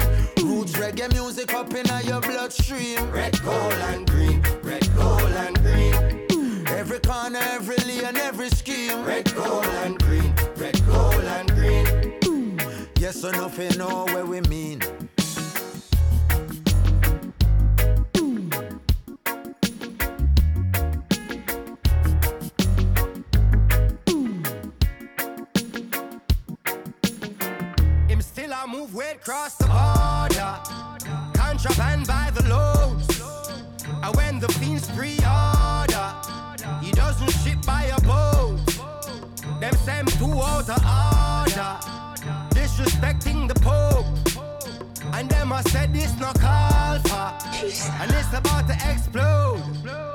Reggae 0.96 1.12
music 1.14 1.54
up 1.54 1.74
in 1.74 1.86
your 2.08 2.22
bloodstream. 2.22 3.12
Red, 3.12 3.42
gold, 3.44 3.74
and 3.74 4.10
green, 4.10 4.42
red, 4.64 4.96
gold, 4.96 5.22
and 5.24 5.62
green. 5.62 6.66
Every 6.70 7.00
corner, 7.00 7.40
every 7.40 7.76
lane, 7.86 8.16
every 8.16 8.50
scheme. 8.50 9.04
Red, 9.04 9.34
gold, 9.36 9.66
and 9.66 10.00
green, 10.00 10.34
red, 10.56 10.80
gold, 10.88 11.16
and 11.16 11.52
green. 11.54 12.60
Yes 12.98 13.26
or 13.26 13.34
nothing 13.34 13.78
know 13.78 14.06
where 14.06 14.26
we 14.26 14.40
mean. 14.42 14.82
Still 28.96 29.04
a 29.04 29.04
move 29.04 29.06
weight 29.06 29.22
cross 29.22 29.56
the 29.56 29.66
border. 29.66 30.60
Contraband 31.34 32.08
by 32.08 32.32
the 32.34 32.44
loads. 32.48 33.22
And 34.04 34.16
when 34.16 34.40
the 34.40 34.48
fiends 34.54 34.88
pre-order, 34.92 36.14
he 36.82 36.92
doesn't 36.92 37.32
ship 37.44 37.66
by 37.66 37.84
a 37.86 38.02
boat. 38.02 38.60
Them 39.60 39.74
send 39.84 40.08
two 40.20 40.32
out 40.42 40.70
of 40.70 40.82
order. 40.84 41.78
Disrespecting 42.54 43.48
the 43.48 43.60
Pope. 43.62 44.06
And 45.14 45.30
them 45.30 45.54
I 45.54 45.62
said 45.62 45.94
this 45.94 46.14
no 46.20 46.32
call 46.34 47.00
for. 47.00 47.34
And 48.02 48.12
it's 48.12 48.34
about 48.34 48.68
to 48.68 48.76
explode. 48.92 50.15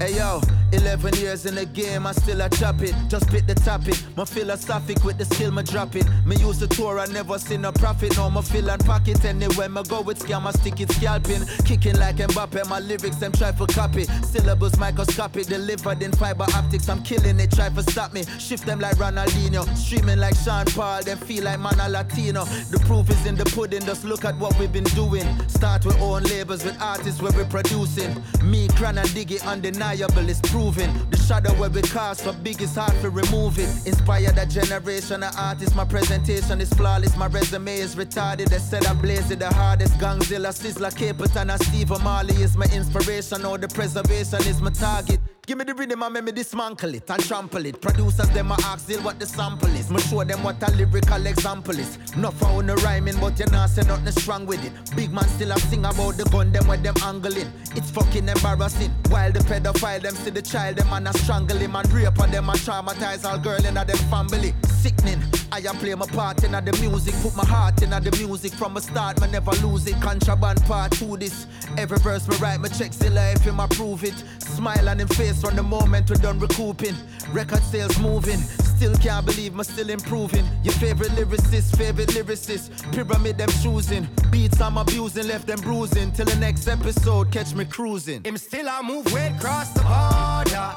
Hey 0.00 0.16
yo, 0.16 0.40
11 0.72 1.14
years 1.14 1.46
in 1.46 1.54
the 1.54 1.66
game, 1.66 2.04
I 2.04 2.12
still 2.12 2.40
a 2.40 2.50
chop 2.50 2.82
it. 2.82 2.94
Just 3.08 3.28
pick 3.28 3.46
the 3.46 3.54
topic. 3.54 3.94
My 4.16 4.24
philosophic 4.24 5.04
with 5.04 5.18
the 5.18 5.24
skill, 5.24 5.52
my 5.52 5.62
drop 5.62 5.94
it. 5.94 6.04
Me 6.26 6.34
use 6.36 6.58
the 6.58 6.66
tour, 6.66 6.98
I 6.98 7.06
never 7.06 7.38
seen 7.38 7.64
a 7.64 7.72
profit. 7.72 8.16
No, 8.16 8.28
my 8.28 8.42
fill 8.42 8.68
and 8.68 8.84
pocket. 8.84 9.24
Anywhere 9.24 9.68
me 9.68 9.82
go 9.84 10.00
with 10.00 10.18
scam, 10.18 10.46
I 10.46 10.50
stick 10.50 10.80
it 10.80 10.90
scalping. 10.90 11.46
Kicking 11.64 11.96
like 11.96 12.16
Mbappe, 12.16 12.68
my 12.68 12.80
lyrics, 12.80 13.16
them 13.16 13.30
try 13.32 13.52
for 13.52 13.68
copy. 13.68 14.04
Syllables 14.24 14.76
microscopic, 14.78 15.46
delivered 15.46 16.02
in 16.02 16.10
fiber 16.10 16.46
optics. 16.54 16.88
I'm 16.88 17.02
killing 17.04 17.38
it, 17.38 17.52
try 17.52 17.70
for 17.70 17.82
stop 17.82 18.12
me. 18.12 18.24
Shift 18.40 18.66
them 18.66 18.80
like 18.80 18.96
Ronaldinho, 18.96 19.62
streaming 19.76 20.18
like 20.18 20.34
Sean 20.34 20.66
Paul. 20.66 21.04
then 21.04 21.18
feel 21.18 21.44
like 21.44 21.60
man 21.60 21.78
a 21.78 21.88
Latino. 21.88 22.44
The 22.44 22.80
proof 22.80 23.08
is 23.10 23.26
in 23.26 23.36
the 23.36 23.44
pudding, 23.44 23.82
just 23.82 24.04
look 24.04 24.24
at 24.24 24.36
what 24.38 24.58
we've 24.58 24.72
been 24.72 24.90
doing. 24.96 25.26
Start 25.48 25.86
with 25.86 26.00
own 26.00 26.24
labels, 26.24 26.64
with 26.64 26.80
artists 26.82 27.22
where 27.22 27.32
we're 27.32 27.44
producing. 27.44 28.12
Me, 28.42 28.66
Cran 28.76 28.98
and 28.98 29.08
Diggy, 29.10 29.40
undeniable, 29.46 29.83
it's 29.92 30.40
proven. 30.50 30.90
The 31.10 31.16
shadow 31.16 31.52
where 31.54 31.70
we 31.70 31.82
cast 31.82 32.22
for 32.22 32.32
big 32.32 32.60
is 32.62 32.74
hard 32.74 32.98
to 33.02 33.10
remove 33.10 33.58
it. 33.58 33.68
Inspired 33.86 34.38
a 34.38 34.46
generation 34.46 35.22
of 35.22 35.34
artists, 35.36 35.74
my 35.74 35.84
presentation 35.84 36.60
is 36.60 36.70
flawless, 36.70 37.16
my 37.16 37.26
resume 37.26 37.76
is 37.76 37.94
retarded. 37.94 38.48
They 38.48 38.58
said 38.58 38.86
I 38.86 38.94
blaze 38.94 39.30
it 39.30 39.38
the 39.40 39.52
hardest. 39.52 39.94
Gangzilla, 39.98 40.52
Sizzla, 40.52 40.90
Capleton, 40.92 41.52
and 41.52 41.62
Steve 41.62 41.90
Marley 42.02 42.34
is 42.42 42.56
my 42.56 42.66
inspiration. 42.66 43.44
All 43.44 43.58
the 43.58 43.68
preservation 43.68 44.40
is 44.46 44.60
my 44.60 44.70
target. 44.70 45.20
Give 45.46 45.58
me 45.58 45.64
the 45.64 45.74
rhythm 45.74 46.02
and 46.02 46.14
make 46.14 46.24
me 46.24 46.32
dismantle 46.32 46.94
it 46.94 47.10
and 47.10 47.22
trample 47.22 47.66
it. 47.66 47.78
Producers 47.78 48.30
them 48.30 48.50
a 48.50 48.54
ask 48.64 48.84
still 48.84 49.02
what 49.02 49.18
the 49.20 49.26
sample 49.26 49.68
is. 49.76 49.90
Me 49.90 50.00
show 50.00 50.24
them 50.24 50.42
what 50.42 50.62
a 50.66 50.70
lyrical 50.72 51.26
example 51.26 51.78
is. 51.78 51.98
Not 52.16 52.32
for 52.32 52.62
the 52.62 52.74
rhyming, 52.76 53.20
but 53.20 53.38
you 53.38 53.44
not 53.46 53.68
say 53.68 53.82
nothing 53.82 54.12
strong 54.12 54.46
with 54.46 54.64
it. 54.64 54.72
Big 54.96 55.12
man 55.12 55.28
still 55.28 55.52
a 55.52 55.58
sing 55.60 55.84
about 55.84 56.16
the 56.16 56.24
gun, 56.24 56.50
them 56.50 56.66
with 56.66 56.82
them 56.82 56.94
angling. 57.02 57.52
It's 57.76 57.90
fucking 57.90 58.26
embarrassing. 58.26 58.90
While 59.10 59.32
the 59.32 59.40
pedophile 59.40 60.00
them 60.00 60.14
see 60.14 60.30
the 60.30 60.40
child, 60.40 60.76
them 60.76 60.90
and 60.90 61.08
a 61.08 61.12
strangle 61.18 61.58
him 61.58 61.76
and 61.76 61.92
rape 61.92 62.18
on 62.18 62.30
them 62.30 62.48
and 62.48 62.58
traumatize 62.60 63.26
all 63.26 63.38
girl 63.38 63.62
in 63.66 63.76
a 63.76 63.84
them 63.84 63.98
family. 64.08 64.54
Sickening. 64.68 65.22
I 65.52 65.58
am 65.58 65.76
play 65.76 65.94
my 65.94 66.06
part 66.06 66.42
in 66.42 66.52
the 66.52 66.78
music, 66.80 67.14
put 67.22 67.36
my 67.36 67.44
heart 67.44 67.80
in 67.82 67.90
the 67.90 68.16
music 68.18 68.52
from 68.52 68.74
the 68.74 68.80
start, 68.80 69.20
me 69.20 69.30
never 69.30 69.52
lose 69.64 69.86
it. 69.86 70.00
Contraband 70.00 70.62
part 70.64 70.92
to 70.92 71.16
this. 71.16 71.46
Every 71.76 71.98
verse 71.98 72.26
me 72.26 72.36
write, 72.38 72.60
my 72.60 72.68
check 72.68 72.92
still 72.92 73.12
life, 73.12 73.42
him 73.42 73.60
approve 73.60 74.04
it. 74.04 74.14
Smile 74.38 74.88
on 74.88 75.00
him 75.00 75.08
face 75.08 75.33
from 75.40 75.56
the 75.56 75.62
moment 75.62 76.10
we're 76.10 76.16
done 76.16 76.38
recouping. 76.38 76.94
Record 77.32 77.62
sales 77.62 77.98
moving. 77.98 78.38
Still 78.76 78.94
can't 78.96 79.24
believe 79.24 79.54
me 79.54 79.64
still 79.64 79.90
improving. 79.90 80.44
Your 80.62 80.74
favorite 80.74 81.10
lyricist, 81.10 81.76
favorite 81.76 82.08
lyricist. 82.08 82.70
Pyramid 82.92 83.38
them 83.38 83.48
choosing. 83.62 84.08
Beats 84.30 84.60
I'm 84.60 84.76
abusing, 84.76 85.28
left 85.28 85.46
them 85.46 85.60
bruising. 85.60 86.12
Till 86.12 86.26
the 86.26 86.36
next 86.36 86.68
episode, 86.68 87.30
catch 87.30 87.54
me 87.54 87.64
cruising. 87.64 88.22
Him 88.24 88.36
still 88.36 88.68
I 88.68 88.82
move 88.82 89.12
way 89.12 89.34
across 89.36 89.70
the 89.70 89.82
border. 89.82 90.68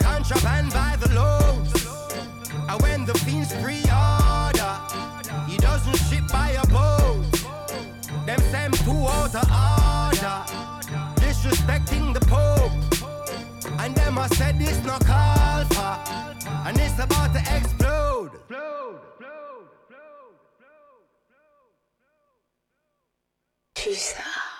Contraband 0.00 0.72
by 0.72 0.96
the 1.00 1.12
loads. 1.14 1.86
And 2.68 2.82
when 2.82 3.04
the 3.04 3.14
fiends 3.14 3.52
pre-order, 3.54 4.74
he 5.48 5.56
doesn't 5.58 5.96
ship 6.08 6.26
by 6.30 6.50
a 6.50 6.66
boat. 6.68 7.24
Them 8.26 8.40
send 8.50 8.74
two 8.74 8.92
out 8.92 9.34
of 9.34 9.73
a 13.92 14.28
said 14.34 14.58
this 14.58 14.82
no 14.84 14.96
call 14.98 15.64
for, 15.66 15.98
and 16.66 16.78
it's 16.80 16.98
about 16.98 17.34
to 17.34 17.40
explode. 17.54 18.30
Pulsar. 23.74 24.53